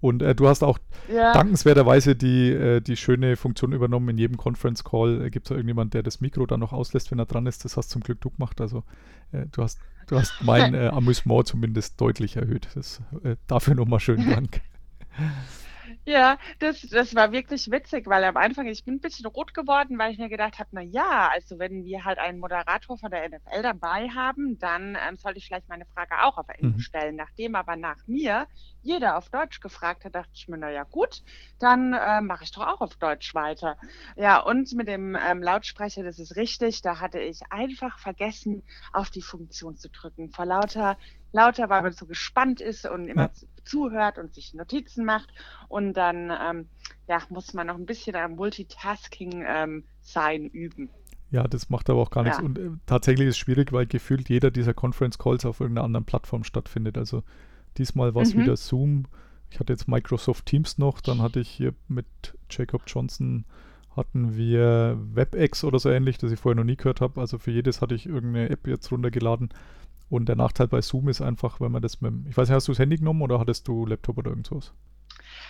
Und 0.00 0.22
äh, 0.22 0.34
du 0.34 0.46
hast 0.46 0.62
auch 0.62 0.78
Ja. 1.12 1.32
dankenswerterweise 1.32 2.14
die, 2.14 2.50
äh, 2.50 2.80
die 2.80 2.96
schöne 2.96 3.34
Funktion 3.36 3.72
übernommen. 3.72 4.10
In 4.10 4.18
jedem 4.18 4.36
Conference 4.36 4.84
Call 4.84 5.24
äh, 5.24 5.30
gibt 5.30 5.46
es 5.46 5.50
irgendjemand, 5.50 5.94
der 5.94 6.02
das 6.04 6.20
Mikro 6.20 6.46
dann 6.46 6.60
noch 6.60 6.72
auslässt, 6.72 7.10
wenn 7.10 7.18
er 7.18 7.26
dran 7.26 7.46
ist. 7.46 7.64
Das 7.64 7.76
hast 7.76 7.90
zum 7.90 8.02
Glück 8.02 8.20
du 8.20 8.30
gemacht. 8.30 8.60
Also 8.60 8.84
äh, 9.32 9.46
du 9.50 9.62
hast, 9.62 9.80
du 10.06 10.16
hast 10.18 10.34
mein 10.42 10.74
äh, 10.74 10.88
Amüsement 10.88 11.46
zumindest 11.48 12.00
deutlich 12.00 12.36
erhöht. 12.36 12.68
Das, 12.74 13.00
dafür 13.48 13.74
nochmal 13.74 13.98
schönen 14.00 14.30
Dank. 14.30 14.60
Ja, 16.08 16.38
das, 16.60 16.82
das 16.82 17.16
war 17.16 17.32
wirklich 17.32 17.68
witzig, 17.70 18.06
weil 18.06 18.22
am 18.22 18.36
Anfang, 18.36 18.66
ich 18.68 18.84
bin 18.84 18.94
ein 18.94 19.00
bisschen 19.00 19.26
rot 19.26 19.52
geworden, 19.54 19.98
weil 19.98 20.12
ich 20.12 20.18
mir 20.18 20.28
gedacht 20.28 20.58
habe, 20.60 20.68
na 20.72 20.80
ja, 20.80 21.28
also 21.32 21.58
wenn 21.58 21.84
wir 21.84 22.04
halt 22.04 22.18
einen 22.18 22.38
Moderator 22.38 22.96
von 22.96 23.10
der 23.10 23.24
NFL 23.24 23.62
dabei 23.62 24.08
haben, 24.10 24.56
dann 24.58 24.96
ähm, 24.96 25.16
sollte 25.16 25.38
ich 25.38 25.46
vielleicht 25.46 25.68
meine 25.68 25.84
Frage 25.86 26.22
auch 26.22 26.38
auf 26.38 26.48
Englisch 26.48 26.82
Mhm. 26.82 26.84
stellen. 26.84 27.16
Nachdem 27.16 27.56
aber 27.56 27.74
nach 27.74 27.96
mir 28.06 28.46
jeder 28.86 29.16
auf 29.18 29.28
Deutsch 29.28 29.60
gefragt 29.60 30.04
hat, 30.04 30.14
dachte 30.14 30.30
ich 30.34 30.48
mir, 30.48 30.56
na 30.56 30.70
ja 30.70 30.84
gut, 30.84 31.22
dann 31.58 31.92
äh, 31.92 32.20
mache 32.20 32.44
ich 32.44 32.52
doch 32.52 32.66
auch 32.66 32.80
auf 32.80 32.96
Deutsch 32.96 33.34
weiter. 33.34 33.76
Ja, 34.16 34.40
und 34.40 34.72
mit 34.74 34.88
dem 34.88 35.16
ähm, 35.16 35.42
Lautsprecher, 35.42 36.02
das 36.02 36.18
ist 36.18 36.36
richtig, 36.36 36.82
da 36.82 37.00
hatte 37.00 37.18
ich 37.18 37.40
einfach 37.50 37.98
vergessen, 37.98 38.62
auf 38.92 39.10
die 39.10 39.22
Funktion 39.22 39.76
zu 39.76 39.88
drücken. 39.90 40.30
Vor 40.30 40.46
lauter, 40.46 40.96
lauter, 41.32 41.68
weil 41.68 41.82
man 41.82 41.92
so 41.92 42.06
gespannt 42.06 42.60
ist 42.60 42.86
und 42.86 43.08
immer 43.08 43.22
Ja. 43.22 43.32
zu- 43.32 43.46
zuhört 43.64 44.18
und 44.18 44.32
sich 44.32 44.54
Notizen 44.54 45.04
macht. 45.04 45.28
Und 45.68 45.94
dann 45.94 46.30
ähm, 46.30 46.68
ja, 47.08 47.20
muss 47.28 47.52
man 47.52 47.66
noch 47.66 47.74
ein 47.76 47.86
bisschen 47.86 48.14
am 48.16 48.36
Multitasking 48.36 49.44
ähm, 49.46 49.84
sein 50.02 50.46
üben. 50.46 50.88
Ja, 51.32 51.48
das 51.48 51.68
macht 51.70 51.90
aber 51.90 52.00
auch 52.00 52.10
gar 52.10 52.22
nichts. 52.22 52.38
Ja. 52.38 52.44
Und 52.44 52.58
äh, 52.58 52.70
tatsächlich 52.86 53.26
ist 53.26 53.34
es 53.34 53.38
schwierig, 53.38 53.72
weil 53.72 53.86
gefühlt 53.86 54.28
jeder 54.28 54.52
dieser 54.52 54.74
Conference 54.74 55.18
Calls 55.18 55.44
auf 55.44 55.58
irgendeiner 55.58 55.84
anderen 55.84 56.06
Plattform 56.06 56.44
stattfindet. 56.44 56.96
Also 56.96 57.24
diesmal 57.78 58.14
war 58.14 58.22
es 58.22 58.34
Mhm. 58.34 58.40
wieder 58.42 58.56
Zoom. 58.56 59.06
Ich 59.50 59.60
hatte 59.60 59.72
jetzt 59.72 59.88
Microsoft 59.88 60.46
Teams 60.46 60.78
noch, 60.78 61.00
dann 61.00 61.22
hatte 61.22 61.40
ich 61.40 61.48
hier 61.48 61.74
mit 61.88 62.06
Jacob 62.50 62.82
Johnson 62.86 63.44
hatten 63.96 64.36
wir 64.36 64.98
WebEx 65.14 65.64
oder 65.64 65.78
so 65.78 65.88
ähnlich, 65.90 66.18
das 66.18 66.30
ich 66.30 66.38
vorher 66.38 66.56
noch 66.56 66.64
nie 66.64 66.76
gehört 66.76 67.00
habe. 67.00 67.20
Also 67.20 67.38
für 67.38 67.50
jedes 67.50 67.80
hatte 67.80 67.94
ich 67.94 68.06
irgendeine 68.06 68.50
App 68.50 68.66
jetzt 68.66 68.92
runtergeladen. 68.92 69.48
Und 70.10 70.28
der 70.28 70.36
Nachteil 70.36 70.68
bei 70.68 70.82
Zoom 70.82 71.08
ist 71.08 71.20
einfach, 71.22 71.60
wenn 71.60 71.72
man 71.72 71.82
das 71.82 72.00
mit 72.00 72.10
dem, 72.12 72.26
ich 72.28 72.36
weiß 72.36 72.48
nicht, 72.48 72.54
hast 72.54 72.68
du 72.68 72.72
das 72.72 72.78
Handy 72.78 72.96
genommen 72.98 73.22
oder 73.22 73.40
hattest 73.40 73.66
du 73.66 73.86
Laptop 73.86 74.18
oder 74.18 74.30
irgendwas? 74.30 74.72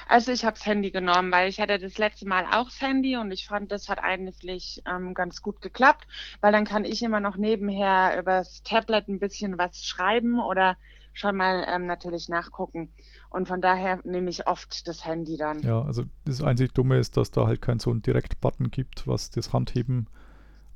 Also 0.09 0.31
ich 0.33 0.45
habe 0.45 0.57
das 0.57 0.65
Handy 0.65 0.91
genommen, 0.91 1.33
weil 1.33 1.49
ich 1.49 1.61
hatte 1.61 1.79
das 1.79 1.99
letzte 1.99 2.27
Mal 2.27 2.45
auch 2.47 2.67
das 2.67 2.81
Handy 2.81 3.17
und 3.17 3.31
ich 3.33 3.47
fand, 3.47 3.73
das 3.73 3.89
hat 3.89 3.99
eigentlich 3.99 4.83
ähm, 4.87 5.15
ganz 5.15 5.43
gut 5.43 5.61
geklappt, 5.61 6.07
weil 6.41 6.53
dann 6.53 6.65
kann 6.65 6.85
ich 6.85 7.03
immer 7.03 7.21
noch 7.21 7.37
nebenher 7.37 8.17
übers 8.19 8.63
Tablet 8.63 9.09
ein 9.09 9.19
bisschen 9.19 9.59
was 9.59 9.85
schreiben 9.85 10.39
oder 10.41 10.77
schon 11.17 11.37
mal 11.37 11.65
ähm, 11.69 11.87
natürlich 11.87 12.29
nachgucken. 12.29 12.91
Und 13.31 13.49
von 13.49 13.61
daher 13.61 14.01
nehme 14.05 14.29
ich 14.31 14.47
oft 14.47 14.87
das 14.87 15.05
Handy 15.05 15.37
dann. 15.37 15.61
Ja, 15.63 15.83
also 15.83 16.05
das 16.27 16.43
einzig 16.43 16.75
Dumme 16.75 16.99
ist, 16.99 17.17
dass 17.17 17.31
da 17.31 17.47
halt 17.47 17.63
kein 17.63 17.79
so 17.79 17.91
ein 17.91 18.03
Direkt-Button 18.03 18.71
gibt, 18.71 19.07
was 19.09 19.31
das 19.31 19.53
Handheben 19.53 20.07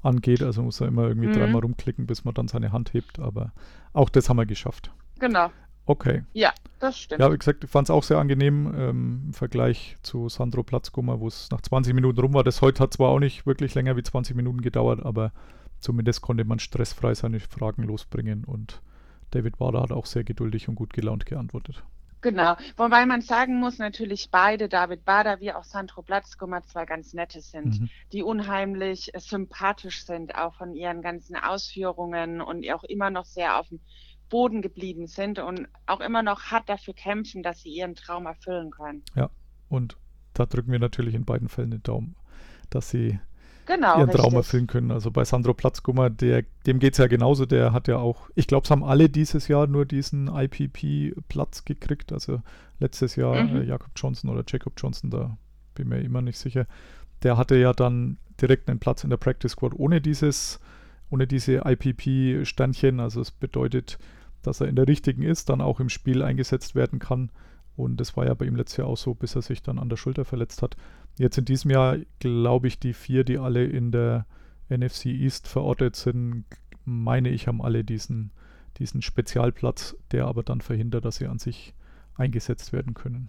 angeht. 0.02 0.42
Also 0.42 0.62
muss 0.62 0.80
er 0.80 0.88
immer 0.88 1.06
irgendwie 1.08 1.28
Mhm. 1.28 1.34
dreimal 1.34 1.60
rumklicken, 1.60 2.06
bis 2.06 2.24
man 2.24 2.34
dann 2.34 2.48
seine 2.48 2.72
Hand 2.72 2.94
hebt. 2.94 3.18
Aber 3.18 3.52
auch 3.92 4.08
das 4.08 4.28
haben 4.28 4.38
wir 4.38 4.46
geschafft. 4.46 4.90
Genau, 5.18 5.50
Okay. 5.86 6.24
ja, 6.32 6.52
das 6.78 6.98
stimmt. 6.98 7.20
Ja, 7.20 7.30
wie 7.32 7.36
gesagt, 7.38 7.64
ich 7.64 7.70
fand 7.70 7.86
es 7.86 7.90
auch 7.90 8.02
sehr 8.04 8.18
angenehm 8.18 8.72
ähm, 8.76 9.22
im 9.26 9.34
Vergleich 9.34 9.96
zu 10.02 10.28
Sandro 10.30 10.62
Platzgummer, 10.62 11.20
wo 11.20 11.26
es 11.28 11.50
nach 11.50 11.60
20 11.60 11.92
Minuten 11.94 12.18
rum 12.20 12.32
war. 12.32 12.44
Das 12.44 12.62
heute 12.62 12.82
hat 12.82 12.94
zwar 12.94 13.10
auch 13.10 13.18
nicht 13.18 13.44
wirklich 13.44 13.74
länger 13.74 13.96
wie 13.96 14.02
20 14.02 14.34
Minuten 14.36 14.62
gedauert, 14.62 15.04
aber 15.04 15.32
zumindest 15.80 16.22
konnte 16.22 16.44
man 16.44 16.58
stressfrei 16.60 17.12
seine 17.14 17.40
Fragen 17.40 17.82
losbringen 17.82 18.44
und 18.44 18.80
David 19.30 19.58
Bader 19.58 19.82
hat 19.82 19.92
auch 19.92 20.06
sehr 20.06 20.24
geduldig 20.24 20.68
und 20.68 20.74
gut 20.74 20.92
gelaunt 20.92 21.26
geantwortet. 21.26 21.82
Genau, 22.22 22.54
wobei 22.76 23.06
man 23.06 23.22
sagen 23.22 23.58
muss, 23.60 23.78
natürlich 23.78 24.30
beide, 24.30 24.68
David 24.68 25.06
Bader 25.06 25.40
wie 25.40 25.52
auch 25.54 25.64
Sandro 25.64 26.02
Platzkummer, 26.02 26.62
zwei 26.64 26.84
ganz 26.84 27.14
nette 27.14 27.40
sind, 27.40 27.80
Mhm. 27.80 27.88
die 28.12 28.22
unheimlich 28.22 29.14
äh, 29.14 29.20
sympathisch 29.20 30.04
sind, 30.04 30.34
auch 30.34 30.54
von 30.54 30.74
ihren 30.74 31.00
ganzen 31.00 31.34
Ausführungen 31.36 32.42
und 32.42 32.68
auch 32.70 32.84
immer 32.84 33.08
noch 33.08 33.24
sehr 33.24 33.58
auf 33.58 33.68
dem 33.68 33.80
Boden 34.28 34.60
geblieben 34.60 35.06
sind 35.06 35.38
und 35.38 35.66
auch 35.86 36.00
immer 36.00 36.22
noch 36.22 36.42
hart 36.50 36.68
dafür 36.68 36.92
kämpfen, 36.94 37.42
dass 37.42 37.62
sie 37.62 37.70
ihren 37.70 37.94
Traum 37.94 38.26
erfüllen 38.26 38.70
können. 38.70 39.02
Und 39.70 39.96
da 40.34 40.46
drücken 40.46 40.72
wir 40.72 40.78
natürlich 40.78 41.14
in 41.14 41.24
beiden 41.24 41.48
Fällen 41.48 41.70
den 41.70 41.82
Daumen, 41.82 42.16
dass 42.68 42.90
sie 42.90 43.18
Genau, 43.74 43.98
ihren 43.98 44.10
Traum 44.10 44.24
richtig. 44.34 44.36
erfüllen 44.38 44.66
können. 44.66 44.90
Also 44.90 45.10
bei 45.10 45.24
Sandro 45.24 45.54
Platzgummer, 45.54 46.10
der, 46.10 46.44
dem 46.66 46.78
geht 46.78 46.94
es 46.94 46.98
ja 46.98 47.06
genauso, 47.06 47.46
der 47.46 47.72
hat 47.72 47.88
ja 47.88 47.98
auch, 47.98 48.28
ich 48.34 48.46
glaube, 48.46 48.64
es 48.64 48.70
haben 48.70 48.82
alle 48.84 49.08
dieses 49.08 49.48
Jahr 49.48 49.66
nur 49.66 49.86
diesen 49.86 50.28
IPP-Platz 50.28 51.64
gekriegt. 51.64 52.12
Also 52.12 52.42
letztes 52.78 53.16
Jahr 53.16 53.44
Mhm. 53.44 53.56
äh, 53.56 53.64
Jakob 53.64 53.90
Johnson 53.96 54.30
oder 54.30 54.42
Jacob 54.46 54.72
Johnson, 54.76 55.10
da 55.10 55.36
bin 55.74 55.88
mir 55.88 56.00
immer 56.00 56.22
nicht 56.22 56.38
sicher. 56.38 56.66
Der 57.22 57.36
hatte 57.36 57.56
ja 57.56 57.72
dann 57.72 58.16
direkt 58.40 58.68
einen 58.68 58.80
Platz 58.80 59.04
in 59.04 59.10
der 59.10 59.18
Practice 59.18 59.52
Squad 59.52 59.74
ohne 59.74 60.00
dieses, 60.00 60.58
ohne 61.10 61.26
diese 61.26 61.62
IPP-Sternchen. 61.64 63.00
Also 63.00 63.20
es 63.20 63.30
bedeutet, 63.30 63.98
dass 64.42 64.60
er 64.60 64.68
in 64.68 64.76
der 64.76 64.88
richtigen 64.88 65.22
ist, 65.22 65.48
dann 65.50 65.60
auch 65.60 65.80
im 65.80 65.88
Spiel 65.90 66.22
eingesetzt 66.22 66.74
werden 66.74 66.98
kann. 66.98 67.30
Und 67.76 67.98
das 67.98 68.16
war 68.16 68.26
ja 68.26 68.34
bei 68.34 68.46
ihm 68.46 68.56
letztes 68.56 68.78
Jahr 68.78 68.88
auch 68.88 68.96
so, 68.96 69.14
bis 69.14 69.36
er 69.36 69.42
sich 69.42 69.62
dann 69.62 69.78
an 69.78 69.88
der 69.88 69.96
Schulter 69.96 70.24
verletzt 70.24 70.60
hat. 70.62 70.76
Jetzt 71.20 71.36
in 71.36 71.44
diesem 71.44 71.70
Jahr, 71.70 71.98
glaube 72.18 72.66
ich, 72.66 72.78
die 72.78 72.94
vier, 72.94 73.24
die 73.24 73.36
alle 73.36 73.62
in 73.66 73.92
der 73.92 74.24
NFC 74.70 75.04
East 75.08 75.48
verortet 75.48 75.94
sind, 75.94 76.46
meine 76.86 77.28
ich, 77.28 77.46
haben 77.46 77.60
alle 77.60 77.84
diesen, 77.84 78.32
diesen 78.78 79.02
Spezialplatz, 79.02 79.98
der 80.12 80.24
aber 80.24 80.42
dann 80.42 80.62
verhindert, 80.62 81.04
dass 81.04 81.16
sie 81.16 81.26
an 81.26 81.38
sich 81.38 81.74
eingesetzt 82.16 82.72
werden 82.72 82.94
können. 82.94 83.28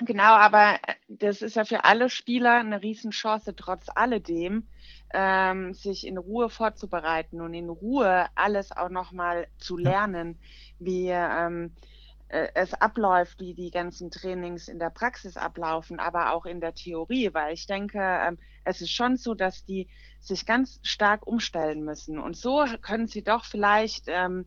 Genau, 0.00 0.34
aber 0.34 0.74
äh, 0.86 0.94
das 1.08 1.40
ist 1.42 1.56
ja 1.56 1.64
für 1.64 1.84
alle 1.84 2.10
Spieler 2.10 2.58
eine 2.60 2.82
Riesenchance, 2.82 3.56
trotz 3.56 3.86
alledem, 3.94 4.68
ähm, 5.14 5.72
sich 5.72 6.06
in 6.06 6.18
Ruhe 6.18 6.50
vorzubereiten 6.50 7.40
und 7.40 7.54
in 7.54 7.70
Ruhe 7.70 8.26
alles 8.34 8.72
auch 8.72 8.90
nochmal 8.90 9.46
zu 9.58 9.78
Ja. 9.82 9.90
lernen, 9.90 10.38
wie 10.78 11.08
ähm, 11.08 11.72
äh, 11.76 11.95
es 12.28 12.74
abläuft, 12.74 13.38
wie 13.40 13.54
die 13.54 13.70
ganzen 13.70 14.10
Trainings 14.10 14.68
in 14.68 14.78
der 14.78 14.90
Praxis 14.90 15.36
ablaufen, 15.36 16.00
aber 16.00 16.32
auch 16.32 16.44
in 16.44 16.60
der 16.60 16.74
Theorie, 16.74 17.30
weil 17.32 17.54
ich 17.54 17.66
denke, 17.66 17.98
ähm, 18.00 18.38
es 18.64 18.80
ist 18.80 18.90
schon 18.90 19.16
so, 19.16 19.34
dass 19.34 19.64
die 19.64 19.88
sich 20.18 20.44
ganz 20.44 20.80
stark 20.82 21.26
umstellen 21.26 21.84
müssen. 21.84 22.18
Und 22.18 22.36
so 22.36 22.64
können 22.82 23.06
sie 23.06 23.22
doch 23.22 23.44
vielleicht 23.44 24.06
ähm, 24.08 24.44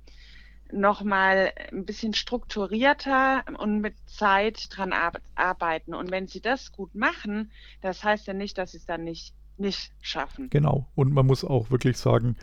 nochmal 0.71 1.53
ein 1.71 1.85
bisschen 1.85 2.13
strukturierter 2.13 3.43
und 3.57 3.79
mit 3.79 3.95
Zeit 4.07 4.67
dran 4.69 4.91
ar 4.91 5.13
arbeiten. 5.35 5.93
Und 5.93 6.11
wenn 6.11 6.27
sie 6.27 6.41
das 6.41 6.71
gut 6.73 6.93
machen, 6.95 7.51
das 7.81 8.03
heißt 8.03 8.27
ja 8.27 8.33
nicht, 8.33 8.57
dass 8.57 8.71
sie 8.71 8.77
es 8.77 8.85
dann 8.85 9.05
nicht, 9.05 9.33
nicht 9.57 9.93
schaffen. 10.01 10.49
Genau. 10.49 10.87
Und 10.95 11.13
man 11.13 11.25
muss 11.25 11.45
auch 11.45 11.71
wirklich 11.71 11.97
sagen, 11.97 12.35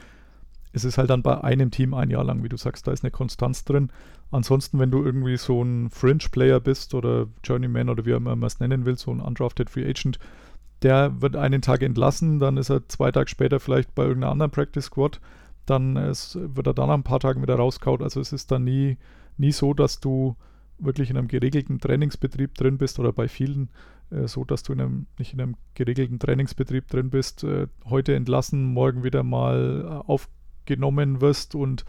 es 0.72 0.84
ist 0.84 0.98
halt 0.98 1.10
dann 1.10 1.22
bei 1.22 1.42
einem 1.42 1.70
Team 1.70 1.94
ein 1.94 2.10
Jahr 2.10 2.24
lang, 2.24 2.42
wie 2.42 2.48
du 2.48 2.56
sagst, 2.56 2.86
da 2.86 2.92
ist 2.92 3.04
eine 3.04 3.10
Konstanz 3.10 3.64
drin. 3.64 3.90
Ansonsten, 4.30 4.78
wenn 4.78 4.90
du 4.90 5.04
irgendwie 5.04 5.36
so 5.36 5.62
ein 5.62 5.90
Fringe-Player 5.90 6.60
bist 6.60 6.94
oder 6.94 7.26
Journeyman 7.44 7.88
oder 7.88 8.04
wie 8.04 8.14
auch 8.14 8.18
immer 8.18 8.34
man 8.34 8.46
es 8.46 8.60
nennen 8.60 8.84
will, 8.84 8.98
so 8.98 9.10
ein 9.10 9.20
Undrafted 9.20 9.70
Free 9.70 9.88
Agent, 9.88 10.18
der 10.82 11.20
wird 11.22 11.36
einen 11.36 11.62
Tag 11.62 11.82
entlassen, 11.82 12.38
dann 12.38 12.56
ist 12.56 12.70
er 12.70 12.88
zwei 12.88 13.10
Tage 13.10 13.30
später 13.30 13.60
vielleicht 13.60 13.94
bei 13.94 14.02
irgendeiner 14.02 14.32
anderen 14.32 14.50
Practice 14.50 14.86
Squad, 14.86 15.20
dann 15.64 15.96
ist, 15.96 16.38
wird 16.40 16.66
er 16.66 16.74
dann 16.74 16.88
nach 16.88 16.94
ein 16.94 17.02
paar 17.02 17.20
Tagen 17.20 17.42
wieder 17.42 17.56
rauskaut. 17.56 18.02
Also 18.02 18.20
es 18.20 18.32
ist 18.32 18.50
dann 18.50 18.64
nie, 18.64 18.98
nie 19.36 19.52
so, 19.52 19.74
dass 19.74 20.00
du 20.00 20.36
wirklich 20.78 21.10
in 21.10 21.16
einem 21.16 21.28
geregelten 21.28 21.80
Trainingsbetrieb 21.80 22.54
drin 22.54 22.78
bist 22.78 22.98
oder 22.98 23.12
bei 23.12 23.28
vielen 23.28 23.70
äh, 24.10 24.26
so, 24.28 24.44
dass 24.44 24.62
du 24.62 24.72
in 24.72 24.80
einem, 24.80 25.06
nicht 25.18 25.32
in 25.32 25.40
einem 25.40 25.56
geregelten 25.74 26.18
Trainingsbetrieb 26.18 26.88
drin 26.88 27.10
bist, 27.10 27.44
äh, 27.44 27.68
heute 27.86 28.14
entlassen, 28.14 28.64
morgen 28.64 29.02
wieder 29.02 29.22
mal 29.22 29.84
äh, 29.84 30.10
aufgenommen 30.10 31.20
wirst 31.20 31.54
und 31.54 31.84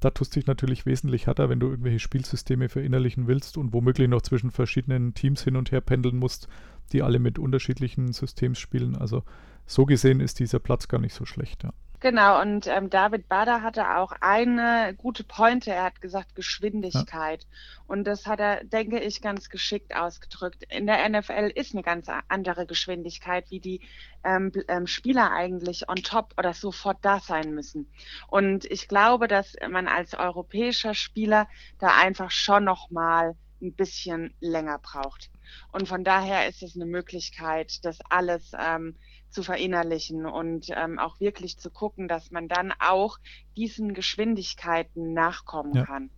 da 0.00 0.10
tust 0.10 0.34
du 0.34 0.40
dich 0.40 0.46
natürlich 0.46 0.86
wesentlich 0.86 1.26
härter, 1.26 1.48
wenn 1.48 1.60
du 1.60 1.68
irgendwelche 1.68 1.98
Spielsysteme 1.98 2.68
verinnerlichen 2.68 3.26
willst 3.26 3.56
und 3.56 3.72
womöglich 3.72 4.08
noch 4.08 4.22
zwischen 4.22 4.50
verschiedenen 4.50 5.14
Teams 5.14 5.42
hin 5.42 5.56
und 5.56 5.72
her 5.72 5.80
pendeln 5.80 6.16
musst, 6.16 6.48
die 6.92 7.02
alle 7.02 7.18
mit 7.18 7.38
unterschiedlichen 7.38 8.12
Systems 8.12 8.58
spielen. 8.58 8.96
Also 8.96 9.22
so 9.66 9.86
gesehen 9.86 10.20
ist 10.20 10.38
dieser 10.38 10.58
Platz 10.58 10.88
gar 10.88 11.00
nicht 11.00 11.14
so 11.14 11.24
schlecht. 11.24 11.64
Ja. 11.64 11.72
Genau, 12.00 12.40
und 12.42 12.66
ähm, 12.66 12.90
David 12.90 13.28
Bader 13.28 13.62
hatte 13.62 13.96
auch 13.96 14.12
eine 14.20 14.94
gute 14.96 15.24
Pointe. 15.24 15.70
Er 15.70 15.84
hat 15.84 16.00
gesagt 16.00 16.34
Geschwindigkeit. 16.34 17.46
Und 17.86 18.04
das 18.04 18.26
hat 18.26 18.38
er, 18.40 18.64
denke 18.64 19.00
ich, 19.00 19.22
ganz 19.22 19.48
geschickt 19.48 19.94
ausgedrückt. 19.94 20.64
In 20.68 20.86
der 20.86 21.08
NFL 21.08 21.52
ist 21.54 21.72
eine 21.74 21.82
ganz 21.82 22.08
andere 22.28 22.66
Geschwindigkeit, 22.66 23.50
wie 23.50 23.60
die 23.60 23.80
ähm, 24.24 24.52
ähm, 24.68 24.86
Spieler 24.86 25.30
eigentlich 25.32 25.88
on 25.88 25.96
top 25.96 26.34
oder 26.36 26.52
sofort 26.52 26.98
da 27.02 27.20
sein 27.20 27.54
müssen. 27.54 27.90
Und 28.28 28.64
ich 28.66 28.88
glaube, 28.88 29.26
dass 29.26 29.56
man 29.70 29.88
als 29.88 30.14
europäischer 30.14 30.94
Spieler 30.94 31.48
da 31.78 31.96
einfach 31.96 32.30
schon 32.30 32.64
noch 32.64 32.90
mal 32.90 33.36
ein 33.60 33.72
bisschen 33.74 34.34
länger 34.40 34.78
braucht. 34.78 35.30
Und 35.72 35.88
von 35.88 36.04
daher 36.04 36.48
ist 36.48 36.62
es 36.62 36.76
eine 36.76 36.86
Möglichkeit, 36.86 37.84
das 37.84 37.98
alles 38.10 38.52
ähm, 38.58 38.96
zu 39.30 39.42
verinnerlichen 39.42 40.26
und 40.26 40.66
ähm, 40.70 40.98
auch 40.98 41.20
wirklich 41.20 41.58
zu 41.58 41.70
gucken, 41.70 42.08
dass 42.08 42.30
man 42.30 42.48
dann 42.48 42.72
auch 42.78 43.18
diesen 43.56 43.94
Geschwindigkeiten 43.94 45.12
nachkommen 45.12 45.74
Ja. 45.74 45.84
kann. 45.84 46.10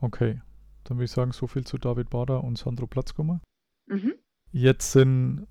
Okay, 0.00 0.40
dann 0.84 0.96
würde 0.96 1.04
ich 1.04 1.10
sagen, 1.10 1.32
so 1.32 1.46
viel 1.46 1.64
zu 1.64 1.78
David 1.78 2.10
Bader 2.10 2.42
und 2.42 2.56
Sandro 2.56 2.86
Platzkummer. 2.86 3.40
Mhm. 3.86 4.14
Jetzt 4.52 4.92
sind, 4.92 5.46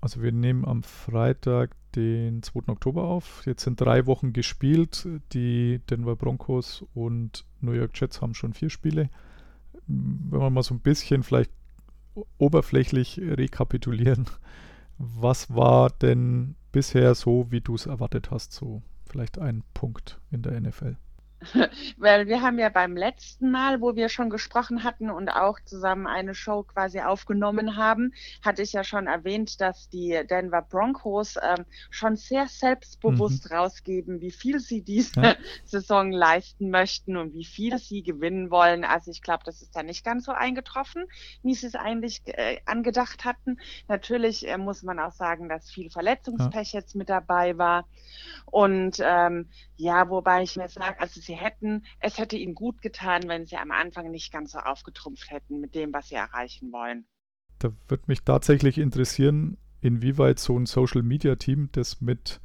also 0.00 0.22
wir 0.22 0.32
nehmen 0.32 0.64
am 0.64 0.82
Freitag 0.82 1.76
den 1.94 2.42
2. 2.42 2.68
Oktober 2.68 3.04
auf. 3.04 3.44
Jetzt 3.46 3.64
sind 3.64 3.80
drei 3.80 4.06
Wochen 4.06 4.32
gespielt. 4.32 5.06
Die 5.32 5.80
Denver 5.90 6.16
Broncos 6.16 6.84
und 6.94 7.44
New 7.60 7.72
York 7.72 7.92
Jets 8.00 8.20
haben 8.20 8.34
schon 8.34 8.54
vier 8.54 8.70
Spiele. 8.70 9.10
Wenn 9.86 10.40
man 10.40 10.52
mal 10.52 10.62
so 10.62 10.74
ein 10.74 10.80
bisschen 10.80 11.22
vielleicht 11.22 11.50
oberflächlich 12.38 13.18
rekapitulieren. 13.18 14.26
Was 14.98 15.54
war 15.54 15.90
denn 15.90 16.54
bisher 16.70 17.14
so, 17.14 17.50
wie 17.50 17.60
du 17.60 17.74
es 17.74 17.86
erwartet 17.86 18.30
hast? 18.30 18.52
So 18.52 18.82
vielleicht 19.06 19.38
ein 19.38 19.62
Punkt 19.74 20.20
in 20.30 20.42
der 20.42 20.60
NFL. 20.60 20.96
Weil 21.96 22.26
wir 22.26 22.42
haben 22.42 22.58
ja 22.58 22.68
beim 22.68 22.96
letzten 22.96 23.50
Mal, 23.50 23.80
wo 23.80 23.96
wir 23.96 24.08
schon 24.08 24.30
gesprochen 24.30 24.84
hatten 24.84 25.10
und 25.10 25.28
auch 25.28 25.58
zusammen 25.64 26.06
eine 26.06 26.34
Show 26.34 26.62
quasi 26.62 27.00
aufgenommen 27.00 27.76
haben, 27.76 28.12
hatte 28.42 28.62
ich 28.62 28.72
ja 28.72 28.84
schon 28.84 29.06
erwähnt, 29.06 29.60
dass 29.60 29.88
die 29.88 30.20
Denver 30.28 30.62
Broncos 30.62 31.36
ähm, 31.36 31.64
schon 31.90 32.16
sehr 32.16 32.46
selbstbewusst 32.46 33.50
mhm. 33.50 33.56
rausgeben, 33.56 34.20
wie 34.20 34.30
viel 34.30 34.60
sie 34.60 34.82
diese 34.82 35.20
ja. 35.20 35.36
Saison 35.64 36.12
leisten 36.12 36.70
möchten 36.70 37.16
und 37.16 37.34
wie 37.34 37.44
viel 37.44 37.78
sie 37.78 38.02
gewinnen 38.02 38.50
wollen. 38.50 38.84
Also 38.84 39.10
ich 39.10 39.22
glaube, 39.22 39.44
das 39.44 39.62
ist 39.62 39.74
da 39.74 39.82
nicht 39.82 40.04
ganz 40.04 40.24
so 40.24 40.32
eingetroffen, 40.32 41.04
wie 41.42 41.54
sie 41.54 41.66
es 41.66 41.74
eigentlich 41.74 42.22
äh, 42.26 42.58
angedacht 42.66 43.24
hatten. 43.24 43.58
Natürlich 43.88 44.48
äh, 44.48 44.58
muss 44.58 44.82
man 44.82 44.98
auch 44.98 45.12
sagen, 45.12 45.48
dass 45.48 45.70
viel 45.70 45.90
Verletzungspech 45.90 46.72
ja. 46.72 46.80
jetzt 46.80 46.94
mit 46.94 47.08
dabei 47.08 47.58
war. 47.58 47.86
Und 48.46 48.98
ähm, 49.00 49.48
ja, 49.82 50.08
wobei 50.08 50.44
ich 50.44 50.56
mir 50.56 50.68
sage, 50.68 51.00
also 51.00 51.20
sie 51.20 51.34
hätten, 51.34 51.84
es 51.98 52.16
hätte 52.18 52.36
ihnen 52.36 52.54
gut 52.54 52.80
getan, 52.82 53.22
wenn 53.26 53.46
sie 53.46 53.56
am 53.56 53.72
Anfang 53.72 54.12
nicht 54.12 54.32
ganz 54.32 54.52
so 54.52 54.58
aufgetrumpft 54.58 55.30
hätten 55.30 55.60
mit 55.60 55.74
dem, 55.74 55.92
was 55.92 56.08
sie 56.08 56.14
erreichen 56.14 56.70
wollen. 56.70 57.04
Da 57.58 57.72
würde 57.88 58.04
mich 58.06 58.22
tatsächlich 58.22 58.78
interessieren, 58.78 59.56
inwieweit 59.80 60.38
so 60.38 60.56
ein 60.56 60.66
Social 60.66 61.02
Media 61.02 61.34
Team 61.34 61.68
das 61.72 62.00
mit 62.00 62.40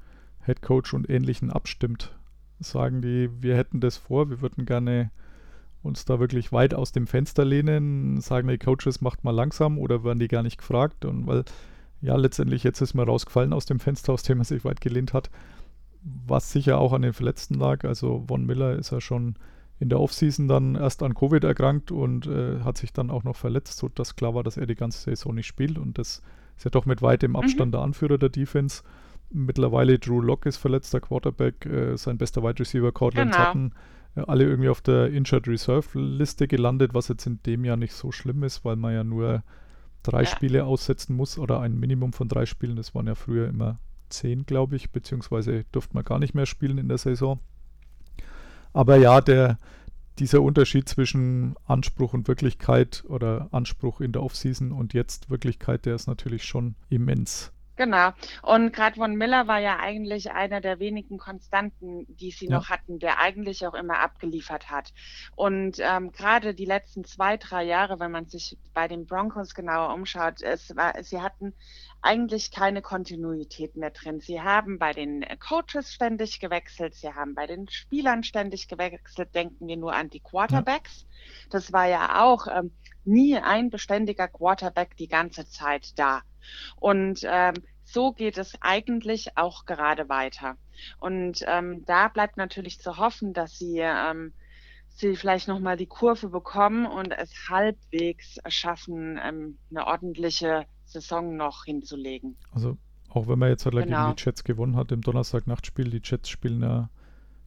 Head 0.46 0.64
Coach 0.64 0.96
und 0.96 1.10
Ähnlichen 1.10 1.52
abstimmt. 1.52 2.18
Sagen 2.60 3.04
die, 3.04 3.30
wir 3.40 3.56
hätten 3.56 3.82
das 3.82 3.98
vor, 3.98 4.32
wir 4.32 4.42
würden 4.42 4.66
gerne 4.66 5.12
uns 5.84 6.06
da 6.06 6.20
wirklich 6.20 6.52
weit 6.52 6.74
aus 6.74 6.92
dem 6.92 7.06
Fenster 7.06 7.46
lehnen, 7.46 8.20
sagen 8.20 8.48
die 8.48 8.58
Coaches, 8.58 9.00
macht 9.00 9.24
mal 9.24 9.32
langsam 9.32 9.78
oder 9.78 10.04
werden 10.04 10.18
die 10.18 10.28
gar 10.28 10.42
nicht 10.42 10.58
gefragt? 10.58 11.06
Und 11.06 11.28
weil, 11.28 11.46
ja, 12.02 12.16
letztendlich 12.16 12.64
jetzt 12.64 12.82
ist 12.82 12.96
man 12.96 13.08
rausgefallen 13.08 13.54
aus 13.54 13.68
dem 13.68 13.80
Fenster, 13.80 14.14
aus 14.14 14.24
dem 14.24 14.40
man 14.40 14.46
sich 14.46 14.66
weit 14.66 14.82
gelehnt 14.82 15.14
hat 15.14 15.30
was 16.26 16.52
sicher 16.52 16.80
auch 16.80 16.94
an 16.94 17.02
den 17.02 17.14
Verletzten 17.14 17.56
lag. 17.56 17.84
Also 17.84 18.24
Von 18.28 18.46
Miller 18.46 18.76
ist 18.76 18.92
ja 18.92 19.02
schon 19.02 19.36
in 19.80 19.90
der 19.90 20.00
Offseason 20.00 20.48
dann 20.48 20.76
erst 20.76 21.04
an 21.04 21.14
Covid 21.14 21.44
erkrankt 21.44 21.92
und 21.92 22.26
äh, 22.28 22.62
hat 22.62 22.78
sich 22.78 22.94
dann 22.94 23.12
auch 23.12 23.24
noch 23.24 23.36
verletzt, 23.36 23.78
sodass 23.78 24.16
klar 24.16 24.34
war, 24.34 24.44
dass 24.44 24.58
er 24.58 24.66
die 24.66 24.76
ganze 24.76 25.02
Saison 25.02 25.36
nicht 25.36 25.46
spielt. 25.46 25.78
Und 25.78 25.98
das 25.98 26.22
ist 26.58 26.66
ja 26.66 26.72
doch 26.72 26.86
mit 26.86 27.02
weitem 27.02 27.36
Abstand 27.36 27.70
mhm. 27.70 27.72
der 27.74 27.82
Anführer 27.82 28.18
der 28.18 28.30
Defense. 28.30 28.84
Mittlerweile 29.30 30.00
Drew 30.00 30.22
Locke 30.22 30.50
ist 30.50 30.58
verletzt, 30.58 30.94
der 30.94 31.02
Quarterback, 31.02 31.66
äh, 31.66 31.98
sein 31.98 32.18
bester 32.18 32.42
Wide 32.42 32.60
Receiver 32.60 32.92
Cortland 32.92 33.34
genau. 33.34 33.46
Sutton, 33.46 33.74
äh, 34.16 34.22
alle 34.22 34.46
irgendwie 34.46 34.70
auf 34.70 34.82
der 34.82 35.12
Injured 35.12 35.48
Reserve 35.48 36.00
Liste 36.00 36.48
gelandet, 36.48 36.94
was 36.94 37.10
jetzt 37.10 37.28
in 37.28 37.40
dem 37.46 37.64
Jahr 37.66 37.78
nicht 37.78 37.94
so 37.94 38.12
schlimm 38.12 38.44
ist, 38.44 38.66
weil 38.66 38.78
man 38.78 38.94
ja 38.94 39.04
nur 39.04 39.44
drei 40.02 40.24
ja. 40.24 40.26
Spiele 40.26 40.66
aussetzen 40.66 41.16
muss 41.16 41.38
oder 41.38 41.60
ein 41.60 41.78
Minimum 41.78 42.14
von 42.14 42.28
drei 42.28 42.46
Spielen. 42.46 42.78
Das 42.78 42.96
waren 42.96 43.08
ja 43.08 43.16
früher 43.16 43.48
immer 43.48 43.80
10, 44.10 44.46
glaube 44.46 44.76
ich, 44.76 44.92
beziehungsweise 44.92 45.66
durfte 45.72 45.96
man 45.96 46.04
gar 46.04 46.20
nicht 46.20 46.34
mehr 46.34 46.46
spielen 46.46 46.78
in 46.78 46.88
der 46.88 46.98
Saison. 46.98 47.40
Aber 48.74 48.98
ja, 48.98 49.22
der, 49.22 49.58
dieser 50.20 50.42
Unterschied 50.42 50.90
zwischen 50.90 51.56
Anspruch 51.66 52.14
und 52.14 52.28
Wirklichkeit 52.28 53.04
oder 53.08 53.50
Anspruch 53.52 54.02
in 54.02 54.12
der 54.12 54.24
Offseason 54.24 54.72
und 54.72 54.94
jetzt 54.94 55.30
Wirklichkeit, 55.30 55.86
der 55.86 55.96
ist 55.96 56.08
natürlich 56.08 56.44
schon 56.44 56.76
immens. 56.90 57.52
Genau. 57.78 58.10
Und 58.42 58.74
gerade 58.74 58.96
von 58.96 59.16
Miller 59.16 59.48
war 59.48 59.60
ja 59.60 59.78
eigentlich 59.78 60.32
einer 60.32 60.62
der 60.62 60.80
wenigen 60.80 61.20
Konstanten, 61.20 62.08
die 62.10 62.32
sie 62.32 62.48
ja. 62.48 62.58
noch 62.58 62.70
hatten, 62.70 62.98
der 62.98 63.20
eigentlich 63.20 63.66
auch 63.68 63.76
immer 63.76 64.00
abgeliefert 64.00 64.72
hat. 64.72 64.94
Und 65.36 65.78
ähm, 65.80 66.12
gerade 66.12 66.56
die 66.56 66.66
letzten 66.66 67.06
zwei, 67.06 67.38
drei 67.38 67.64
Jahre, 67.64 68.00
wenn 68.00 68.12
man 68.12 68.26
sich 68.26 68.58
bei 68.74 68.88
den 68.88 69.06
Broncos 69.06 69.54
genauer 69.54 69.94
umschaut, 69.94 70.42
es 70.42 70.76
war, 70.76 70.96
sie 71.04 71.22
hatten 71.22 71.54
eigentlich 72.02 72.50
keine 72.50 72.82
Kontinuität 72.82 73.76
mehr 73.76 73.92
drin. 73.92 74.22
Sie 74.22 74.42
haben 74.42 74.80
bei 74.80 74.94
den 74.94 75.24
Coaches 75.40 75.94
ständig 75.94 76.40
gewechselt, 76.40 76.96
sie 76.96 77.14
haben 77.14 77.36
bei 77.36 77.46
den 77.46 77.70
Spielern 77.70 78.24
ständig 78.24 78.68
gewechselt. 78.68 79.36
Denken 79.36 79.68
wir 79.68 79.78
nur 79.78 79.94
an 79.94 80.10
die 80.10 80.20
Quarterbacks. 80.20 81.02
Ja. 81.02 81.50
Das 81.52 81.72
war 81.74 81.86
ja 81.86 82.24
auch 82.24 82.48
ähm, 82.48 82.72
nie 83.04 83.38
ein 83.38 83.70
beständiger 83.70 84.28
Quarterback 84.28 84.98
die 84.98 85.08
ganze 85.08 85.48
Zeit 85.48 85.98
da. 86.00 86.24
Und 86.78 87.22
ähm, 87.24 87.56
so 87.84 88.12
geht 88.12 88.38
es 88.38 88.54
eigentlich 88.62 89.38
auch 89.38 89.66
gerade 89.66 90.10
weiter. 90.10 90.58
Und 91.00 91.44
ähm, 91.48 91.86
da 91.86 92.08
bleibt 92.08 92.38
natürlich 92.38 92.80
zu 92.80 92.98
hoffen, 92.98 93.34
dass 93.34 93.58
sie, 93.58 93.80
ähm, 93.80 94.34
sie 94.90 95.16
vielleicht 95.16 95.48
nochmal 95.48 95.78
die 95.78 95.86
Kurve 95.86 96.30
bekommen 96.30 96.86
und 96.86 97.12
es 97.12 97.32
halbwegs 97.50 98.40
schaffen, 98.48 99.20
ähm, 99.24 99.58
eine 99.72 99.88
ordentliche 99.88 100.66
Saison 100.86 101.36
noch 101.38 101.66
hinzulegen. 101.66 102.38
Also 102.52 102.78
auch 103.10 103.28
wenn 103.28 103.40
man 103.40 103.50
jetzt 103.50 103.66
halt 103.66 103.76
genau. 103.76 104.06
gegen 104.06 104.16
die 104.16 104.24
Jets 104.24 104.44
gewonnen 104.44 104.76
hat 104.76 104.92
im 104.92 105.02
Donnerstag-Nachtspiel, 105.02 105.90
die 105.90 106.02
Jets 106.04 106.30
spielen 106.30 106.62
ja 106.62 106.90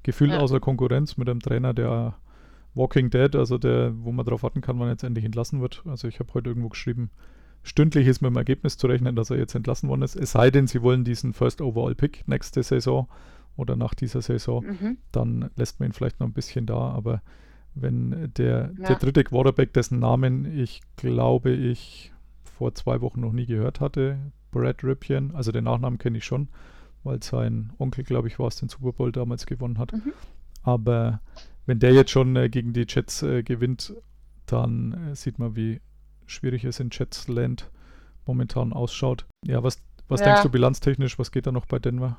gefühlt 0.02 0.32
ja. 0.32 0.38
außer 0.38 0.60
Konkurrenz 0.60 1.16
mit 1.16 1.28
einem 1.28 1.40
Trainer, 1.40 1.74
der 1.74 2.16
Walking 2.74 3.10
Dead, 3.10 3.34
also 3.36 3.58
der, 3.58 3.92
wo 3.96 4.12
man 4.12 4.24
darauf 4.24 4.42
warten 4.42 4.60
kann, 4.60 4.78
wann 4.78 4.88
er 4.88 4.92
jetzt 4.92 5.02
endlich 5.02 5.24
entlassen 5.24 5.60
wird. 5.60 5.82
Also 5.86 6.08
ich 6.08 6.20
habe 6.20 6.32
heute 6.34 6.50
irgendwo 6.50 6.68
geschrieben, 6.68 7.10
stündlich 7.62 8.06
ist 8.06 8.22
mit 8.22 8.30
dem 8.30 8.36
Ergebnis 8.36 8.76
zu 8.76 8.86
rechnen, 8.86 9.16
dass 9.16 9.30
er 9.30 9.38
jetzt 9.38 9.54
entlassen 9.54 9.88
worden 9.88 10.02
ist. 10.02 10.16
Es 10.16 10.32
sei 10.32 10.50
denn, 10.50 10.66
sie 10.66 10.82
wollen 10.82 11.04
diesen 11.04 11.32
First 11.32 11.60
Overall 11.60 11.94
Pick 11.94 12.26
nächste 12.26 12.62
Saison 12.62 13.08
oder 13.56 13.76
nach 13.76 13.94
dieser 13.94 14.22
Saison, 14.22 14.64
mhm. 14.64 14.98
dann 15.12 15.50
lässt 15.56 15.80
man 15.80 15.90
ihn 15.90 15.92
vielleicht 15.92 16.20
noch 16.20 16.26
ein 16.26 16.32
bisschen 16.32 16.66
da. 16.66 16.78
Aber 16.78 17.22
wenn 17.74 18.32
der, 18.36 18.72
ja. 18.78 18.88
der 18.88 18.96
dritte 18.96 19.24
Quarterback, 19.24 19.72
dessen 19.74 19.98
Namen 19.98 20.58
ich 20.58 20.80
glaube 20.96 21.50
ich 21.50 22.12
vor 22.42 22.74
zwei 22.74 23.00
Wochen 23.00 23.20
noch 23.20 23.32
nie 23.32 23.46
gehört 23.46 23.80
hatte, 23.80 24.18
Brad 24.50 24.82
Ripien, 24.82 25.34
also 25.34 25.52
den 25.52 25.64
Nachnamen 25.64 25.98
kenne 25.98 26.18
ich 26.18 26.24
schon, 26.24 26.48
weil 27.04 27.22
sein 27.22 27.72
Onkel, 27.78 28.04
glaube 28.04 28.28
ich, 28.28 28.38
war 28.38 28.48
es, 28.48 28.56
den 28.56 28.68
Super 28.68 28.92
Bowl 28.92 29.12
damals 29.12 29.46
gewonnen 29.46 29.78
hat. 29.78 29.92
Mhm. 29.92 30.12
Aber 30.62 31.20
wenn 31.66 31.78
der 31.78 31.92
jetzt 31.92 32.10
schon 32.10 32.36
äh, 32.36 32.48
gegen 32.48 32.72
die 32.72 32.86
Jets 32.88 33.22
äh, 33.22 33.42
gewinnt, 33.42 33.94
dann 34.46 35.10
äh, 35.10 35.14
sieht 35.14 35.38
man, 35.38 35.56
wie 35.56 35.80
schwierig 36.30 36.64
es 36.64 36.80
in 36.80 36.90
Jetsland 36.90 37.70
momentan 38.26 38.72
ausschaut. 38.72 39.26
Ja, 39.46 39.62
was, 39.62 39.78
was 40.08 40.20
ja. 40.20 40.26
denkst 40.26 40.42
du 40.42 40.48
bilanztechnisch? 40.50 41.18
Was 41.18 41.32
geht 41.32 41.46
da 41.46 41.52
noch 41.52 41.66
bei 41.66 41.78
Denver? 41.78 42.16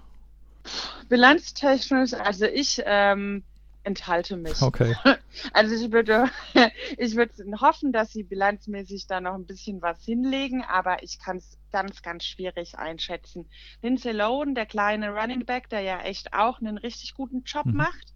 Bilanztechnisch, 1.09 2.13
also 2.13 2.45
ich 2.45 2.81
ähm, 2.85 3.43
enthalte 3.83 4.37
mich. 4.37 4.61
Okay. 4.61 4.95
Also 5.53 5.73
ich 5.73 5.93
würde, 5.93 6.29
ich 6.97 7.15
würde 7.15 7.33
hoffen, 7.61 7.93
dass 7.93 8.11
sie 8.11 8.23
bilanzmäßig 8.23 9.07
da 9.07 9.21
noch 9.21 9.33
ein 9.33 9.45
bisschen 9.45 9.81
was 9.81 10.03
hinlegen, 10.03 10.61
aber 10.61 11.03
ich 11.03 11.19
kann 11.19 11.37
es 11.37 11.57
ganz, 11.71 12.01
ganz 12.01 12.25
schwierig 12.25 12.77
einschätzen. 12.77 13.47
Lindsay 13.81 14.11
Lohan, 14.11 14.55
der 14.55 14.65
kleine 14.65 15.11
Running 15.11 15.45
Back, 15.45 15.69
der 15.69 15.79
ja 15.81 16.01
echt 16.01 16.33
auch 16.33 16.59
einen 16.59 16.77
richtig 16.77 17.13
guten 17.13 17.43
Job 17.43 17.65
mhm. 17.65 17.77
macht, 17.77 18.13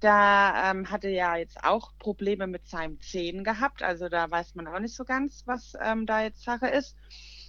da 0.00 0.70
ähm, 0.70 0.90
hatte 0.90 1.08
ja 1.08 1.36
jetzt 1.36 1.64
auch 1.64 1.92
Probleme 1.98 2.46
mit 2.46 2.68
seinem 2.68 3.00
Zehen 3.00 3.44
gehabt. 3.44 3.82
Also 3.82 4.10
da 4.10 4.30
weiß 4.30 4.54
man 4.54 4.66
auch 4.66 4.78
nicht 4.78 4.94
so 4.94 5.04
ganz, 5.04 5.44
was 5.46 5.72
ähm, 5.82 6.04
da 6.04 6.22
jetzt 6.22 6.42
Sache 6.44 6.68
ist 6.68 6.96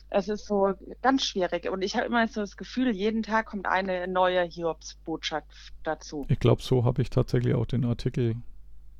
es 0.09 0.27
ist 0.27 0.45
so 0.45 0.73
ganz 1.01 1.23
schwierig. 1.23 1.69
Und 1.69 1.83
ich 1.83 1.95
habe 1.95 2.05
immer 2.05 2.27
so 2.27 2.41
das 2.41 2.57
Gefühl, 2.57 2.91
jeden 2.91 3.23
Tag 3.23 3.47
kommt 3.47 3.67
eine 3.67 4.07
neue 4.07 4.43
Hiobs-Botschaft 4.43 5.73
dazu. 5.83 6.25
Ich 6.29 6.39
glaube, 6.39 6.61
so 6.61 6.83
habe 6.83 7.01
ich 7.01 7.09
tatsächlich 7.09 7.53
auch 7.53 7.65
den 7.65 7.85
Artikel 7.85 8.35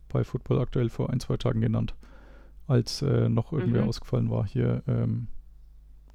bei 0.10 0.24
Football 0.24 0.60
aktuell 0.60 0.89
vor 0.89 1.10
ein, 1.10 1.19
zwei 1.19 1.38
Tagen 1.38 1.62
genannt, 1.62 1.95
als 2.67 3.02
äh, 3.02 3.30
noch 3.30 3.52
irgendwer 3.52 3.84
mhm. 3.84 3.89
ausgefallen 3.89 4.30
war. 4.30 4.45
Hier 4.45 4.84
ähm, 4.88 5.28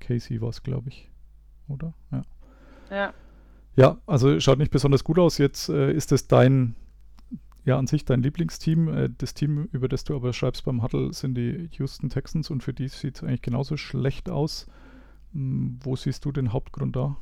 Casey 0.01 0.41
war 0.41 0.51
es, 0.51 0.63
glaube 0.63 0.89
ich. 0.89 1.11
Oder? 1.69 1.95
Ja. 2.13 2.23
Ja. 2.91 3.15
Ja, 3.77 3.99
also 4.07 4.39
schaut 4.39 4.59
nicht 4.59 4.71
besonders 4.71 5.03
gut 5.03 5.19
aus. 5.19 5.39
Jetzt 5.39 5.69
äh, 5.69 5.93
ist 5.93 6.13
es 6.13 6.29
dein, 6.29 6.77
ja, 7.65 7.77
an 7.77 7.89
sich 7.89 8.05
dein 8.05 8.23
Lieblingsteam. 8.23 8.89
Äh, 8.89 9.11
das 9.19 9.35
Team, 9.35 9.69
über 9.73 9.89
das 9.89 10.05
du 10.05 10.15
aber 10.15 10.33
schreibst 10.33 10.65
beim 10.65 10.83
Huddle, 10.83 11.13
sind 11.13 11.35
die 11.35 11.69
Houston 11.73 12.09
Texans 12.09 12.51
und 12.51 12.63
für 12.63 12.73
die 12.73 12.87
sieht 12.87 13.17
es 13.17 13.25
eigentlich 13.25 13.43
genauso 13.43 13.77
schlecht 13.77 14.31
aus. 14.31 14.69
Hm, 15.35 15.79
wo 15.83 15.97
siehst 15.97 16.25
du 16.25 16.33
den 16.33 16.53
Hauptgrund 16.53 16.97
da? 16.97 17.17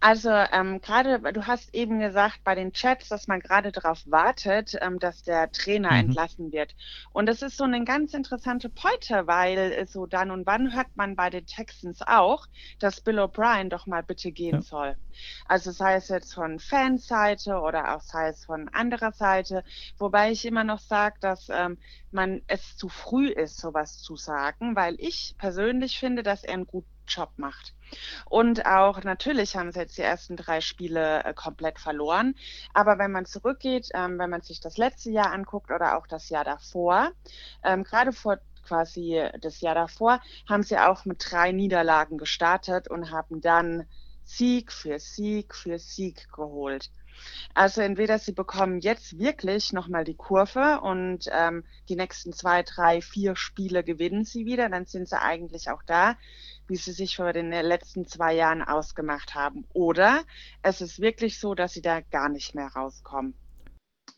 Also 0.00 0.30
ähm, 0.30 0.80
gerade, 0.80 1.20
du 1.32 1.46
hast 1.46 1.74
eben 1.74 1.98
gesagt 1.98 2.40
bei 2.44 2.54
den 2.54 2.72
Chats, 2.72 3.08
dass 3.08 3.26
man 3.26 3.40
gerade 3.40 3.72
darauf 3.72 3.98
wartet, 4.06 4.76
ähm, 4.80 4.98
dass 4.98 5.22
der 5.22 5.50
Trainer 5.50 5.92
mhm. 5.92 6.08
entlassen 6.10 6.52
wird. 6.52 6.74
Und 7.12 7.26
das 7.26 7.42
ist 7.42 7.56
so 7.56 7.64
eine 7.64 7.82
ganz 7.84 8.14
interessante 8.14 8.68
Pointe, 8.68 9.26
weil 9.26 9.86
so 9.88 10.06
dann 10.06 10.30
und 10.30 10.46
wann 10.46 10.74
hört 10.74 10.96
man 10.96 11.16
bei 11.16 11.30
den 11.30 11.46
Texans 11.46 12.02
auch, 12.02 12.46
dass 12.78 13.00
Bill 13.00 13.18
O'Brien 13.18 13.68
doch 13.68 13.86
mal 13.86 14.02
bitte 14.02 14.32
gehen 14.32 14.56
ja. 14.56 14.62
soll. 14.62 14.96
Also 15.46 15.70
sei 15.70 15.94
es 15.94 16.08
jetzt 16.08 16.34
von 16.34 16.58
Fanseite 16.58 17.58
oder 17.58 17.96
auch 17.96 18.02
sei 18.02 18.28
es 18.28 18.44
von 18.44 18.68
anderer 18.68 19.12
Seite, 19.12 19.64
wobei 19.98 20.30
ich 20.30 20.44
immer 20.44 20.64
noch 20.64 20.80
sage, 20.80 21.16
dass 21.20 21.48
ähm, 21.48 21.78
man 22.10 22.42
es 22.46 22.76
zu 22.76 22.88
früh 22.88 23.28
ist, 23.28 23.58
sowas 23.58 23.98
zu 23.98 24.16
sagen, 24.16 24.76
weil 24.76 24.96
ich 24.98 25.34
persönlich 25.38 25.98
finde, 25.98 26.22
dass 26.22 26.44
er 26.44 26.54
einen 26.54 26.66
guten 26.66 26.88
Job 27.08 27.30
macht. 27.36 27.75
Und 28.26 28.66
auch 28.66 29.02
natürlich 29.02 29.56
haben 29.56 29.72
sie 29.72 29.80
jetzt 29.80 29.98
die 29.98 30.02
ersten 30.02 30.36
drei 30.36 30.60
Spiele 30.60 31.24
äh, 31.24 31.34
komplett 31.34 31.78
verloren. 31.78 32.34
Aber 32.74 32.98
wenn 32.98 33.12
man 33.12 33.26
zurückgeht, 33.26 33.88
ähm, 33.94 34.18
wenn 34.18 34.30
man 34.30 34.42
sich 34.42 34.60
das 34.60 34.76
letzte 34.76 35.10
Jahr 35.10 35.32
anguckt 35.32 35.70
oder 35.70 35.96
auch 35.96 36.06
das 36.06 36.28
Jahr 36.28 36.44
davor, 36.44 37.12
ähm, 37.62 37.84
gerade 37.84 38.12
vor 38.12 38.38
quasi 38.66 39.22
das 39.40 39.60
Jahr 39.60 39.74
davor, 39.74 40.20
haben 40.48 40.62
sie 40.62 40.76
auch 40.76 41.04
mit 41.04 41.24
drei 41.30 41.52
Niederlagen 41.52 42.18
gestartet 42.18 42.88
und 42.88 43.10
haben 43.12 43.40
dann 43.40 43.86
Sieg 44.24 44.72
für 44.72 44.98
Sieg 44.98 45.54
für 45.54 45.78
Sieg 45.78 46.28
geholt. 46.32 46.90
Also 47.54 47.80
entweder 47.80 48.18
sie 48.18 48.32
bekommen 48.32 48.80
jetzt 48.80 49.18
wirklich 49.18 49.72
nochmal 49.72 50.04
die 50.04 50.14
Kurve 50.14 50.80
und 50.82 51.26
ähm, 51.32 51.64
die 51.88 51.96
nächsten 51.96 52.32
zwei, 52.32 52.62
drei, 52.62 53.00
vier 53.00 53.36
Spiele 53.36 53.82
gewinnen 53.82 54.24
sie 54.24 54.44
wieder, 54.44 54.68
dann 54.68 54.86
sind 54.86 55.08
sie 55.08 55.20
eigentlich 55.20 55.70
auch 55.70 55.82
da, 55.82 56.16
wie 56.68 56.76
sie 56.76 56.92
sich 56.92 57.16
vor 57.16 57.32
den 57.32 57.50
letzten 57.50 58.06
zwei 58.06 58.34
Jahren 58.34 58.62
ausgemacht 58.62 59.34
haben. 59.34 59.64
Oder 59.72 60.22
es 60.62 60.80
ist 60.80 61.00
wirklich 61.00 61.40
so, 61.40 61.54
dass 61.54 61.72
sie 61.72 61.82
da 61.82 62.00
gar 62.00 62.28
nicht 62.28 62.54
mehr 62.54 62.68
rauskommen. 62.68 63.34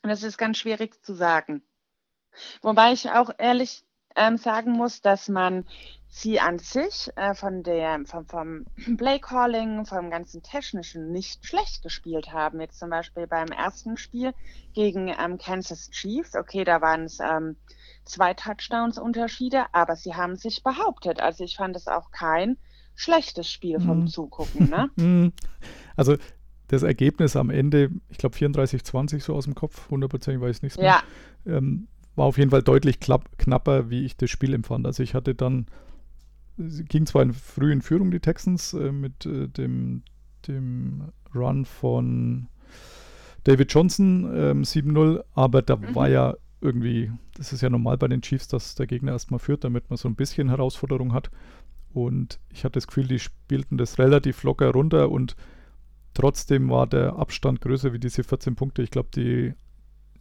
Und 0.03 0.11
das 0.11 0.23
ist 0.23 0.39
ganz 0.39 0.59
schwierig 0.59 1.05
zu 1.05 1.15
sagen. 1.15 1.63
Wobei 2.63 2.93
ich 2.93 3.11
auch 3.11 3.31
ehrlich 3.39 3.85
ähm, 4.17 4.37
sagen 4.37 4.73
muss, 4.73 5.01
dass 5.01 5.29
man 5.29 5.67
sie 6.09 6.40
an 6.40 6.59
sich 6.59 7.11
äh, 7.16 7.35
von 7.35 7.62
der, 7.62 8.01
vom, 8.07 8.27
vom 8.27 8.64
Play-Calling, 8.97 9.85
vom 9.85 10.11
ganzen 10.11 10.42
Technischen 10.42 11.12
nicht 11.12 11.47
schlecht 11.47 11.83
gespielt 11.83 12.33
haben. 12.33 12.61
Jetzt 12.61 12.79
zum 12.79 12.90
Beispiel 12.90 13.27
beim 13.27 13.49
ersten 13.49 13.97
Spiel 13.97 14.33
gegen 14.75 15.09
ähm, 15.09 15.38
Kansas 15.38 15.90
Chiefs. 15.90 16.35
Okay, 16.35 16.64
da 16.64 16.81
waren 16.81 17.05
es 17.05 17.18
ähm, 17.21 17.57
zwei 18.05 18.35
Touchdowns-Unterschiede, 18.35 19.66
aber 19.73 19.97
sie 19.97 20.14
haben 20.14 20.37
sich 20.37 20.62
behauptet. 20.62 21.21
Also 21.21 21.44
ich 21.44 21.57
fand 21.57 21.77
es 21.77 21.87
auch 21.87 22.11
kein 22.11 22.57
schlechtes 22.94 23.51
Spiel 23.51 23.79
vom 23.79 24.05
mm. 24.05 24.07
Zugucken. 24.09 24.68
Ne? 24.68 24.90
Mhm. 24.97 25.33
also 25.94 26.16
das 26.66 26.83
Ergebnis 26.83 27.37
am 27.37 27.49
Ende, 27.49 27.90
ich 28.11 28.18
glaube 28.18 28.37
34-20 28.37 29.23
so 29.23 29.35
aus 29.35 29.44
dem 29.44 29.55
Kopf, 29.55 29.90
100% 29.90 30.40
weiß 30.40 30.57
ich 30.57 30.62
nichts 30.62 30.79
mehr. 30.79 31.03
Ja. 31.47 31.57
Ähm, 31.57 31.88
war 32.14 32.27
auf 32.27 32.37
jeden 32.37 32.51
Fall 32.51 32.62
deutlich 32.62 32.99
knapper, 33.01 33.90
wie 33.90 34.05
ich 34.05 34.16
das 34.16 34.29
Spiel 34.29 34.53
empfand. 34.53 34.85
Also 34.87 35.03
ich 35.03 35.14
hatte 35.14 35.35
dann, 35.35 35.66
ging 36.59 37.07
zwar 37.07 37.23
in 37.23 37.33
früh 37.33 37.73
in 37.73 37.83
Führung 37.83 38.11
die 38.11 38.21
Texans 38.21 38.75
äh, 38.75 38.92
mit 38.92 39.27
äh, 39.27 39.49
dem, 39.49 40.03
dem 40.47 41.12
Run 41.35 41.64
von 41.64 42.49
David 43.44 43.73
Johnson 43.73 44.31
ähm, 44.35 44.62
7-0, 44.62 45.23
aber 45.35 45.62
da 45.62 45.77
mhm. 45.77 45.94
war 45.94 46.09
ja 46.09 46.35
irgendwie, 46.61 47.12
das 47.37 47.53
ist 47.53 47.61
ja 47.61 47.71
normal 47.71 47.97
bei 47.99 48.09
den 48.09 48.21
Chiefs, 48.21 48.49
dass 48.49 48.75
der 48.75 48.87
Gegner 48.87 49.12
erstmal 49.12 49.38
führt, 49.38 49.64
damit 49.64 49.90
man 49.90 49.97
so 49.97 50.09
ein 50.09 50.16
bisschen 50.16 50.49
Herausforderung 50.49 51.12
hat. 51.12 51.31
Und 51.92 52.40
ich 52.51 52.64
hatte 52.64 52.75
das 52.75 52.87
Gefühl, 52.87 53.07
die 53.07 53.18
spielten 53.18 53.79
das 53.79 53.99
relativ 53.99 54.42
locker 54.42 54.71
runter 54.71 55.11
und 55.11 55.37
trotzdem 56.14 56.68
war 56.68 56.87
der 56.87 57.16
Abstand 57.16 57.61
größer 57.61 57.92
wie 57.92 57.99
diese 57.99 58.25
14 58.25 58.57
Punkte. 58.57 58.83
Ich 58.83 58.90
glaube, 58.90 59.09
die 59.14 59.55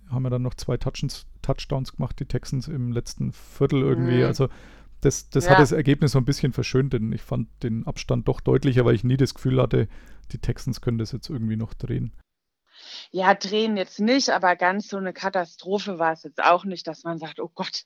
haben 0.09 0.23
ja 0.23 0.29
dann 0.29 0.43
noch 0.43 0.53
zwei 0.53 0.77
Touchdowns, 0.77 1.25
Touchdowns 1.41 1.93
gemacht, 1.93 2.19
die 2.19 2.25
Texans 2.25 2.67
im 2.67 2.91
letzten 2.91 3.33
Viertel 3.33 3.81
irgendwie. 3.81 4.19
Mhm. 4.19 4.25
Also 4.25 4.47
das, 5.01 5.29
das 5.29 5.45
ja. 5.45 5.51
hat 5.51 5.59
das 5.59 5.71
Ergebnis 5.71 6.13
so 6.13 6.17
ein 6.17 6.25
bisschen 6.25 6.53
verschönt, 6.53 6.93
denn 6.93 7.11
ich 7.11 7.21
fand 7.21 7.47
den 7.63 7.85
Abstand 7.85 8.27
doch 8.27 8.41
deutlicher, 8.41 8.85
weil 8.85 8.95
ich 8.95 9.03
nie 9.03 9.17
das 9.17 9.33
Gefühl 9.33 9.61
hatte, 9.61 9.87
die 10.31 10.39
Texans 10.39 10.81
können 10.81 10.97
das 10.97 11.11
jetzt 11.11 11.29
irgendwie 11.29 11.55
noch 11.55 11.73
drehen. 11.73 12.13
Ja, 13.11 13.33
drehen 13.33 13.77
jetzt 13.77 13.99
nicht, 13.99 14.29
aber 14.29 14.55
ganz 14.55 14.87
so 14.87 14.97
eine 14.97 15.13
Katastrophe 15.13 15.99
war 15.99 16.13
es 16.13 16.23
jetzt 16.23 16.43
auch 16.43 16.65
nicht, 16.65 16.87
dass 16.87 17.03
man 17.03 17.17
sagt, 17.17 17.39
oh 17.39 17.51
Gott. 17.53 17.83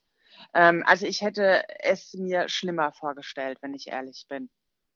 Ähm, 0.54 0.84
also 0.86 1.06
ich 1.06 1.22
hätte 1.22 1.64
es 1.84 2.14
mir 2.14 2.50
schlimmer 2.50 2.92
vorgestellt, 2.92 3.60
wenn 3.62 3.74
ich 3.74 3.88
ehrlich 3.88 4.26
bin. 4.28 4.50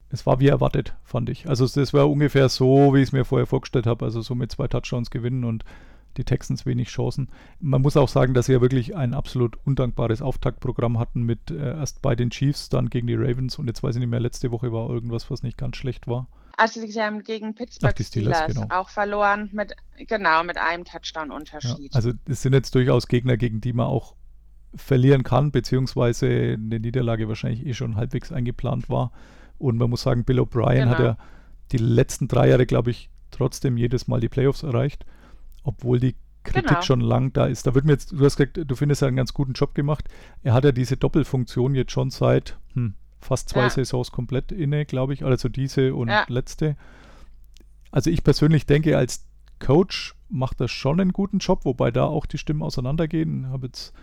Es 0.09 0.25
war 0.25 0.39
wie 0.39 0.47
erwartet, 0.47 0.95
fand 1.03 1.29
ich. 1.29 1.47
Also 1.49 1.67
das 1.67 1.93
war 1.93 2.09
ungefähr 2.09 2.49
so, 2.49 2.93
wie 2.93 2.99
ich 3.01 3.09
es 3.09 3.11
mir 3.11 3.25
vorher 3.25 3.47
vorgestellt 3.47 3.85
habe. 3.85 4.05
Also 4.05 4.21
so 4.21 4.35
mit 4.35 4.51
zwei 4.51 4.67
Touchdowns 4.67 5.09
gewinnen 5.09 5.43
und 5.43 5.63
die 6.17 6.23
Texans 6.23 6.65
wenig 6.65 6.89
Chancen. 6.89 7.29
Man 7.59 7.81
muss 7.81 7.97
auch 7.97 8.09
sagen, 8.09 8.33
dass 8.33 8.47
sie 8.47 8.53
ja 8.53 8.61
wirklich 8.61 8.95
ein 8.95 9.13
absolut 9.13 9.57
undankbares 9.65 10.21
Auftaktprogramm 10.21 10.99
hatten 10.99 11.23
mit 11.23 11.51
äh, 11.51 11.75
erst 11.75 12.01
bei 12.01 12.15
den 12.15 12.29
Chiefs, 12.29 12.69
dann 12.69 12.89
gegen 12.89 13.07
die 13.07 13.15
Ravens 13.15 13.57
und 13.57 13.67
jetzt 13.67 13.83
weiß 13.83 13.95
ich 13.95 13.99
nicht 13.99 14.09
mehr, 14.09 14.19
letzte 14.19 14.51
Woche 14.51 14.71
war 14.71 14.89
irgendwas, 14.89 15.29
was 15.29 15.43
nicht 15.43 15.57
ganz 15.57 15.77
schlecht 15.77 16.07
war. 16.07 16.27
Also 16.57 16.85
sie 16.85 17.01
haben 17.01 17.23
gegen 17.23 17.53
Pittsburgh 17.53 17.91
Ach, 17.91 17.93
die 17.93 18.03
Steelers, 18.03 18.37
Steelers 18.37 18.61
genau. 18.61 18.75
auch 18.79 18.89
verloren, 18.89 19.49
mit, 19.51 19.75
genau, 20.07 20.43
mit 20.43 20.57
einem 20.57 20.85
Touchdown-Unterschied. 20.85 21.93
Ja, 21.93 21.95
also 21.95 22.11
es 22.27 22.41
sind 22.41 22.53
jetzt 22.53 22.73
durchaus 22.75 23.07
Gegner, 23.07 23.35
gegen 23.35 23.59
die 23.59 23.73
man 23.73 23.87
auch 23.87 24.15
verlieren 24.73 25.23
kann, 25.23 25.51
beziehungsweise 25.51 26.27
eine 26.27 26.79
Niederlage 26.79 27.27
wahrscheinlich 27.27 27.65
eh 27.65 27.73
schon 27.73 27.95
halbwegs 27.95 28.31
eingeplant 28.31 28.89
war. 28.89 29.11
Und 29.57 29.77
man 29.77 29.89
muss 29.89 30.03
sagen, 30.03 30.23
Bill 30.23 30.39
O'Brien 30.39 30.75
genau. 30.75 30.91
hat 30.91 30.99
ja 30.99 31.17
die 31.71 31.77
letzten 31.77 32.27
drei 32.27 32.49
Jahre, 32.49 32.65
glaube 32.65 32.91
ich, 32.91 33.09
trotzdem 33.31 33.77
jedes 33.77 34.07
Mal 34.07 34.19
die 34.19 34.29
Playoffs 34.29 34.63
erreicht 34.63 35.05
obwohl 35.65 35.99
die 35.99 36.15
Kritik 36.43 36.69
genau. 36.69 36.81
schon 36.81 37.01
lang 37.01 37.33
da 37.33 37.47
ist. 37.47 37.67
Da 37.67 37.75
wird 37.75 37.85
mir 37.85 37.93
jetzt, 37.93 38.11
du 38.11 38.23
hast 38.23 38.37
gesagt, 38.37 38.59
du 38.63 38.75
findest 38.75 39.01
ja 39.01 39.07
einen 39.07 39.17
ganz 39.17 39.33
guten 39.33 39.53
Job 39.53 39.75
gemacht. 39.75 40.07
Er 40.43 40.53
hat 40.53 40.63
ja 40.63 40.71
diese 40.71 40.95
Doppelfunktion 40.95 41.75
jetzt 41.75 41.91
schon 41.91 42.11
seit 42.11 42.57
hm, 42.73 42.93
fast 43.19 43.49
zwei 43.49 43.63
ja. 43.63 43.69
Saisons 43.69 44.11
komplett 44.11 44.51
inne, 44.51 44.85
glaube 44.85 45.13
ich. 45.13 45.25
Also 45.25 45.49
diese 45.49 45.95
und 45.95 46.07
ja. 46.07 46.25
letzte. 46.29 46.77
Also 47.91 48.09
ich 48.09 48.23
persönlich 48.23 48.65
denke, 48.65 48.97
als 48.97 49.25
Coach 49.59 50.15
macht 50.29 50.61
er 50.61 50.67
schon 50.67 50.99
einen 50.99 51.13
guten 51.13 51.39
Job, 51.39 51.65
wobei 51.65 51.91
da 51.91 52.05
auch 52.05 52.25
die 52.25 52.37
Stimmen 52.37 52.61
auseinandergehen. 52.61 53.45
Ich 53.45 53.49
habe 53.49 53.67
jetzt 53.67 53.93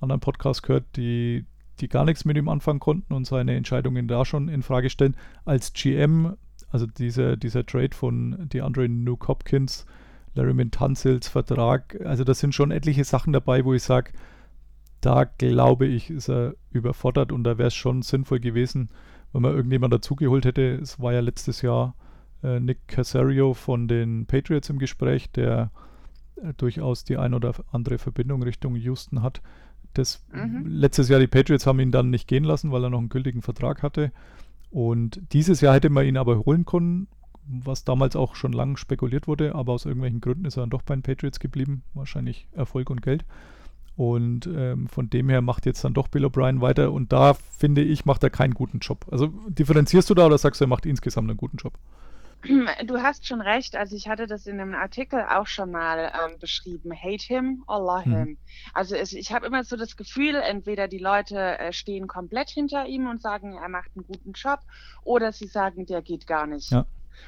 anderen 0.00 0.20
Podcasts 0.20 0.62
gehört, 0.62 0.84
die, 0.96 1.44
die 1.80 1.88
gar 1.88 2.04
nichts 2.04 2.24
mit 2.24 2.36
ihm 2.36 2.48
anfangen 2.48 2.80
konnten 2.80 3.14
und 3.14 3.26
seine 3.26 3.54
Entscheidungen 3.54 4.08
da 4.08 4.24
schon 4.24 4.48
in 4.48 4.62
Frage 4.62 4.90
stellen. 4.90 5.16
Als 5.44 5.72
GM, 5.72 6.36
also 6.70 6.86
dieser, 6.86 7.36
dieser 7.36 7.64
Trade 7.64 7.94
von 7.94 8.48
DeAndre 8.48 8.88
Nuke 8.88 9.28
Hopkins, 9.28 9.86
Larry 10.34 10.54
Mintanzels 10.54 11.28
Vertrag. 11.28 12.00
Also 12.04 12.24
da 12.24 12.34
sind 12.34 12.54
schon 12.54 12.70
etliche 12.70 13.04
Sachen 13.04 13.32
dabei, 13.32 13.64
wo 13.64 13.74
ich 13.74 13.82
sage, 13.82 14.12
da 15.00 15.24
glaube 15.24 15.86
ich, 15.86 16.10
ist 16.10 16.28
er 16.28 16.54
überfordert 16.70 17.32
und 17.32 17.44
da 17.44 17.58
wäre 17.58 17.68
es 17.68 17.74
schon 17.74 18.02
sinnvoll 18.02 18.40
gewesen, 18.40 18.90
wenn 19.32 19.42
man 19.42 19.54
irgendjemand 19.54 19.92
dazugeholt 19.92 20.44
hätte. 20.44 20.76
Es 20.76 21.00
war 21.00 21.12
ja 21.12 21.20
letztes 21.20 21.60
Jahr 21.62 21.94
äh, 22.42 22.60
Nick 22.60 22.86
Casario 22.88 23.52
von 23.54 23.88
den 23.88 24.26
Patriots 24.26 24.70
im 24.70 24.78
Gespräch, 24.78 25.30
der 25.32 25.70
äh, 26.36 26.54
durchaus 26.56 27.04
die 27.04 27.16
ein 27.16 27.34
oder 27.34 27.54
andere 27.72 27.98
Verbindung 27.98 28.42
Richtung 28.42 28.76
Houston 28.76 29.22
hat. 29.22 29.42
Das, 29.94 30.24
mhm. 30.32 30.64
Letztes 30.66 31.08
Jahr 31.08 31.20
die 31.20 31.26
Patriots 31.26 31.66
haben 31.66 31.80
ihn 31.80 31.92
dann 31.92 32.10
nicht 32.10 32.28
gehen 32.28 32.44
lassen, 32.44 32.70
weil 32.70 32.84
er 32.84 32.90
noch 32.90 32.98
einen 32.98 33.08
gültigen 33.08 33.42
Vertrag 33.42 33.82
hatte. 33.82 34.12
Und 34.70 35.20
dieses 35.32 35.60
Jahr 35.60 35.74
hätte 35.74 35.90
man 35.90 36.06
ihn 36.06 36.16
aber 36.16 36.44
holen 36.46 36.64
können 36.64 37.08
was 37.46 37.84
damals 37.84 38.16
auch 38.16 38.34
schon 38.34 38.52
lange 38.52 38.76
spekuliert 38.76 39.26
wurde, 39.26 39.54
aber 39.54 39.72
aus 39.72 39.84
irgendwelchen 39.84 40.20
Gründen 40.20 40.44
ist 40.44 40.56
er 40.56 40.62
dann 40.62 40.70
doch 40.70 40.82
bei 40.82 40.94
den 40.94 41.02
Patriots 41.02 41.40
geblieben. 41.40 41.82
Wahrscheinlich 41.94 42.46
Erfolg 42.52 42.90
und 42.90 43.02
Geld. 43.02 43.24
Und 43.96 44.46
ähm, 44.46 44.88
von 44.88 45.10
dem 45.10 45.28
her 45.28 45.42
macht 45.42 45.66
jetzt 45.66 45.84
dann 45.84 45.92
doch 45.92 46.08
Bill 46.08 46.24
O'Brien 46.24 46.60
weiter 46.60 46.92
und 46.92 47.12
da 47.12 47.34
finde 47.34 47.82
ich, 47.82 48.06
macht 48.06 48.22
er 48.22 48.30
keinen 48.30 48.54
guten 48.54 48.78
Job. 48.78 49.04
Also 49.10 49.26
differenzierst 49.48 50.08
du 50.08 50.14
da 50.14 50.26
oder 50.26 50.38
sagst 50.38 50.60
du, 50.60 50.64
er 50.64 50.68
macht 50.68 50.86
insgesamt 50.86 51.28
einen 51.28 51.36
guten 51.36 51.58
Job? 51.58 51.74
Du 52.86 53.00
hast 53.00 53.26
schon 53.26 53.40
recht. 53.40 53.76
Also 53.76 53.94
ich 53.94 54.08
hatte 54.08 54.26
das 54.26 54.46
in 54.46 54.60
einem 54.60 54.74
Artikel 54.74 55.24
auch 55.30 55.46
schon 55.46 55.70
mal 55.70 56.10
ähm, 56.12 56.38
beschrieben. 56.40 56.92
Hate 56.92 57.24
him 57.24 57.62
or 57.68 57.78
love 57.78 58.04
hm. 58.04 58.16
him. 58.16 58.38
Also 58.74 58.96
es, 58.96 59.12
ich 59.12 59.32
habe 59.32 59.46
immer 59.46 59.62
so 59.62 59.76
das 59.76 59.96
Gefühl, 59.96 60.34
entweder 60.34 60.88
die 60.88 60.98
Leute 60.98 61.58
äh, 61.58 61.72
stehen 61.72 62.08
komplett 62.08 62.50
hinter 62.50 62.86
ihm 62.86 63.06
und 63.08 63.22
sagen, 63.22 63.54
er 63.54 63.68
macht 63.68 63.90
einen 63.94 64.06
guten 64.06 64.32
Job, 64.32 64.60
oder 65.04 65.32
sie 65.32 65.46
sagen, 65.46 65.86
der 65.86 66.02
geht 66.02 66.26
gar 66.26 66.46
nicht. 66.46 66.70
Ja. 66.70 66.86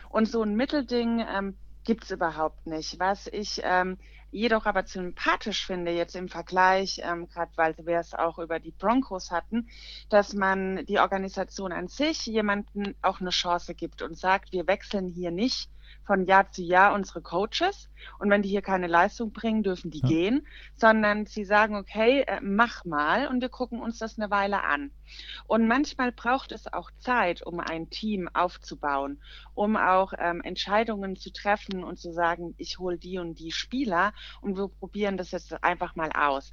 Und 0.09 0.29
so 0.29 0.43
ein 0.43 0.55
Mittelding 0.55 1.25
ähm, 1.29 1.57
gibt 1.85 2.05
es 2.05 2.11
überhaupt 2.11 2.67
nicht. 2.67 2.99
Was 2.99 3.27
ich 3.27 3.61
ähm, 3.63 3.99
jedoch 4.31 4.67
aber 4.67 4.85
sympathisch 4.85 5.67
finde, 5.67 5.93
jetzt 5.93 6.17
im 6.17 6.29
Vergleich, 6.29 7.01
ähm, 7.05 7.29
gerade 7.29 7.53
weil 7.57 7.75
wir 7.79 7.99
es 7.99 8.15
auch 8.15 8.39
über 8.39 8.59
die 8.59 8.73
Broncos 8.73 9.31
hatten, 9.31 9.69
dass 10.09 10.35
man 10.35 10.85
die 10.87 10.99
Organisation 10.99 11.73
an 11.73 11.89
sich 11.89 12.27
jemanden 12.27 12.97
auch 13.01 13.21
eine 13.21 13.31
Chance 13.31 13.75
gibt 13.75 14.03
und 14.03 14.19
sagt, 14.19 14.53
wir 14.53 14.67
wechseln 14.67 15.09
hier 15.09 15.31
nicht 15.31 15.71
von 16.03 16.27
Jahr 16.27 16.51
zu 16.51 16.63
Jahr 16.63 16.95
unsere 16.95 17.23
Coaches 17.23 17.89
und 18.19 18.31
wenn 18.31 18.43
die 18.43 18.49
hier 18.49 18.63
keine 18.63 18.87
Leistung 18.87 19.33
bringen, 19.33 19.63
dürfen 19.63 19.91
die 19.91 20.01
ja. 20.01 20.09
gehen, 20.09 20.47
sondern 20.77 21.27
sie 21.27 21.45
sagen, 21.45 21.77
okay, 21.77 22.25
äh, 22.27 22.41
mach 22.43 22.85
mal 22.85 23.29
und 23.29 23.41
wir 23.41 23.49
gucken 23.49 23.81
uns 23.81 23.99
das 23.99 24.19
eine 24.19 24.31
Weile 24.31 24.63
an. 24.65 24.91
Und 25.47 25.69
manchmal 25.69 26.13
braucht 26.13 26.53
es 26.53 26.73
auch 26.73 26.91
Zeit, 26.99 27.43
um 27.43 27.61
ein 27.61 27.91
Team 27.91 28.29
aufzubauen, 28.33 29.23
um 29.55 29.77
auch 29.77 30.13
ähm, 30.19 30.41
Entscheidungen 30.43 31.17
zu 31.17 31.33
treffen 31.33 31.85
und 31.85 31.99
zu 31.99 32.13
sagen, 32.13 32.55
ich 32.59 32.79
hole 32.79 32.99
die 32.99 33.19
und 33.19 33.39
die 33.39 33.53
Spieler 33.53 34.13
und 34.41 34.57
wir 34.57 34.69
probieren 34.69 35.17
das 35.17 35.31
jetzt 35.31 35.63
einfach 35.63 35.95
mal 35.97 36.11
aus. 36.13 36.53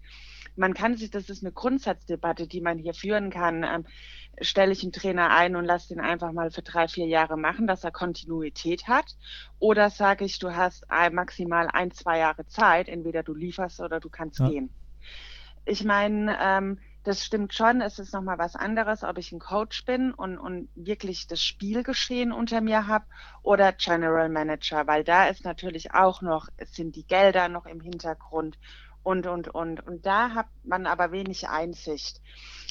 Man 0.56 0.74
kann 0.74 0.98
sich, 0.98 1.12
das 1.12 1.30
ist 1.30 1.44
eine 1.44 1.54
Grundsatzdebatte, 1.54 2.48
die 2.48 2.62
man 2.62 2.78
hier 2.78 2.94
führen 2.94 3.30
kann. 3.30 3.64
Ähm, 3.64 3.86
stelle 4.40 4.72
ich 4.72 4.84
einen 4.84 4.92
Trainer 4.92 5.30
ein 5.30 5.56
und 5.56 5.66
lasse 5.66 5.90
den 5.90 6.00
einfach 6.00 6.32
mal 6.32 6.52
für 6.52 6.62
drei, 6.62 6.88
vier 6.88 7.08
Jahre 7.08 7.38
machen, 7.38 7.68
dass 7.68 7.84
er 7.84 7.92
Kontinuität 7.92 8.88
hat? 8.88 9.16
Oder 9.60 9.90
sage 9.90 10.26
ich, 10.26 10.40
du 10.40 10.56
hast 10.56 10.86
maximal 11.12 11.68
ein, 11.68 11.92
zwei 11.92 12.20
Jahre 12.20 12.48
Zeit, 12.48 12.88
entweder 12.88 13.24
du 13.24 13.34
lieferst 13.34 13.80
oder 13.82 14.00
du 14.00 14.10
kannst 14.10 14.40
ja. 14.40 14.50
gehen. 14.50 14.74
Ich 15.66 15.84
meine, 15.84 16.38
ähm, 16.42 16.80
das 17.04 17.26
stimmt 17.26 17.54
schon. 17.54 17.82
Es 17.82 18.00
ist 18.00 18.14
nochmal 18.14 18.38
was 18.38 18.56
anderes, 18.56 19.04
ob 19.04 19.18
ich 19.18 19.32
ein 19.32 19.40
Coach 19.40 19.86
bin 19.86 20.14
und, 20.14 20.38
und 20.38 20.70
wirklich 20.76 21.28
das 21.28 21.44
Spielgeschehen 21.44 22.32
unter 22.32 22.62
mir 22.62 22.88
habe 22.88 23.06
oder 23.42 23.74
General 23.74 24.30
Manager, 24.30 24.88
weil 24.88 25.04
da 25.04 25.28
ist 25.28 25.44
natürlich 25.44 25.94
auch 25.94 26.22
noch, 26.22 26.48
es 26.58 26.74
sind 26.74 26.96
die 26.96 27.06
Gelder 27.06 27.50
noch 27.50 27.66
im 27.66 27.82
Hintergrund 27.82 28.58
und, 29.04 29.26
und, 29.28 29.48
und. 29.48 29.86
Und 29.86 30.06
da 30.06 30.32
hat 30.34 30.48
man 30.64 30.86
aber 30.86 31.12
wenig 31.12 31.50
Einsicht. 31.50 32.22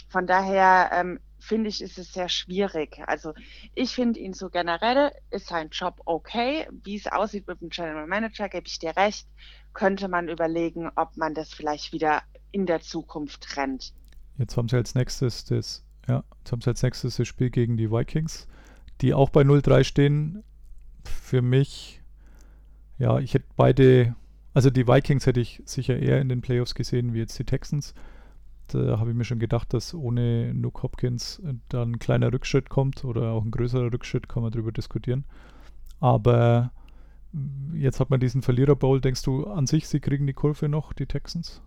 Von 0.08 0.26
daher 0.26 0.90
ähm, 0.92 1.20
finde 1.40 1.68
ich, 1.68 1.82
ist 1.82 1.98
es 1.98 2.12
sehr 2.12 2.28
schwierig. 2.28 3.02
Also 3.06 3.32
ich 3.74 3.94
finde 3.94 4.20
ihn 4.20 4.34
so 4.34 4.50
generell, 4.50 5.10
ist 5.30 5.48
sein 5.48 5.70
Job 5.70 6.00
okay. 6.04 6.68
Wie 6.84 6.96
es 6.96 7.06
aussieht 7.06 7.46
mit 7.48 7.60
dem 7.60 7.70
General 7.70 8.06
Manager, 8.06 8.48
gebe 8.48 8.66
ich 8.66 8.78
dir 8.78 8.96
recht, 8.96 9.26
könnte 9.72 10.08
man 10.08 10.28
überlegen, 10.28 10.90
ob 10.96 11.16
man 11.16 11.34
das 11.34 11.52
vielleicht 11.52 11.92
wieder 11.92 12.22
in 12.52 12.66
der 12.66 12.80
Zukunft 12.80 13.42
trennt. 13.42 13.92
Jetzt 14.38 14.56
haben 14.56 14.68
sie 14.68 14.76
als 14.76 14.94
nächstes 14.94 15.44
das, 15.44 15.84
ja, 16.08 16.24
jetzt 16.38 16.52
haben 16.52 16.60
sie 16.60 16.70
als 16.70 16.82
nächstes 16.82 17.16
das 17.16 17.28
Spiel 17.28 17.50
gegen 17.50 17.76
die 17.76 17.90
Vikings, 17.90 18.46
die 19.00 19.14
auch 19.14 19.30
bei 19.30 19.42
0-3 19.42 19.84
stehen. 19.84 20.42
Für 21.04 21.42
mich, 21.42 22.02
ja, 22.98 23.18
ich 23.18 23.34
hätte 23.34 23.46
beide, 23.56 24.14
also 24.54 24.70
die 24.70 24.86
Vikings 24.86 25.26
hätte 25.26 25.40
ich 25.40 25.62
sicher 25.64 25.98
eher 25.98 26.20
in 26.20 26.28
den 26.28 26.42
Playoffs 26.42 26.74
gesehen 26.74 27.14
wie 27.14 27.18
jetzt 27.18 27.38
die 27.38 27.44
Texans. 27.44 27.94
Da 28.72 28.98
habe 28.98 29.10
ich 29.10 29.16
mir 29.16 29.24
schon 29.24 29.38
gedacht, 29.38 29.72
dass 29.74 29.94
ohne 29.94 30.54
Nuke 30.54 30.82
Hopkins 30.82 31.42
da 31.68 31.82
ein 31.82 31.98
kleiner 31.98 32.32
Rückschritt 32.32 32.68
kommt 32.68 33.04
oder 33.04 33.32
auch 33.32 33.44
ein 33.44 33.50
größerer 33.50 33.92
Rückschritt, 33.92 34.28
kann 34.28 34.42
man 34.42 34.52
darüber 34.52 34.72
diskutieren. 34.72 35.24
Aber 35.98 36.72
jetzt 37.74 38.00
hat 38.00 38.10
man 38.10 38.20
diesen 38.20 38.42
Verlierer 38.42 38.76
Bowl. 38.76 39.00
Denkst 39.00 39.22
du 39.22 39.46
an 39.46 39.66
sich, 39.66 39.88
sie 39.88 40.00
kriegen 40.00 40.26
die 40.26 40.32
Kurve 40.32 40.68
noch, 40.68 40.92
die 40.92 41.06
Texans? 41.06 41.62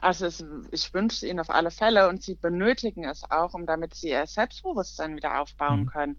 Also 0.00 0.26
es, 0.26 0.44
ich 0.70 0.92
wünsche 0.94 1.16
es 1.16 1.22
ihnen 1.22 1.40
auf 1.40 1.50
alle 1.50 1.70
Fälle 1.70 2.08
und 2.08 2.22
sie 2.22 2.34
benötigen 2.34 3.04
es 3.04 3.22
auch, 3.30 3.54
um 3.54 3.66
damit 3.66 3.94
sie 3.94 4.10
ihr 4.10 4.26
Selbstbewusstsein 4.26 5.16
wieder 5.16 5.40
aufbauen 5.40 5.80
mhm. 5.80 5.86
können. 5.86 6.16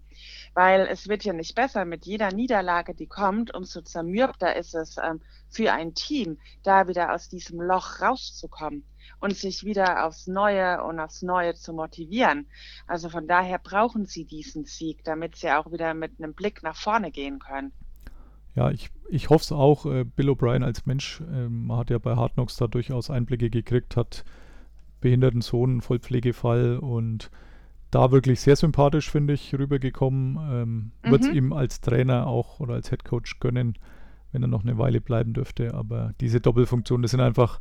Weil 0.54 0.86
es 0.86 1.08
wird 1.08 1.24
ja 1.24 1.32
nicht 1.32 1.54
besser 1.54 1.84
mit 1.84 2.06
jeder 2.06 2.32
Niederlage, 2.32 2.94
die 2.94 3.08
kommt, 3.08 3.54
umso 3.54 3.80
zermürbter 3.80 4.54
ist 4.56 4.74
es 4.74 4.96
ähm, 4.98 5.20
für 5.48 5.72
ein 5.72 5.94
Team, 5.94 6.38
da 6.62 6.86
wieder 6.86 7.12
aus 7.12 7.28
diesem 7.28 7.60
Loch 7.60 8.00
rauszukommen 8.00 8.84
und 9.20 9.36
sich 9.36 9.64
wieder 9.64 10.06
aufs 10.06 10.26
Neue 10.26 10.82
und 10.82 11.00
aufs 11.00 11.22
Neue 11.22 11.54
zu 11.54 11.72
motivieren. 11.72 12.48
Also 12.86 13.08
von 13.08 13.26
daher 13.26 13.58
brauchen 13.58 14.06
sie 14.06 14.24
diesen 14.24 14.64
Sieg, 14.64 15.04
damit 15.04 15.36
sie 15.36 15.50
auch 15.50 15.70
wieder 15.72 15.94
mit 15.94 16.18
einem 16.18 16.34
Blick 16.34 16.62
nach 16.62 16.76
vorne 16.76 17.10
gehen 17.10 17.38
können. 17.38 17.72
Ja, 18.54 18.70
ich, 18.70 18.90
ich 19.08 19.30
hoffe 19.30 19.42
es 19.42 19.52
auch. 19.52 19.86
Äh, 19.86 20.04
Bill 20.04 20.30
O'Brien 20.30 20.64
als 20.64 20.86
Mensch 20.86 21.22
ähm, 21.32 21.74
hat 21.74 21.90
ja 21.90 21.98
bei 21.98 22.16
Hard 22.16 22.34
Knocks 22.34 22.56
da 22.56 22.66
durchaus 22.66 23.10
Einblicke 23.10 23.50
gekriegt, 23.50 23.96
hat 23.96 24.24
behinderten 25.00 25.40
Sohn, 25.40 25.80
Vollpflegefall 25.80 26.78
und 26.78 27.30
da 27.90 28.10
wirklich 28.10 28.40
sehr 28.40 28.56
sympathisch, 28.56 29.10
finde 29.10 29.34
ich, 29.34 29.54
rübergekommen. 29.54 30.36
Ähm, 30.36 30.92
mhm. 31.04 31.10
Wird 31.10 31.22
es 31.22 31.28
ihm 31.28 31.52
als 31.52 31.80
Trainer 31.80 32.26
auch 32.26 32.60
oder 32.60 32.74
als 32.74 32.90
Head 32.90 33.04
Coach 33.04 33.38
gönnen, 33.40 33.76
wenn 34.32 34.42
er 34.42 34.48
noch 34.48 34.62
eine 34.62 34.78
Weile 34.78 35.00
bleiben 35.00 35.34
dürfte. 35.34 35.74
Aber 35.74 36.14
diese 36.20 36.40
Doppelfunktion, 36.40 37.02
das 37.02 37.10
sind 37.10 37.20
einfach 37.20 37.60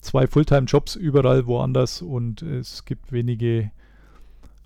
zwei 0.00 0.26
Fulltime-Jobs 0.26 0.96
überall 0.96 1.46
woanders 1.46 2.02
und 2.02 2.42
es 2.42 2.84
gibt 2.84 3.12
wenige, 3.12 3.70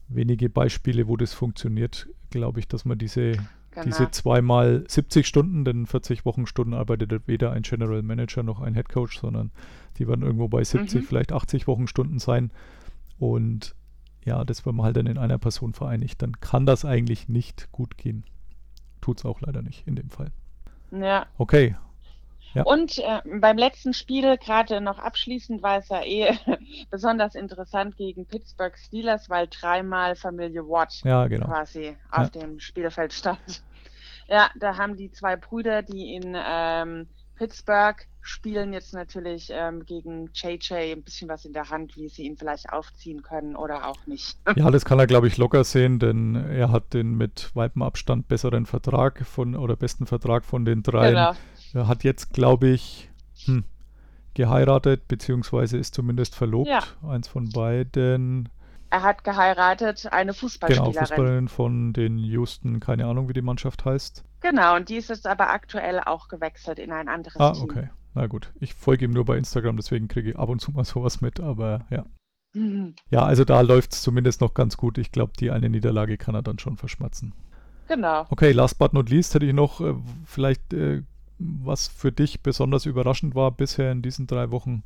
wenige 0.08 0.48
Beispiele, 0.48 1.08
wo 1.08 1.16
das 1.16 1.34
funktioniert, 1.34 2.08
glaube 2.30 2.60
ich, 2.60 2.68
dass 2.68 2.84
man 2.84 2.96
diese 2.96 3.34
Genau. 3.74 3.86
Diese 3.86 4.10
zweimal 4.10 4.84
70 4.86 5.26
Stunden, 5.26 5.64
denn 5.64 5.86
40 5.86 6.24
Wochenstunden 6.24 6.74
arbeitet 6.74 7.26
weder 7.26 7.50
ein 7.50 7.62
General 7.62 8.02
Manager 8.02 8.44
noch 8.44 8.60
ein 8.60 8.74
Head 8.74 8.88
Coach, 8.88 9.18
sondern 9.18 9.50
die 9.98 10.06
werden 10.06 10.22
irgendwo 10.22 10.48
bei 10.48 10.62
70, 10.62 11.02
mhm. 11.02 11.06
vielleicht 11.06 11.32
80 11.32 11.66
Wochenstunden 11.66 12.20
sein. 12.20 12.52
Und 13.18 13.74
ja, 14.24 14.44
das 14.44 14.64
wenn 14.64 14.76
man 14.76 14.86
halt 14.86 14.96
dann 14.96 15.06
in 15.06 15.18
einer 15.18 15.38
Person 15.38 15.72
vereinigt, 15.72 16.22
dann 16.22 16.40
kann 16.40 16.66
das 16.66 16.84
eigentlich 16.84 17.28
nicht 17.28 17.70
gut 17.72 17.98
gehen. 17.98 18.24
Tut 19.00 19.18
es 19.18 19.24
auch 19.24 19.40
leider 19.40 19.60
nicht 19.60 19.86
in 19.86 19.96
dem 19.96 20.08
Fall. 20.08 20.30
Ja. 20.92 21.26
Okay. 21.36 21.74
Ja. 22.54 22.62
Und 22.62 22.98
äh, 22.98 23.20
beim 23.40 23.58
letzten 23.58 23.94
Spiel, 23.94 24.38
gerade 24.38 24.80
noch 24.80 24.98
abschließend, 24.98 25.62
war 25.62 25.78
es 25.78 25.88
ja 25.88 26.02
eh 26.04 26.38
besonders 26.90 27.34
interessant 27.34 27.96
gegen 27.96 28.26
Pittsburgh 28.26 28.76
Steelers, 28.78 29.28
weil 29.28 29.48
dreimal 29.48 30.14
Familie 30.14 30.66
Watt 30.68 31.00
ja, 31.04 31.26
genau. 31.26 31.46
quasi 31.46 31.96
auf 32.10 32.34
ja. 32.34 32.40
dem 32.40 32.60
Spielfeld 32.60 33.12
stand. 33.12 33.62
Ja, 34.26 34.48
da 34.58 34.78
haben 34.78 34.96
die 34.96 35.10
zwei 35.10 35.36
Brüder, 35.36 35.82
die 35.82 36.14
in 36.14 36.34
ähm, 36.34 37.08
Pittsburgh 37.36 38.06
spielen, 38.20 38.72
jetzt 38.72 38.94
natürlich 38.94 39.50
ähm, 39.52 39.84
gegen 39.84 40.30
JJ 40.32 40.92
ein 40.92 41.02
bisschen 41.02 41.28
was 41.28 41.44
in 41.44 41.52
der 41.52 41.68
Hand, 41.68 41.96
wie 41.96 42.08
sie 42.08 42.22
ihn 42.24 42.36
vielleicht 42.36 42.72
aufziehen 42.72 43.22
können 43.22 43.54
oder 43.54 43.86
auch 43.86 44.06
nicht. 44.06 44.38
Ja, 44.56 44.70
das 44.70 44.84
kann 44.84 44.98
er, 44.98 45.06
glaube 45.06 45.26
ich, 45.26 45.36
locker 45.36 45.62
sehen, 45.64 45.98
denn 45.98 46.36
er 46.36 46.70
hat 46.70 46.94
den 46.94 47.16
mit 47.16 47.50
weitem 47.54 47.82
Abstand 47.82 48.28
besseren 48.28 48.66
Vertrag 48.66 49.26
von 49.26 49.56
oder 49.56 49.76
besten 49.76 50.06
Vertrag 50.06 50.44
von 50.44 50.64
den 50.64 50.82
drei. 50.82 51.10
Genau. 51.10 51.32
Er 51.74 51.88
hat 51.88 52.04
jetzt, 52.04 52.32
glaube 52.32 52.68
ich, 52.68 53.10
hm, 53.44 53.64
geheiratet, 54.34 55.08
beziehungsweise 55.08 55.76
ist 55.76 55.94
zumindest 55.94 56.34
verlobt. 56.34 56.68
Ja. 56.68 56.82
Eins 57.06 57.28
von 57.28 57.50
beiden. 57.50 58.48
Er 58.90 59.02
hat 59.02 59.24
geheiratet, 59.24 60.06
eine 60.12 60.34
Fußballspielerin. 60.34 60.92
Genau, 60.92 61.06
Fußballerin 61.06 61.48
von 61.48 61.92
den 61.92 62.18
Houston, 62.18 62.78
keine 62.78 63.06
Ahnung, 63.06 63.28
wie 63.28 63.32
die 63.32 63.42
Mannschaft 63.42 63.84
heißt. 63.84 64.24
Genau, 64.40 64.76
und 64.76 64.88
die 64.88 64.96
ist 64.96 65.08
jetzt 65.08 65.26
aber 65.26 65.50
aktuell 65.50 66.00
auch 66.00 66.28
gewechselt 66.28 66.78
in 66.78 66.92
ein 66.92 67.08
anderes 67.08 67.40
ah, 67.40 67.52
Team. 67.52 67.62
Ah, 67.62 67.64
okay. 67.64 67.88
Na 68.14 68.26
gut. 68.28 68.52
Ich 68.60 68.74
folge 68.74 69.06
ihm 69.06 69.10
nur 69.10 69.24
bei 69.24 69.36
Instagram, 69.36 69.76
deswegen 69.76 70.06
kriege 70.06 70.30
ich 70.30 70.38
ab 70.38 70.48
und 70.48 70.60
zu 70.60 70.70
mal 70.70 70.84
sowas 70.84 71.20
mit, 71.20 71.40
aber 71.40 71.86
ja. 71.90 72.06
Mhm. 72.52 72.94
Ja, 73.10 73.24
also 73.24 73.44
da 73.44 73.60
läuft 73.62 73.94
es 73.94 74.02
zumindest 74.02 74.40
noch 74.40 74.54
ganz 74.54 74.76
gut. 74.76 74.96
Ich 74.98 75.10
glaube, 75.10 75.32
die 75.40 75.50
eine 75.50 75.68
Niederlage 75.68 76.16
kann 76.18 76.36
er 76.36 76.42
dann 76.42 76.60
schon 76.60 76.76
verschmatzen. 76.76 77.34
Genau. 77.88 78.26
Okay, 78.30 78.52
last 78.52 78.78
but 78.78 78.92
not 78.92 79.10
least 79.10 79.34
hätte 79.34 79.46
ich 79.46 79.52
noch 79.52 79.80
äh, 79.80 79.94
vielleicht 80.24 80.72
äh, 80.72 81.02
was 81.38 81.88
für 81.88 82.12
dich 82.12 82.42
besonders 82.42 82.86
überraschend 82.86 83.34
war 83.34 83.50
bisher 83.50 83.92
in 83.92 84.02
diesen 84.02 84.26
drei 84.26 84.50
Wochen? 84.50 84.82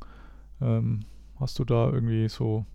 Ähm, 0.61 1.05
hast 1.39 1.59
du 1.59 1.65
da 1.65 1.89
irgendwie 1.89 2.27
so, 2.29 2.65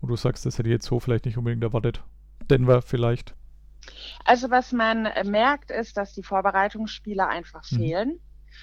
wo 0.00 0.06
du 0.06 0.16
sagst, 0.16 0.46
das 0.46 0.58
hätte 0.58 0.68
ich 0.68 0.74
jetzt 0.74 0.86
so 0.86 1.00
vielleicht 1.00 1.26
nicht 1.26 1.38
unbedingt 1.38 1.62
erwartet? 1.62 2.02
Denver 2.50 2.82
vielleicht? 2.82 3.34
Also 4.24 4.50
was 4.50 4.72
man 4.72 5.08
merkt, 5.24 5.70
ist, 5.70 5.96
dass 5.96 6.14
die 6.14 6.22
Vorbereitungsspiele 6.22 7.26
einfach 7.26 7.70
mhm. 7.70 7.76
fehlen. 7.76 8.20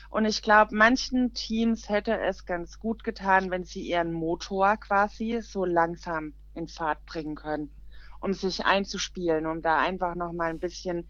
Und 0.09 0.25
ich 0.25 0.41
glaube, 0.41 0.75
manchen 0.75 1.33
Teams 1.33 1.89
hätte 1.89 2.17
es 2.19 2.45
ganz 2.45 2.79
gut 2.79 3.03
getan, 3.03 3.51
wenn 3.51 3.63
sie 3.63 3.81
ihren 3.81 4.13
Motor 4.13 4.77
quasi 4.77 5.39
so 5.41 5.65
langsam 5.65 6.33
in 6.53 6.67
Fahrt 6.67 7.05
bringen 7.05 7.35
können, 7.35 7.69
um 8.19 8.33
sich 8.33 8.65
einzuspielen, 8.65 9.45
um 9.45 9.61
da 9.61 9.79
einfach 9.79 10.15
nochmal 10.15 10.49
ein 10.49 10.59
bisschen 10.59 11.09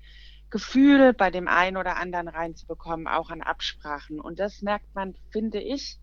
Gefühl 0.52 1.14
bei 1.14 1.32
dem 1.32 1.48
einen 1.48 1.78
oder 1.78 1.98
anderen 1.98 2.28
reinzubekommen, 2.28 3.08
auch 3.08 3.32
an 3.32 3.42
Absprachen. 3.42 4.20
Und 4.20 4.40
das 4.40 4.62
merkt 4.62 4.94
man, 4.94 5.16
finde 5.32 5.60
ich, 5.60 5.98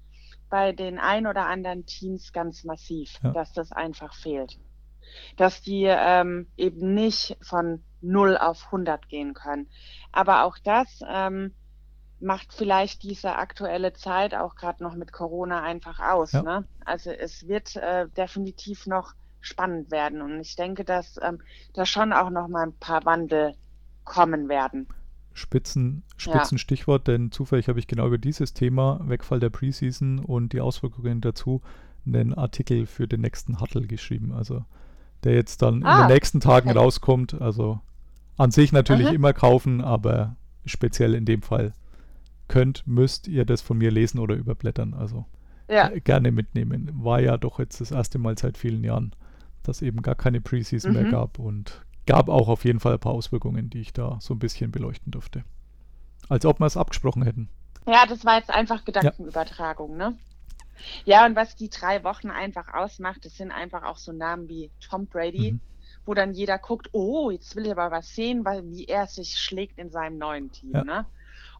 bei 0.49 0.73
den 0.73 0.99
ein 0.99 1.27
oder 1.27 1.47
anderen 1.47 1.85
Teams 1.87 2.33
ganz 2.33 2.65
massiv, 2.65 3.13
ja. 3.23 3.31
dass 3.33 3.53
das 3.53 3.71
einfach 3.71 4.15
fehlt. 4.15 4.59
Dass 5.37 5.63
die 5.63 5.85
ähm, 5.87 6.49
eben 6.57 6.95
nicht 6.95 7.37
von 7.43 7.85
0 8.01 8.37
auf 8.39 8.67
100 8.67 9.09
gehen 9.09 9.35
können. 9.35 9.69
Aber 10.13 10.45
auch 10.45 10.59
das 10.59 11.01
ähm, 11.07 11.55
macht 12.21 12.53
vielleicht 12.53 13.03
diese 13.03 13.37
aktuelle 13.37 13.93
Zeit 13.93 14.35
auch 14.35 14.55
gerade 14.55 14.83
noch 14.83 14.95
mit 14.95 15.13
Corona 15.13 15.63
einfach 15.63 16.01
aus. 16.01 16.33
Ja. 16.33 16.43
Ne? 16.43 16.69
Also 16.85 17.11
es 17.11 17.47
wird 17.47 17.77
äh, 17.77 18.09
definitiv 18.09 18.87
noch 18.87 19.13
spannend 19.41 19.91
werden. 19.91 20.23
Und 20.23 20.41
ich 20.41 20.57
denke, 20.57 20.85
dass 20.85 21.19
ähm, 21.23 21.43
da 21.75 21.87
schon 21.87 22.13
auch 22.13 22.31
noch 22.31 22.49
mal 22.49 22.65
ein 22.65 22.79
paar 22.79 23.05
Wandel 23.05 23.55
kommen 24.09 24.49
werden. 24.49 24.87
Spitzen, 25.35 26.03
Spitzenstichwort, 26.17 27.07
ja. 27.07 27.15
denn 27.15 27.31
zufällig 27.31 27.69
habe 27.69 27.79
ich 27.79 27.87
genau 27.87 28.09
über 28.09 28.19
dieses 28.19 28.55
Thema, 28.55 29.01
Wegfall 29.05 29.39
der 29.39 29.51
Preseason 29.51 30.19
und 30.19 30.53
die 30.53 30.61
Auswirkungen 30.61 31.21
dazu, 31.21 31.63
einen 32.05 32.35
Artikel 32.35 32.87
für 32.87 33.07
den 33.07 33.21
nächsten 33.21 33.61
Huddle 33.61 33.87
geschrieben. 33.87 34.33
Also 34.33 34.65
der 35.25 35.35
jetzt 35.35 35.63
dann 35.63 35.85
ah, 35.85 36.03
in 36.03 36.09
den 36.09 36.15
nächsten 36.15 36.41
Tagen 36.41 36.71
okay. 36.71 36.79
rauskommt. 36.79 37.41
Also 37.41 37.81
an 38.37 38.51
sich 38.51 38.73
natürlich 38.73 39.09
Aha. 39.09 39.15
immer 39.15 39.33
kaufen, 39.33 39.81
aber 39.81 40.37
speziell 40.65 41.15
in 41.15 41.25
dem 41.25 41.43
Fall 41.43 41.73
könnt, 42.49 42.87
müsst 42.87 43.29
ihr 43.29 43.45
das 43.45 43.61
von 43.61 43.79
mir 43.79 43.91
lesen 43.91 44.19
oder 44.19 44.35
überblättern. 44.35 44.95
Also 44.95 45.27
ja. 45.69 45.89
gerne 45.89 46.33
mitnehmen. 46.33 46.91
War 46.95 47.21
ja 47.21 47.37
doch 47.37 47.59
jetzt 47.59 47.81
das 47.81 47.91
erste 47.91 48.19
Mal 48.19 48.39
seit 48.39 48.57
vielen 48.57 48.85
Jahren, 48.85 49.13
dass 49.63 49.83
eben 49.83 50.03
gar 50.03 50.15
keine 50.15 50.41
Preseason 50.41 50.93
mhm. 50.93 51.03
mehr 51.03 51.11
gab 51.11 51.39
und 51.39 51.85
gab 52.09 52.31
auch 52.31 52.49
auf 52.49 52.65
jeden 52.65 52.81
Fall 52.81 52.95
ein 52.95 52.99
paar 52.99 53.13
Auswirkungen, 53.13 53.69
die 53.69 53.81
ich 53.81 53.93
da 53.93 54.19
so 54.21 54.35
ein 54.35 54.39
bisschen 54.39 54.73
beleuchten 54.73 55.13
durfte. 55.13 55.45
Als 56.29 56.47
ob 56.47 56.59
wir 56.59 56.67
es 56.67 56.77
abgesprochen 56.77 57.23
hätten. 57.23 57.51
Ja, 57.87 58.07
das 58.07 58.25
war 58.25 58.39
jetzt 58.39 58.51
einfach 58.51 58.85
Gedankenübertragung, 58.85 59.99
ja. 59.99 60.11
ne? 60.11 60.19
Ja, 61.05 61.27
und 61.27 61.37
was 61.37 61.55
die 61.55 61.69
drei 61.69 62.05
Wochen 62.05 62.31
einfach 62.31 62.73
ausmacht, 62.73 63.25
das 63.25 63.37
sind 63.37 63.51
einfach 63.51 63.83
auch 63.83 63.99
so 63.99 64.13
Namen 64.13 64.49
wie 64.49 64.71
Tom 64.81 65.07
Brady, 65.07 65.53
mhm. 65.53 65.61
wo 66.07 66.15
dann 66.15 66.33
jeder 66.33 66.57
guckt, 66.59 66.89
oh, 66.93 67.31
jetzt 67.31 67.55
will 67.57 67.67
ich 67.67 67.73
aber 67.73 67.91
was 67.91 68.15
sehen, 68.15 68.45
weil, 68.45 68.65
wie 68.71 68.87
er 68.87 69.07
sich 69.07 69.37
schlägt 69.37 69.79
in 69.79 69.91
seinem 69.91 70.17
neuen 70.17 70.51
Team, 70.51 70.73
ja. 70.73 70.85
ne? 70.85 71.07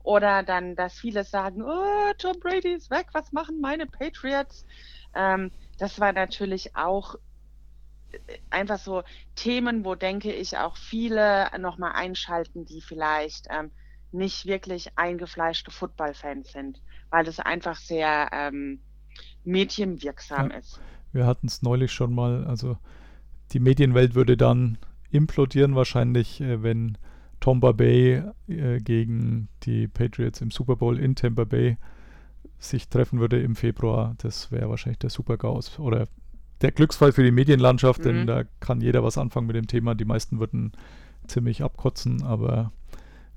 Oder 0.03 0.43
dann, 0.45 0.77
dass 0.77 0.95
viele 0.95 1.25
sagen, 1.25 1.63
oh, 1.63 2.13
Tom 2.17 2.41
Brady 2.41 2.73
ist 2.73 2.91
weg, 2.91 3.09
was 3.13 3.33
machen 3.33 3.61
meine 3.61 3.85
Patriots? 3.85 4.65
Ähm, 5.15 5.51
das 5.79 6.01
war 6.01 6.13
natürlich 6.13 6.75
auch 6.75 7.17
einfach 8.51 8.79
so 8.79 9.03
Themen, 9.35 9.85
wo 9.85 9.95
denke 9.95 10.33
ich 10.33 10.57
auch 10.57 10.77
viele 10.77 11.49
nochmal 11.59 11.93
einschalten, 11.93 12.65
die 12.65 12.81
vielleicht 12.81 13.47
ähm, 13.51 13.71
nicht 14.13 14.47
wirklich 14.47 14.97
eingefleischte 14.97 15.71
Football-Fans 15.71 16.53
sind, 16.53 16.81
weil 17.11 17.25
das 17.25 17.41
einfach 17.41 17.77
sehr 17.77 18.29
ähm, 18.33 18.81
medienwirksam 19.45 20.51
Ja. 20.51 20.57
ist. 20.57 20.81
Wir 21.13 21.27
hatten 21.27 21.47
es 21.47 21.63
neulich 21.63 21.93
schon 21.93 22.15
mal, 22.15 22.45
also 22.45 22.77
die 23.53 23.61
Medienwelt 23.61 24.15
würde 24.15 24.37
dann 24.37 24.79
implodieren 25.11 25.75
wahrscheinlich, 25.75 26.41
äh, 26.41 26.63
wenn 26.63 26.99
Tampa 27.41 27.73
Bay 27.73 28.23
äh, 28.49 28.79
gegen 28.79 29.49
die 29.63 29.89
Patriots 29.89 30.41
im 30.41 30.51
Super 30.51 30.77
Bowl 30.77 30.99
in 30.99 31.15
Tampa 31.15 31.45
Bay 31.45 31.79
sich 32.59 32.89
treffen 32.89 33.21
würde 33.21 33.41
im 33.41 33.57
Februar. 33.57 34.15
Das 34.19 34.51
wäre 34.51 34.69
wahrscheinlich 34.69 34.99
der 34.99 35.11
Super-GAUS 35.11 35.79
oder 35.79 36.09
der 36.61 36.73
Glücksfall 36.73 37.13
für 37.13 37.23
die 37.23 37.31
Medienlandschaft, 37.31 38.05
denn 38.05 38.23
Mhm. 38.23 38.27
da 38.27 38.45
kann 38.61 38.81
jeder 38.81 39.03
was 39.05 39.19
anfangen 39.19 39.47
mit 39.47 39.57
dem 39.57 39.67
Thema. 39.67 39.95
Die 39.95 40.05
meisten 40.05 40.41
würden 40.41 40.73
ziemlich 41.27 41.63
abkotzen, 41.63 42.23
aber 42.23 42.73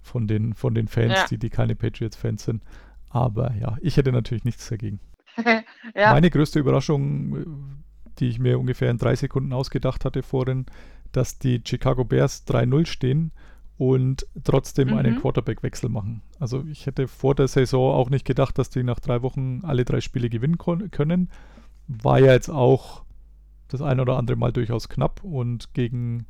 von 0.02 0.28
den, 0.28 0.54
von 0.54 0.74
den 0.74 0.88
Fans, 0.88 1.14
Ja. 1.14 1.26
die, 1.30 1.38
die 1.38 1.50
keine 1.50 1.76
Patriots-Fans 1.76 2.44
sind. 2.46 2.64
Aber 3.10 3.54
ja, 3.56 3.78
ich 3.82 3.98
hätte 3.98 4.12
natürlich 4.12 4.44
nichts 4.46 4.68
dagegen. 4.70 5.00
ja, 5.96 6.14
Meine 6.14 6.30
größte 6.30 6.60
Überraschung, 6.60 7.68
die 8.20 8.28
ich 8.28 8.40
mir 8.40 8.60
ungefähr 8.60 8.90
in 8.90 8.98
drei 8.98 9.16
Sekunden 9.16 9.54
ausgedacht 9.54 10.04
hatte 10.06 10.24
vorhin, 10.24 10.66
dass 11.12 11.38
die 11.40 11.62
Chicago 11.66 12.04
Bears 12.06 12.46
3-0 12.48 12.86
stehen 12.86 13.32
und 13.78 14.26
trotzdem 14.44 14.94
einen 14.94 15.16
Mhm. 15.16 15.22
Quarterback-Wechsel 15.22 15.90
machen. 15.90 16.22
Also 16.40 16.64
ich 16.70 16.86
hätte 16.86 17.08
vor 17.08 17.36
der 17.36 17.48
Saison 17.48 17.94
auch 17.94 18.10
nicht 18.10 18.26
gedacht, 18.26 18.58
dass 18.58 18.70
die 18.70 18.84
nach 18.84 19.00
drei 19.00 19.22
Wochen 19.22 19.62
alle 19.64 19.86
drei 19.86 20.02
Spiele 20.02 20.30
gewinnen 20.30 20.58
können. 20.58 21.30
War 21.88 22.20
ja 22.20 22.32
jetzt 22.34 22.50
auch 22.50 23.04
das 23.72 23.82
ein 23.82 24.00
oder 24.00 24.18
andere 24.18 24.38
Mal 24.38 24.52
durchaus 24.52 24.90
knapp 24.90 25.24
und 25.24 25.74
gegen 25.74 26.26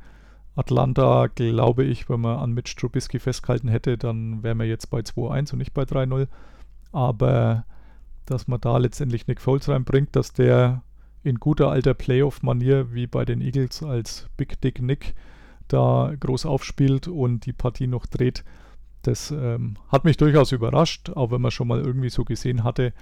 Atlanta 0.54 1.28
glaube 1.28 1.84
ich, 1.84 2.08
wenn 2.08 2.20
man 2.20 2.38
an 2.38 2.52
Mitch 2.52 2.76
Trubisky 2.76 3.18
festgehalten 3.18 3.68
hätte, 3.68 3.96
dann 3.96 4.42
wären 4.42 4.58
wir 4.58 4.66
jetzt 4.66 4.90
bei 4.90 5.00
2-1 5.00 5.52
und 5.52 5.58
nicht 5.58 5.74
bei 5.74 5.82
3-0. 5.82 6.28
Aber 6.92 7.64
dass 8.26 8.48
man 8.48 8.60
da 8.60 8.76
letztendlich 8.76 9.26
Nick 9.26 9.40
Foles 9.40 9.68
reinbringt, 9.68 10.14
dass 10.14 10.32
der 10.32 10.82
in 11.22 11.36
guter 11.36 11.70
alter 11.70 11.94
Playoff-Manier 11.94 12.92
wie 12.92 13.06
bei 13.06 13.24
den 13.24 13.40
Eagles 13.40 13.82
als 13.82 14.28
Big 14.36 14.60
Dick 14.60 14.82
Nick 14.82 15.14
da 15.68 16.12
groß 16.18 16.46
aufspielt 16.46 17.08
und 17.08 17.46
die 17.46 17.52
Partie 17.52 17.86
noch 17.86 18.06
dreht, 18.06 18.44
das 19.02 19.30
ähm, 19.30 19.76
hat 19.88 20.04
mich 20.04 20.16
durchaus 20.16 20.52
überrascht, 20.52 21.10
auch 21.10 21.30
wenn 21.30 21.40
man 21.40 21.50
schon 21.50 21.68
mal 21.68 21.80
irgendwie 21.80 22.10
so 22.10 22.24
gesehen 22.24 22.62
hatte 22.62 22.92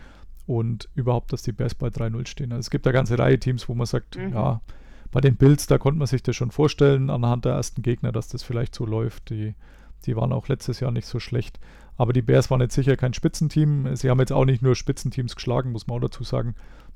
und 0.46 0.88
überhaupt, 0.94 1.32
dass 1.32 1.42
die 1.42 1.52
Bears 1.52 1.74
bei 1.74 1.88
3-0 1.88 2.26
stehen. 2.26 2.52
Also 2.52 2.60
es 2.60 2.70
gibt 2.70 2.86
eine 2.86 2.94
ganze 2.94 3.18
Reihe 3.18 3.38
Teams, 3.38 3.68
wo 3.68 3.74
man 3.74 3.86
sagt, 3.86 4.16
Mhm. 4.16 4.32
ja, 4.32 4.60
bei 5.12 5.20
den 5.20 5.36
Bills, 5.36 5.66
da 5.66 5.78
konnte 5.78 5.98
man 5.98 6.06
sich 6.06 6.22
das 6.22 6.36
schon 6.36 6.50
vorstellen 6.50 7.10
anhand 7.10 7.44
der 7.44 7.52
ersten 7.54 7.82
Gegner, 7.82 8.12
dass 8.12 8.28
das 8.28 8.42
vielleicht 8.42 8.74
so 8.74 8.86
läuft. 8.86 9.30
Die, 9.30 9.54
die 10.06 10.16
waren 10.16 10.32
auch 10.32 10.48
letztes 10.48 10.80
Jahr 10.80 10.92
nicht 10.92 11.06
so 11.06 11.18
schlecht. 11.20 11.58
Aber 11.96 12.12
die 12.12 12.22
Bears 12.22 12.50
waren 12.50 12.60
jetzt 12.60 12.74
sicher 12.74 12.96
kein 12.96 13.12
Spitzenteam. 13.12 13.94
Sie 13.96 14.08
haben 14.08 14.20
jetzt 14.20 14.32
auch 14.32 14.44
nicht 14.44 14.62
nur 14.62 14.74
Spitzenteams 14.74 15.34
geschlagen, 15.34 15.72
muss 15.72 15.86
man 15.86 15.96
auch 15.98 16.02
dazu 16.08 16.24
sagen. 16.24 16.54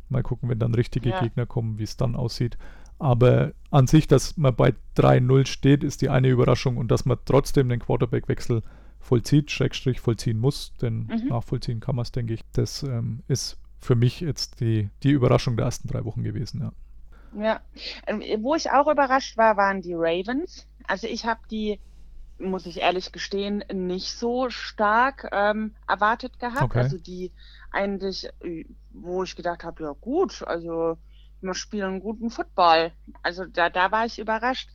Mal 0.08 0.22
gucken, 0.22 0.48
wenn 0.48 0.58
dann 0.58 0.74
richtige 0.74 1.10
Ja. 1.10 1.20
Gegner 1.20 1.44
kommen, 1.46 1.78
wie 1.78 1.82
es 1.82 1.96
dann 1.96 2.14
aussieht. 2.14 2.56
Aber 2.98 3.52
an 3.70 3.86
sich, 3.88 4.06
dass 4.06 4.36
man 4.36 4.54
bei 4.54 4.74
3-0 4.96 5.46
steht, 5.46 5.82
ist 5.82 6.00
die 6.00 6.08
eine 6.08 6.28
Überraschung 6.28 6.76
und 6.76 6.88
dass 6.90 7.04
man 7.04 7.18
trotzdem 7.24 7.68
den 7.68 7.80
Quarterback-Wechsel 7.80 8.62
vollzieht, 9.04 9.50
Schrägstrich 9.50 10.00
vollziehen 10.00 10.38
muss, 10.38 10.72
denn 10.80 11.10
Mhm. 11.10 11.28
nachvollziehen 11.28 11.80
kann 11.80 11.96
man 11.96 12.04
es, 12.04 12.12
denke 12.12 12.34
ich. 12.34 12.40
Das 12.52 12.82
ähm, 12.82 13.22
ist 13.28 13.58
für 13.80 13.94
mich 13.96 14.20
jetzt 14.20 14.60
die, 14.60 14.90
die 15.02 15.10
Überraschung 15.12 15.56
der 15.56 15.66
ersten 15.66 15.88
drei 15.88 16.04
Wochen 16.04 16.22
gewesen. 16.22 16.60
Ja. 16.62 16.72
Ja, 17.32 17.60
Ähm, 18.06 18.22
wo 18.42 18.54
ich 18.54 18.70
auch 18.70 18.86
überrascht 18.90 19.36
war, 19.36 19.56
waren 19.56 19.82
die 19.82 19.94
Ravens. 19.94 20.66
Also 20.86 21.06
ich 21.08 21.24
habe 21.26 21.40
die, 21.50 21.80
muss 22.38 22.66
ich 22.66 22.80
ehrlich 22.80 23.12
gestehen, 23.12 23.64
nicht 23.72 24.12
so 24.12 24.50
stark 24.50 25.28
ähm, 25.32 25.74
erwartet 25.88 26.38
gehabt. 26.38 26.62
Okay. 26.62 26.78
Also 26.78 26.98
die 26.98 27.32
eigentlich, 27.72 28.28
äh, 28.40 28.64
wo 28.90 29.24
ich 29.24 29.36
gedacht 29.36 29.64
habe, 29.64 29.82
ja 29.84 29.92
gut, 30.00 30.42
also 30.46 30.98
wir 31.40 31.54
spielen 31.54 32.00
guten 32.00 32.30
Football. 32.30 32.92
Also 33.22 33.44
da, 33.46 33.68
da 33.70 33.90
war 33.92 34.06
ich 34.06 34.18
überrascht. 34.18 34.70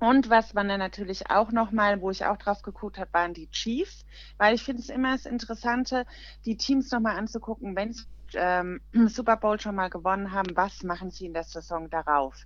Und 0.00 0.30
was 0.30 0.54
man 0.54 0.68
dann 0.68 0.78
natürlich 0.80 1.30
auch 1.30 1.52
nochmal, 1.52 2.00
wo 2.00 2.10
ich 2.10 2.24
auch 2.24 2.38
drauf 2.38 2.62
geguckt 2.62 2.98
habe, 2.98 3.12
waren 3.12 3.34
die 3.34 3.50
Chiefs, 3.50 4.06
weil 4.38 4.54
ich 4.54 4.62
finde 4.62 4.80
es 4.82 4.88
immer 4.88 5.12
das 5.12 5.26
Interessante, 5.26 6.06
die 6.46 6.56
Teams 6.56 6.90
nochmal 6.90 7.16
anzugucken, 7.18 7.76
wenn 7.76 7.92
sie 7.92 8.04
ähm, 8.34 8.80
Super 9.08 9.36
Bowl 9.36 9.60
schon 9.60 9.74
mal 9.74 9.88
gewonnen 9.90 10.32
haben, 10.32 10.56
was 10.56 10.82
machen 10.82 11.10
sie 11.10 11.26
in 11.26 11.32
der 11.34 11.44
Saison 11.44 11.88
darauf? 11.90 12.36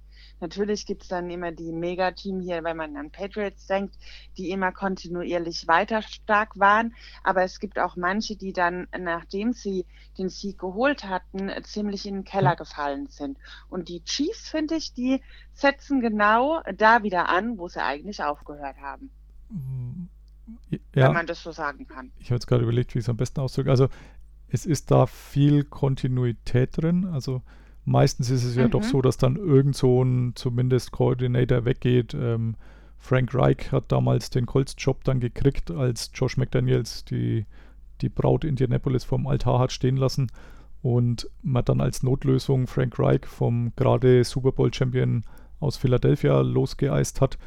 Natürlich 0.40 0.86
gibt 0.86 1.02
es 1.02 1.08
dann 1.08 1.28
immer 1.30 1.52
die 1.52 1.72
Megateam 1.72 2.40
hier, 2.40 2.62
wenn 2.64 2.76
man 2.76 2.96
an 2.96 3.10
Patriots 3.10 3.66
denkt, 3.66 3.96
die 4.36 4.50
immer 4.50 4.72
kontinuierlich 4.72 5.66
weiter 5.68 6.02
stark 6.02 6.58
waren. 6.58 6.94
Aber 7.22 7.42
es 7.42 7.58
gibt 7.60 7.78
auch 7.78 7.96
manche, 7.96 8.36
die 8.36 8.52
dann, 8.52 8.86
nachdem 8.98 9.52
sie 9.52 9.86
den 10.18 10.28
Sieg 10.28 10.58
geholt 10.58 11.04
hatten, 11.04 11.50
ziemlich 11.64 12.06
in 12.06 12.14
den 12.14 12.24
Keller 12.24 12.56
gefallen 12.56 13.08
sind. 13.08 13.38
Und 13.68 13.88
die 13.88 14.02
Chiefs, 14.04 14.48
finde 14.48 14.76
ich, 14.76 14.94
die 14.94 15.20
setzen 15.52 16.00
genau 16.00 16.62
da 16.76 17.02
wieder 17.02 17.28
an, 17.28 17.58
wo 17.58 17.68
sie 17.68 17.82
eigentlich 17.82 18.22
aufgehört 18.22 18.76
haben, 18.80 19.10
Ja, 20.70 20.78
wenn 21.06 21.12
man 21.12 21.26
das 21.26 21.42
so 21.42 21.52
sagen 21.52 21.86
kann. 21.86 22.12
ich 22.18 22.26
habe 22.26 22.36
jetzt 22.36 22.46
gerade 22.46 22.62
überlegt, 22.62 22.94
wie 22.94 22.98
ich 22.98 23.04
es 23.04 23.08
am 23.08 23.16
besten 23.16 23.40
ausdrücke. 23.40 23.70
Also 23.70 23.88
es 24.54 24.66
ist 24.66 24.90
da 24.92 25.06
viel 25.06 25.64
Kontinuität 25.64 26.76
drin. 26.76 27.06
Also 27.06 27.42
meistens 27.84 28.30
ist 28.30 28.44
es 28.44 28.54
ja 28.54 28.68
doch 28.68 28.82
Mhm. 28.82 28.88
so, 28.88 29.02
dass 29.02 29.16
dann 29.16 29.34
irgend 29.36 29.74
so 29.74 30.02
ein 30.02 30.32
zumindest 30.36 30.92
Coordinator 30.92 31.64
weggeht. 31.64 32.14
Ähm, 32.14 32.54
Frank 32.98 33.34
Reich 33.34 33.72
hat 33.72 33.90
damals 33.90 34.30
den 34.30 34.46
Colts-Job 34.46 35.02
dann 35.04 35.18
gekriegt, 35.18 35.70
als 35.72 36.10
Josh 36.14 36.36
McDaniels 36.36 37.04
die, 37.04 37.46
die 38.00 38.08
Braut 38.08 38.44
Indianapolis 38.44 39.02
vom 39.04 39.26
Altar 39.26 39.58
hat 39.58 39.72
stehen 39.72 39.96
lassen 39.96 40.30
und 40.82 41.28
man 41.42 41.64
dann 41.64 41.80
als 41.80 42.02
Notlösung 42.04 42.66
Frank 42.68 42.98
Reich 42.98 43.26
vom 43.26 43.72
gerade 43.76 44.22
Super 44.22 44.52
Bowl-Champion 44.52 45.24
aus 45.58 45.76
Philadelphia 45.76 46.40
losgeeist 46.40 47.20
hat. 47.20 47.38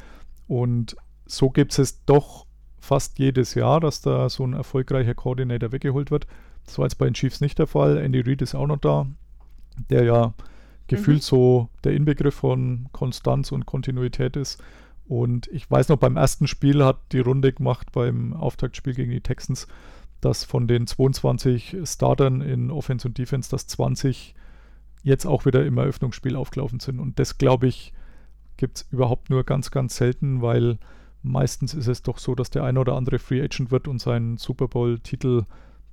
Und 0.46 0.94
so 1.24 1.50
gibt 1.50 1.76
es 1.78 2.04
doch 2.04 2.46
fast 2.78 3.18
jedes 3.18 3.54
Jahr, 3.54 3.80
dass 3.80 4.02
da 4.02 4.28
so 4.28 4.46
ein 4.46 4.52
erfolgreicher 4.52 5.14
Coordinator 5.14 5.72
weggeholt 5.72 6.10
wird. 6.10 6.26
Das 6.68 6.78
war 6.78 6.84
jetzt 6.84 6.96
bei 6.96 7.06
den 7.06 7.14
Chiefs 7.14 7.40
nicht 7.40 7.58
der 7.58 7.66
Fall. 7.66 7.96
Andy 7.96 8.20
Reid 8.20 8.42
ist 8.42 8.54
auch 8.54 8.66
noch 8.66 8.76
da, 8.76 9.06
der 9.88 10.04
ja 10.04 10.34
gefühlt 10.86 11.22
so 11.22 11.70
der 11.82 11.94
Inbegriff 11.94 12.34
von 12.34 12.88
Konstanz 12.92 13.52
und 13.52 13.64
Kontinuität 13.64 14.36
ist. 14.36 14.62
Und 15.06 15.46
ich 15.48 15.70
weiß 15.70 15.88
noch, 15.88 15.96
beim 15.96 16.16
ersten 16.16 16.46
Spiel 16.46 16.84
hat 16.84 16.98
die 17.12 17.20
Runde 17.20 17.54
gemacht 17.54 17.92
beim 17.92 18.34
Auftaktspiel 18.34 18.94
gegen 18.94 19.10
die 19.10 19.22
Texans, 19.22 19.66
dass 20.20 20.44
von 20.44 20.68
den 20.68 20.86
22 20.86 21.78
Startern 21.84 22.42
in 22.42 22.70
Offense 22.70 23.08
und 23.08 23.16
Defense, 23.16 23.48
dass 23.50 23.66
20 23.66 24.34
jetzt 25.02 25.24
auch 25.24 25.46
wieder 25.46 25.64
im 25.64 25.78
Eröffnungsspiel 25.78 26.36
aufgelaufen 26.36 26.80
sind. 26.80 27.00
Und 27.00 27.18
das, 27.18 27.38
glaube 27.38 27.66
ich, 27.66 27.94
gibt 28.58 28.76
es 28.76 28.88
überhaupt 28.90 29.30
nur 29.30 29.44
ganz, 29.44 29.70
ganz 29.70 29.96
selten, 29.96 30.42
weil 30.42 30.78
meistens 31.22 31.72
ist 31.72 31.88
es 31.88 32.02
doch 32.02 32.18
so, 32.18 32.34
dass 32.34 32.50
der 32.50 32.64
eine 32.64 32.78
oder 32.78 32.94
andere 32.94 33.18
Free 33.18 33.40
Agent 33.40 33.70
wird 33.70 33.88
und 33.88 34.02
seinen 34.02 34.36
Super 34.36 34.68
Bowl-Titel, 34.68 35.44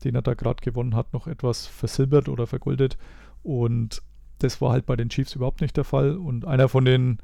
den 0.04 0.16
er 0.16 0.22
da 0.22 0.34
gerade 0.34 0.62
gewonnen 0.62 0.96
hat, 0.96 1.14
noch 1.14 1.28
etwas 1.28 1.66
versilbert 1.66 2.30
oder 2.30 2.48
vergoldet. 2.48 2.98
Und 3.44 4.02
das 4.40 4.62
war 4.62 4.72
halt 4.72 4.86
bei 4.86 4.96
den 4.96 5.10
Chiefs 5.10 5.36
überhaupt 5.36 5.62
nicht 5.62 5.78
der 5.78 5.84
Fall. 5.84 6.18
Und 6.18 6.46
einer 6.46 6.70
von 6.70 6.86
den 6.86 7.20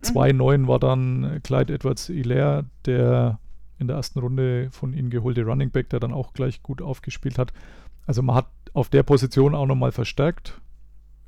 zwei 0.00 0.32
Neuen 0.32 0.68
war 0.68 0.78
dann 0.78 1.40
Clyde 1.42 1.74
Edwards-Hilaire, 1.74 2.66
der 2.84 3.38
in 3.78 3.86
der 3.88 3.96
ersten 3.96 4.18
Runde 4.20 4.68
von 4.70 4.92
ihnen 4.92 5.10
geholte 5.10 5.44
Running 5.44 5.70
Back, 5.70 5.90
der 5.90 6.00
dann 6.00 6.12
auch 6.12 6.32
gleich 6.34 6.62
gut 6.62 6.82
aufgespielt 6.82 7.38
hat. 7.38 7.52
Also 8.06 8.22
man 8.22 8.36
hat 8.36 8.48
auf 8.74 8.88
der 8.88 9.02
Position 9.02 9.54
auch 9.54 9.66
nochmal 9.66 9.92
verstärkt. 9.92 10.60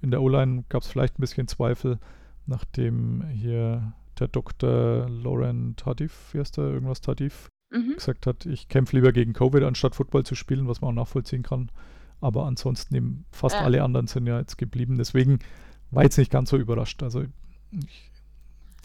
In 0.03 0.11
der 0.11 0.23
O-Line 0.23 0.65
gab 0.69 0.83
es 0.83 0.89
vielleicht 0.89 1.19
ein 1.19 1.23
bisschen 1.23 1.49
Zweifel, 1.49 1.99
nachdem 2.47 3.27
hier 3.29 3.95
der 4.19 4.29
Dr. 4.29 5.09
Lauren 5.09 5.75
Tardif, 5.77 6.33
wie 6.33 6.41
heißt 6.41 6.57
der, 6.57 6.65
irgendwas 6.65 7.01
Tardif, 7.01 7.49
Mhm. 7.71 7.95
gesagt 7.97 8.27
hat, 8.27 8.47
ich 8.47 8.69
kämpfe 8.69 8.97
lieber 8.97 9.13
gegen 9.13 9.33
Covid, 9.33 9.63
anstatt 9.65 9.95
Football 9.95 10.25
zu 10.25 10.35
spielen, 10.35 10.69
was 10.69 10.81
man 10.81 10.91
auch 10.91 11.03
nachvollziehen 11.05 11.43
kann. 11.43 11.71
Aber 12.21 12.47
ansonsten 12.47 12.95
eben 12.95 13.25
fast 13.31 13.57
Ja. 13.57 13.63
alle 13.63 13.83
anderen 13.83 14.07
sind 14.07 14.27
ja 14.27 14.39
jetzt 14.39 14.57
geblieben. 14.59 14.97
Deswegen 14.99 15.41
war 15.91 16.05
jetzt 16.05 16.17
nicht 16.19 16.31
ganz 16.31 16.51
so 16.51 16.57
überrascht. 16.57 17.03
Also 17.03 17.25
ich, 17.73 18.11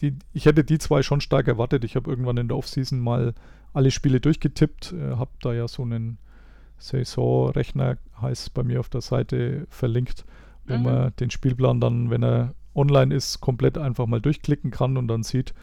die, 0.02 0.16
ich 0.34 0.46
hätte 0.46 0.64
die 0.64 0.78
zwei 0.80 1.04
schon 1.04 1.22
stark 1.22 1.48
erwartet. 1.48 1.84
Ich 1.84 1.96
habe 1.96 2.10
irgendwann 2.10 2.38
in 2.38 2.48
der 2.48 2.58
Offseason 2.58 3.00
mal 3.00 3.34
alle 3.74 3.92
Spiele 3.92 4.20
durchgetippt, 4.20 4.94
äh, 4.94 5.16
habe 5.16 5.32
da 5.42 5.54
ja 5.54 5.68
so 5.68 5.84
einen 5.84 6.18
Saisonrechner, 6.80 7.98
heißt 8.22 8.54
bei 8.54 8.64
mir 8.64 8.80
auf 8.80 8.90
der 8.90 9.02
Seite 9.02 9.68
verlinkt, 9.70 10.26
wo 10.66 10.76
Mhm. 10.78 10.84
man 10.84 11.14
den 11.20 11.30
Spielplan 11.30 11.80
dann, 11.80 12.10
wenn 12.10 12.24
er 12.24 12.56
online 12.76 13.14
ist, 13.14 13.42
komplett 13.42 13.78
einfach 13.78 14.08
mal 14.08 14.22
durchklicken 14.22 14.72
kann 14.72 14.98
und 14.98 15.08
dann 15.08 15.24
sieht, 15.24 15.54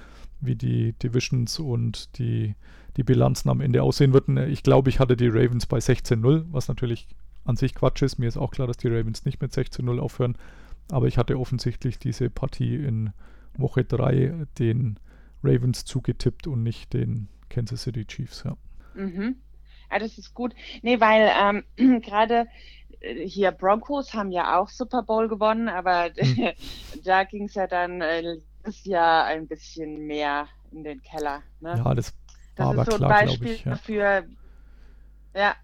wie 0.41 0.55
die 0.55 0.93
Divisions 0.93 1.59
und 1.59 2.19
die, 2.19 2.55
die 2.97 3.03
Bilanzen 3.03 3.51
am 3.51 3.61
Ende 3.61 3.83
aussehen 3.83 4.13
würden. 4.13 4.37
Ich 4.51 4.63
glaube, 4.63 4.89
ich 4.89 5.01
hatte 5.01 5.17
die 5.17 5.29
Ravens 5.29 5.67
bei 5.67 5.79
16-0, 5.79 6.47
was 6.51 6.69
natürlich 6.69 7.09
an 7.45 7.57
sich 7.57 7.75
Quatsch 7.75 8.03
ist. 8.03 8.19
Mir 8.19 8.29
ist 8.29 8.37
auch 8.37 8.51
klar, 8.51 8.67
dass 8.67 8.77
die 8.77 8.89
Ravens 8.89 9.25
nicht 9.25 9.41
mit 9.41 9.53
16-0 9.53 9.99
aufhören. 9.99 10.37
aber 10.91 11.07
ich 11.07 11.19
hatte 11.19 11.39
offensichtlich 11.39 11.99
diese 11.99 12.31
Partie 12.31 12.77
in 12.77 13.13
Woche 13.57 13.85
3 13.85 14.47
den 14.59 14.99
Ravens 15.43 15.85
zugetippt 15.85 16.47
und 16.47 16.63
nicht 16.63 16.93
den 16.93 17.29
Kansas 17.49 17.83
City 17.83 18.05
Chiefs, 18.05 18.45
ja. 18.45 18.57
Mhm. 18.95 19.37
Ja, 19.91 19.99
das 19.99 20.19
ist 20.19 20.35
gut. 20.35 20.55
Nee, 20.83 21.01
weil 21.01 21.31
ähm, 21.77 22.01
gerade 22.03 22.47
äh, 23.01 23.27
hier 23.27 23.53
Broncos 23.53 24.15
haben 24.15 24.31
ja 24.31 24.59
auch 24.59 24.69
Super 24.69 25.03
Bowl 25.03 25.29
gewonnen, 25.29 25.69
aber 25.69 26.11
hm. 26.17 26.53
da 27.05 27.25
ging 27.25 27.45
es 27.45 27.55
ja 27.55 27.67
dann 27.67 28.01
äh, 28.01 28.39
das 28.65 28.85
Jahr 28.85 29.25
ein 29.25 29.47
bisschen 29.47 30.07
mehr 30.07 30.49
in 30.73 30.83
den 30.83 31.03
Keller. 31.03 31.43
Ne? 31.61 31.75
Ja, 31.77 31.95
das 31.95 32.13
das 32.57 32.67
aber 32.67 32.83
ist 32.83 32.87
so 32.87 32.97
klar, 32.97 33.11
ein 33.15 33.25
glaube 33.25 33.29
Beispiel 33.29 33.55
ich. 33.55 33.65
Ja. 33.65 33.71
dafür, 33.73 34.25
ja, 35.35 35.55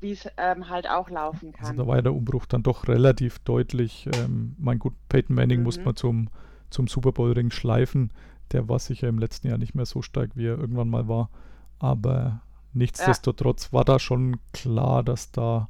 wie 0.00 0.12
es 0.12 0.28
ähm, 0.36 0.68
halt 0.68 0.88
auch 0.88 1.10
laufen 1.10 1.52
Also 1.58 1.72
kann. 1.72 1.76
da 1.76 1.86
war 1.86 1.96
ja 1.96 2.02
der 2.02 2.14
Umbruch 2.14 2.46
dann 2.46 2.62
doch 2.62 2.88
relativ 2.88 3.38
deutlich. 3.40 4.06
Ähm, 4.06 4.54
mein 4.58 4.78
gut, 4.78 4.94
Peyton 5.08 5.36
Manning 5.36 5.62
muss 5.62 5.78
Mhm. 5.78 5.84
man 5.84 5.96
zum, 5.96 6.28
zum 6.70 6.88
Super 6.88 7.12
Bowl-Ring 7.12 7.50
schleifen. 7.50 8.12
Der 8.52 8.68
war 8.68 8.78
sicher 8.78 9.08
im 9.08 9.18
letzten 9.18 9.48
Jahr 9.48 9.58
nicht 9.58 9.74
mehr 9.74 9.86
so 9.86 10.02
stark, 10.02 10.30
wie 10.34 10.46
er 10.46 10.58
irgendwann 10.58 10.88
mal 10.88 11.06
war. 11.08 11.30
Aber 11.78 12.40
nichtsdestotrotz 12.72 13.72
war 13.72 13.84
da 13.84 13.98
schon 13.98 14.38
klar, 14.52 15.02
dass 15.04 15.32
da 15.32 15.68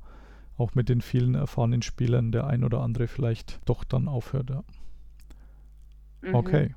auch 0.57 0.75
mit 0.75 0.89
den 0.89 1.01
vielen 1.01 1.35
erfahrenen 1.35 1.83
Spielern 1.83 2.33
der 2.33 2.47
ein 2.47 2.65
oder 2.65 2.83
andere 2.83 3.09
vielleicht 3.09 3.61
doch 3.65 3.85
dann 3.85 4.09
aufhört. 4.09 4.51
Ja. 4.51 4.63
Mhm. 6.23 6.35
Okay. 6.35 6.75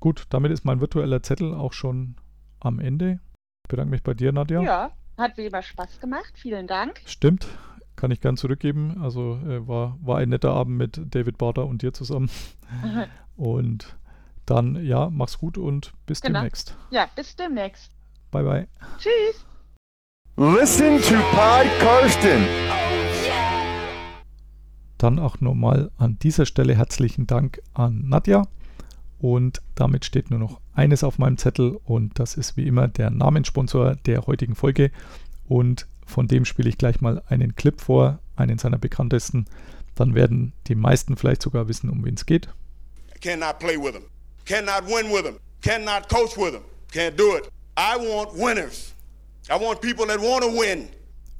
Gut, 0.00 0.26
damit 0.30 0.52
ist 0.52 0.64
mein 0.64 0.80
virtueller 0.80 1.22
Zettel 1.22 1.54
auch 1.54 1.72
schon 1.72 2.16
am 2.64 2.78
Ende. 2.80 3.20
Ich 3.64 3.68
bedanke 3.68 3.90
mich 3.90 4.02
bei 4.02 4.14
dir, 4.14 4.32
Nadja. 4.32 4.62
Ja, 4.62 4.90
hat 5.16 5.36
wie 5.36 5.46
immer 5.46 5.62
Spaß 5.62 6.00
gemacht. 6.00 6.32
Vielen 6.36 6.66
Dank. 6.66 7.00
Stimmt, 7.06 7.46
kann 7.96 8.10
ich 8.10 8.20
gern 8.20 8.36
zurückgeben. 8.36 9.00
Also 9.02 9.36
äh, 9.46 9.66
war, 9.66 9.98
war 10.02 10.18
ein 10.18 10.28
netter 10.30 10.52
Abend 10.52 10.76
mit 10.76 11.00
David 11.14 11.38
Bader 11.38 11.66
und 11.66 11.82
dir 11.82 11.92
zusammen. 11.92 12.30
Und 13.36 13.96
dann, 14.46 14.84
ja, 14.84 15.10
mach's 15.10 15.38
gut 15.38 15.58
und 15.58 15.92
bis 16.06 16.20
Genau. 16.20 16.38
demnächst. 16.40 16.76
Ja, 16.90 17.08
bis 17.16 17.34
demnächst. 17.34 17.90
Bye, 18.30 18.44
bye. 18.44 18.68
Tschüss. 18.98 19.44
Listen 20.36 21.00
to 21.00 21.14
Pod 21.32 21.66
Karsten. 21.80 22.44
Dann 24.98 25.18
auch 25.18 25.40
nochmal 25.40 25.90
an 25.98 26.18
dieser 26.20 26.46
Stelle 26.46 26.76
herzlichen 26.76 27.26
Dank 27.26 27.60
an 27.72 28.08
Nadja. 28.08 28.42
Und 29.18 29.62
damit 29.74 30.04
steht 30.04 30.30
nur 30.30 30.38
noch 30.38 30.60
eines 30.74 31.04
auf 31.04 31.18
meinem 31.18 31.38
Zettel 31.38 31.78
und 31.84 32.18
das 32.18 32.34
ist 32.34 32.56
wie 32.56 32.66
immer 32.66 32.88
der 32.88 33.10
Namenssponsor 33.10 33.96
der 34.06 34.26
heutigen 34.26 34.54
Folge. 34.54 34.90
Und 35.48 35.86
von 36.06 36.28
dem 36.28 36.44
spiele 36.44 36.68
ich 36.68 36.78
gleich 36.78 37.00
mal 37.00 37.22
einen 37.28 37.54
Clip 37.56 37.80
vor, 37.80 38.18
einen 38.36 38.58
seiner 38.58 38.78
bekanntesten. 38.78 39.46
Dann 39.94 40.14
werden 40.14 40.52
die 40.66 40.74
meisten 40.74 41.16
vielleicht 41.16 41.42
sogar 41.42 41.68
wissen, 41.68 41.88
um 41.88 42.04
wen 42.04 42.14
es 42.14 42.26
geht. 42.26 42.48
Cannot 43.20 43.58
play 43.58 43.76
with 43.76 43.92
them. 43.92 44.04
Cannot 44.44 44.86
win 44.86 45.10
with 45.10 45.22
them. 45.22 45.36
Cannot 45.62 46.08
coach 46.08 46.36
with 46.36 46.52
them. 46.52 46.62
Can't 46.92 47.16
do 47.16 47.36
it. 47.36 47.50
I 47.76 47.96
want 47.96 48.34
winners. 48.34 48.94
I 49.48 49.54
want 49.54 49.80
people 49.80 50.06
that 50.06 50.20
want 50.20 50.42
to 50.42 50.50
win. 50.50 50.88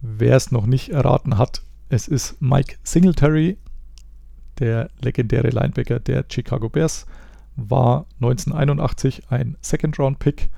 Wer 0.00 0.36
es 0.36 0.50
noch 0.50 0.66
nicht 0.66 0.90
erraten 0.90 1.38
hat, 1.38 1.62
es 1.88 2.08
ist 2.08 2.40
Mike 2.40 2.76
Singletary, 2.82 3.56
der 4.58 4.90
legendäre 5.00 5.48
Linebacker 5.48 6.00
der 6.00 6.24
Chicago 6.28 6.68
Bears, 6.68 7.06
war 7.56 8.06
1981 8.16 9.30
ein 9.30 9.56
Second-Round-Pick 9.60 10.50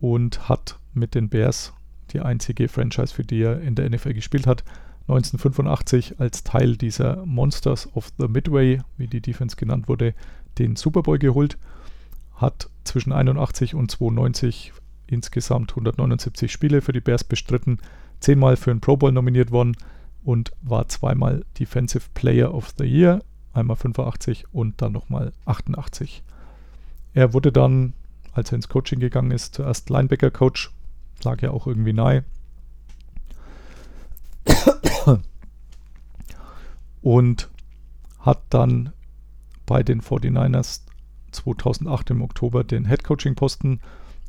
und 0.00 0.48
hat 0.48 0.78
mit 0.94 1.14
den 1.14 1.28
Bears 1.28 1.72
die 2.12 2.20
einzige 2.20 2.68
Franchise, 2.68 3.14
für 3.14 3.24
die 3.24 3.42
er 3.42 3.60
in 3.60 3.74
der 3.74 3.88
NFL 3.90 4.14
gespielt 4.14 4.46
hat, 4.46 4.64
1985 5.08 6.20
als 6.20 6.44
Teil 6.44 6.76
dieser 6.76 7.24
Monsters 7.24 7.88
of 7.94 8.10
the 8.18 8.28
Midway, 8.28 8.80
wie 8.96 9.06
die 9.06 9.22
Defense 9.22 9.56
genannt 9.56 9.88
wurde, 9.88 10.14
den 10.58 10.76
Super 10.76 11.02
Bowl 11.02 11.18
geholt, 11.18 11.56
hat 12.34 12.68
zwischen 12.84 13.12
81 13.12 13.74
und 13.74 13.90
92 13.90 14.72
insgesamt 15.06 15.70
179 15.72 16.52
Spiele 16.52 16.82
für 16.82 16.92
die 16.92 17.00
Bears 17.00 17.24
bestritten, 17.24 17.78
zehnmal 18.20 18.56
für 18.56 18.70
einen 18.70 18.80
Pro 18.80 18.96
Bowl 18.96 19.12
nominiert 19.12 19.50
worden 19.50 19.76
und 20.24 20.52
war 20.60 20.88
zweimal 20.88 21.44
Defensive 21.58 22.08
Player 22.14 22.54
of 22.54 22.74
the 22.76 22.84
Year, 22.84 23.22
einmal 23.54 23.76
85 23.76 24.44
und 24.52 24.82
dann 24.82 24.92
nochmal 24.92 25.32
88. 25.46 26.22
Er 27.18 27.34
wurde 27.34 27.50
dann, 27.50 27.94
als 28.32 28.52
er 28.52 28.56
ins 28.56 28.68
Coaching 28.68 29.00
gegangen 29.00 29.32
ist, 29.32 29.52
zuerst 29.52 29.90
Linebacker-Coach, 29.90 30.70
lag 31.24 31.42
ja 31.42 31.50
auch 31.50 31.66
irgendwie 31.66 31.92
nahe. 31.92 32.22
Und 37.02 37.48
hat 38.20 38.40
dann 38.50 38.92
bei 39.66 39.82
den 39.82 40.00
49ers 40.00 40.82
2008 41.32 42.10
im 42.10 42.22
Oktober 42.22 42.62
den 42.62 42.86
Head-Coaching-Posten 42.86 43.80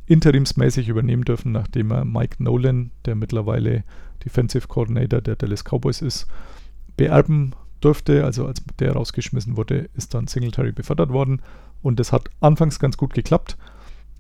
interimsmäßig 0.07 0.89
übernehmen 0.89 1.25
dürfen, 1.25 1.51
nachdem 1.51 1.91
er 1.91 2.05
Mike 2.05 2.41
Nolan, 2.43 2.89
der 3.05 3.13
mittlerweile 3.13 3.83
Defensive 4.25 4.67
Coordinator 4.67 5.21
der 5.21 5.35
Dallas 5.35 5.63
Cowboys 5.63 6.01
ist, 6.01 6.25
beerben 6.97 7.53
durfte. 7.81 8.25
Also 8.25 8.47
als 8.47 8.63
der 8.79 8.93
rausgeschmissen 8.93 9.57
wurde, 9.57 9.91
ist 9.93 10.15
dann 10.15 10.25
Singletary 10.25 10.71
befördert 10.71 11.11
worden 11.11 11.43
und 11.81 11.99
das 11.99 12.11
hat 12.11 12.29
anfangs 12.39 12.79
ganz 12.79 12.97
gut 12.97 13.13
geklappt. 13.13 13.57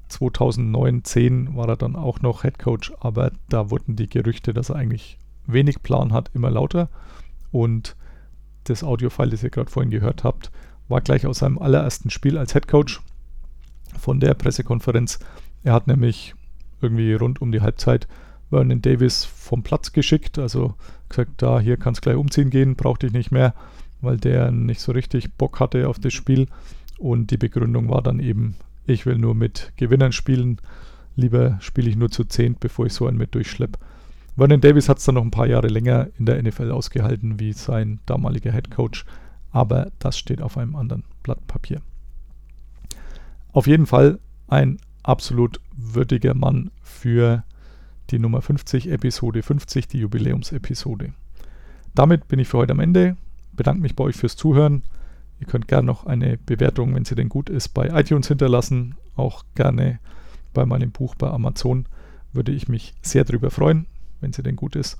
2009, 0.09 1.03
10 1.03 1.55
war 1.55 1.69
er 1.69 1.77
dann 1.77 1.95
auch 1.95 2.21
noch 2.21 2.41
Head 2.41 2.57
Coach, 2.59 2.91
aber 2.99 3.31
da 3.47 3.69
wurden 3.69 3.95
die 3.95 4.09
Gerüchte, 4.09 4.53
dass 4.53 4.69
er 4.69 4.75
eigentlich 4.75 5.17
wenig 5.45 5.83
Plan 5.83 6.13
hat, 6.13 6.31
immer 6.33 6.49
lauter. 6.49 6.89
Und 7.51 7.95
das 8.63 8.83
Audiofile, 8.83 9.29
das 9.29 9.43
ihr 9.43 9.49
gerade 9.49 9.69
vorhin 9.69 9.91
gehört 9.91 10.23
habt, 10.23 10.51
war 10.87 11.01
gleich 11.01 11.25
aus 11.25 11.39
seinem 11.39 11.59
allerersten 11.59 12.09
Spiel 12.09 12.37
als 12.37 12.53
Head 12.53 12.67
Coach 12.67 13.01
von 13.97 14.19
der 14.19 14.33
Pressekonferenz. 14.33 15.19
Er 15.63 15.73
hat 15.73 15.87
nämlich 15.87 16.33
irgendwie 16.81 17.13
rund 17.13 17.41
um 17.41 17.51
die 17.51 17.61
Halbzeit 17.61 18.07
Vernon 18.49 18.81
Davis 18.81 19.25
vom 19.25 19.63
Platz 19.63 19.91
geschickt, 19.91 20.39
also 20.39 20.73
gesagt, 21.07 21.41
da 21.41 21.59
hier 21.59 21.77
kann 21.77 21.93
es 21.93 22.01
gleich 22.01 22.15
umziehen 22.15 22.49
gehen, 22.49 22.75
brauchte 22.75 23.07
ich 23.07 23.13
nicht 23.13 23.31
mehr, 23.31 23.53
weil 24.01 24.17
der 24.17 24.51
nicht 24.51 24.81
so 24.81 24.91
richtig 24.91 25.33
Bock 25.35 25.59
hatte 25.59 25.87
auf 25.87 25.99
das 25.99 26.13
Spiel. 26.13 26.47
Und 26.99 27.31
die 27.31 27.37
Begründung 27.37 27.89
war 27.89 28.03
dann 28.03 28.19
eben, 28.19 28.55
ich 28.85 29.05
will 29.05 29.17
nur 29.17 29.33
mit 29.33 29.71
Gewinnern 29.77 30.11
spielen, 30.11 30.59
lieber 31.15 31.57
spiele 31.61 31.89
ich 31.89 31.95
nur 31.95 32.11
zu 32.11 32.25
zehnt, 32.25 32.59
bevor 32.59 32.85
ich 32.85 32.93
so 32.93 33.07
einen 33.07 33.17
mit 33.17 33.33
durchschleppe. 33.33 33.79
Vernon 34.35 34.61
Davis 34.61 34.89
hat 34.89 34.99
es 34.99 35.05
dann 35.05 35.15
noch 35.15 35.23
ein 35.23 35.31
paar 35.31 35.47
Jahre 35.47 35.67
länger 35.67 36.09
in 36.17 36.25
der 36.25 36.41
NFL 36.41 36.71
ausgehalten 36.71 37.39
wie 37.39 37.53
sein 37.53 37.99
damaliger 38.05 38.51
Head 38.51 38.69
Coach, 38.69 39.05
aber 39.51 39.91
das 39.99 40.17
steht 40.17 40.41
auf 40.41 40.57
einem 40.57 40.75
anderen 40.75 41.03
Blatt 41.23 41.45
Papier. 41.47 41.81
Auf 43.53 43.65
jeden 43.65 43.85
Fall 43.85 44.19
ein 44.47 44.77
absolut 45.03 45.59
würdiger 45.75 46.33
Mann 46.33 46.69
für 46.81 47.43
die 48.11 48.19
Nummer 48.19 48.41
50, 48.41 48.91
Episode 48.91 49.41
50, 49.41 49.87
die 49.87 49.99
Jubiläumsepisode. 49.99 51.13
Damit 51.95 52.27
bin 52.27 52.39
ich 52.39 52.47
für 52.47 52.57
heute 52.57 52.73
am 52.73 52.79
Ende. 52.79 53.15
Bedanke 53.53 53.81
mich 53.81 53.95
bei 53.95 54.03
euch 54.03 54.15
fürs 54.15 54.35
Zuhören. 54.35 54.83
Ihr 55.39 55.47
könnt 55.47 55.67
gerne 55.67 55.85
noch 55.85 56.05
eine 56.05 56.37
Bewertung, 56.37 56.93
wenn 56.95 57.05
sie 57.05 57.15
denn 57.15 57.29
gut 57.29 57.49
ist, 57.49 57.69
bei 57.69 57.87
iTunes 57.87 58.27
hinterlassen. 58.27 58.95
Auch 59.15 59.43
gerne 59.55 59.99
bei 60.53 60.65
meinem 60.65 60.91
Buch 60.91 61.15
bei 61.15 61.29
Amazon. 61.29 61.85
Würde 62.33 62.51
ich 62.51 62.67
mich 62.67 62.93
sehr 63.01 63.23
darüber 63.23 63.49
freuen, 63.49 63.87
wenn 64.21 64.33
sie 64.33 64.43
denn 64.43 64.55
gut 64.55 64.75
ist. 64.75 64.97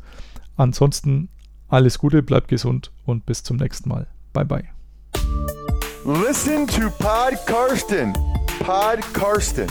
Ansonsten 0.56 1.30
alles 1.68 2.00
Gute, 2.00 2.24
bleibt 2.24 2.48
gesund 2.48 2.92
und 3.06 3.26
bis 3.26 3.44
zum 3.44 3.58
nächsten 3.58 3.90
Mal. 3.90 4.08
Bye 4.34 4.46
bye. 4.46 4.64
Listen 6.06 6.66
to 6.66 6.90
Pod 6.98 7.38
Karsten. 7.46 8.14
Pod 8.60 9.02
Karsten. 9.14 9.68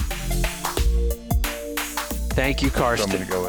Thank 2.36 2.62
you, 2.62 2.70
Karsten. 2.70 3.26
go. 3.28 3.48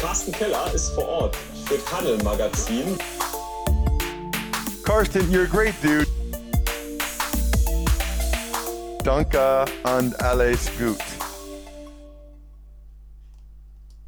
Carsten 0.00 0.32
Keller 0.32 0.72
ist 0.72 0.90
vor 0.90 1.08
Ort 1.08 1.36
für 1.64 1.84
Tunnel 1.86 2.22
Magazin. 2.22 2.96
Karsten, 4.84 5.30
you're 5.30 5.44
a 5.44 5.48
great 5.48 5.74
dude. 5.80 6.06
Danke 9.02 9.64
und 9.84 10.20
alles 10.22 10.70
gut. 10.78 11.13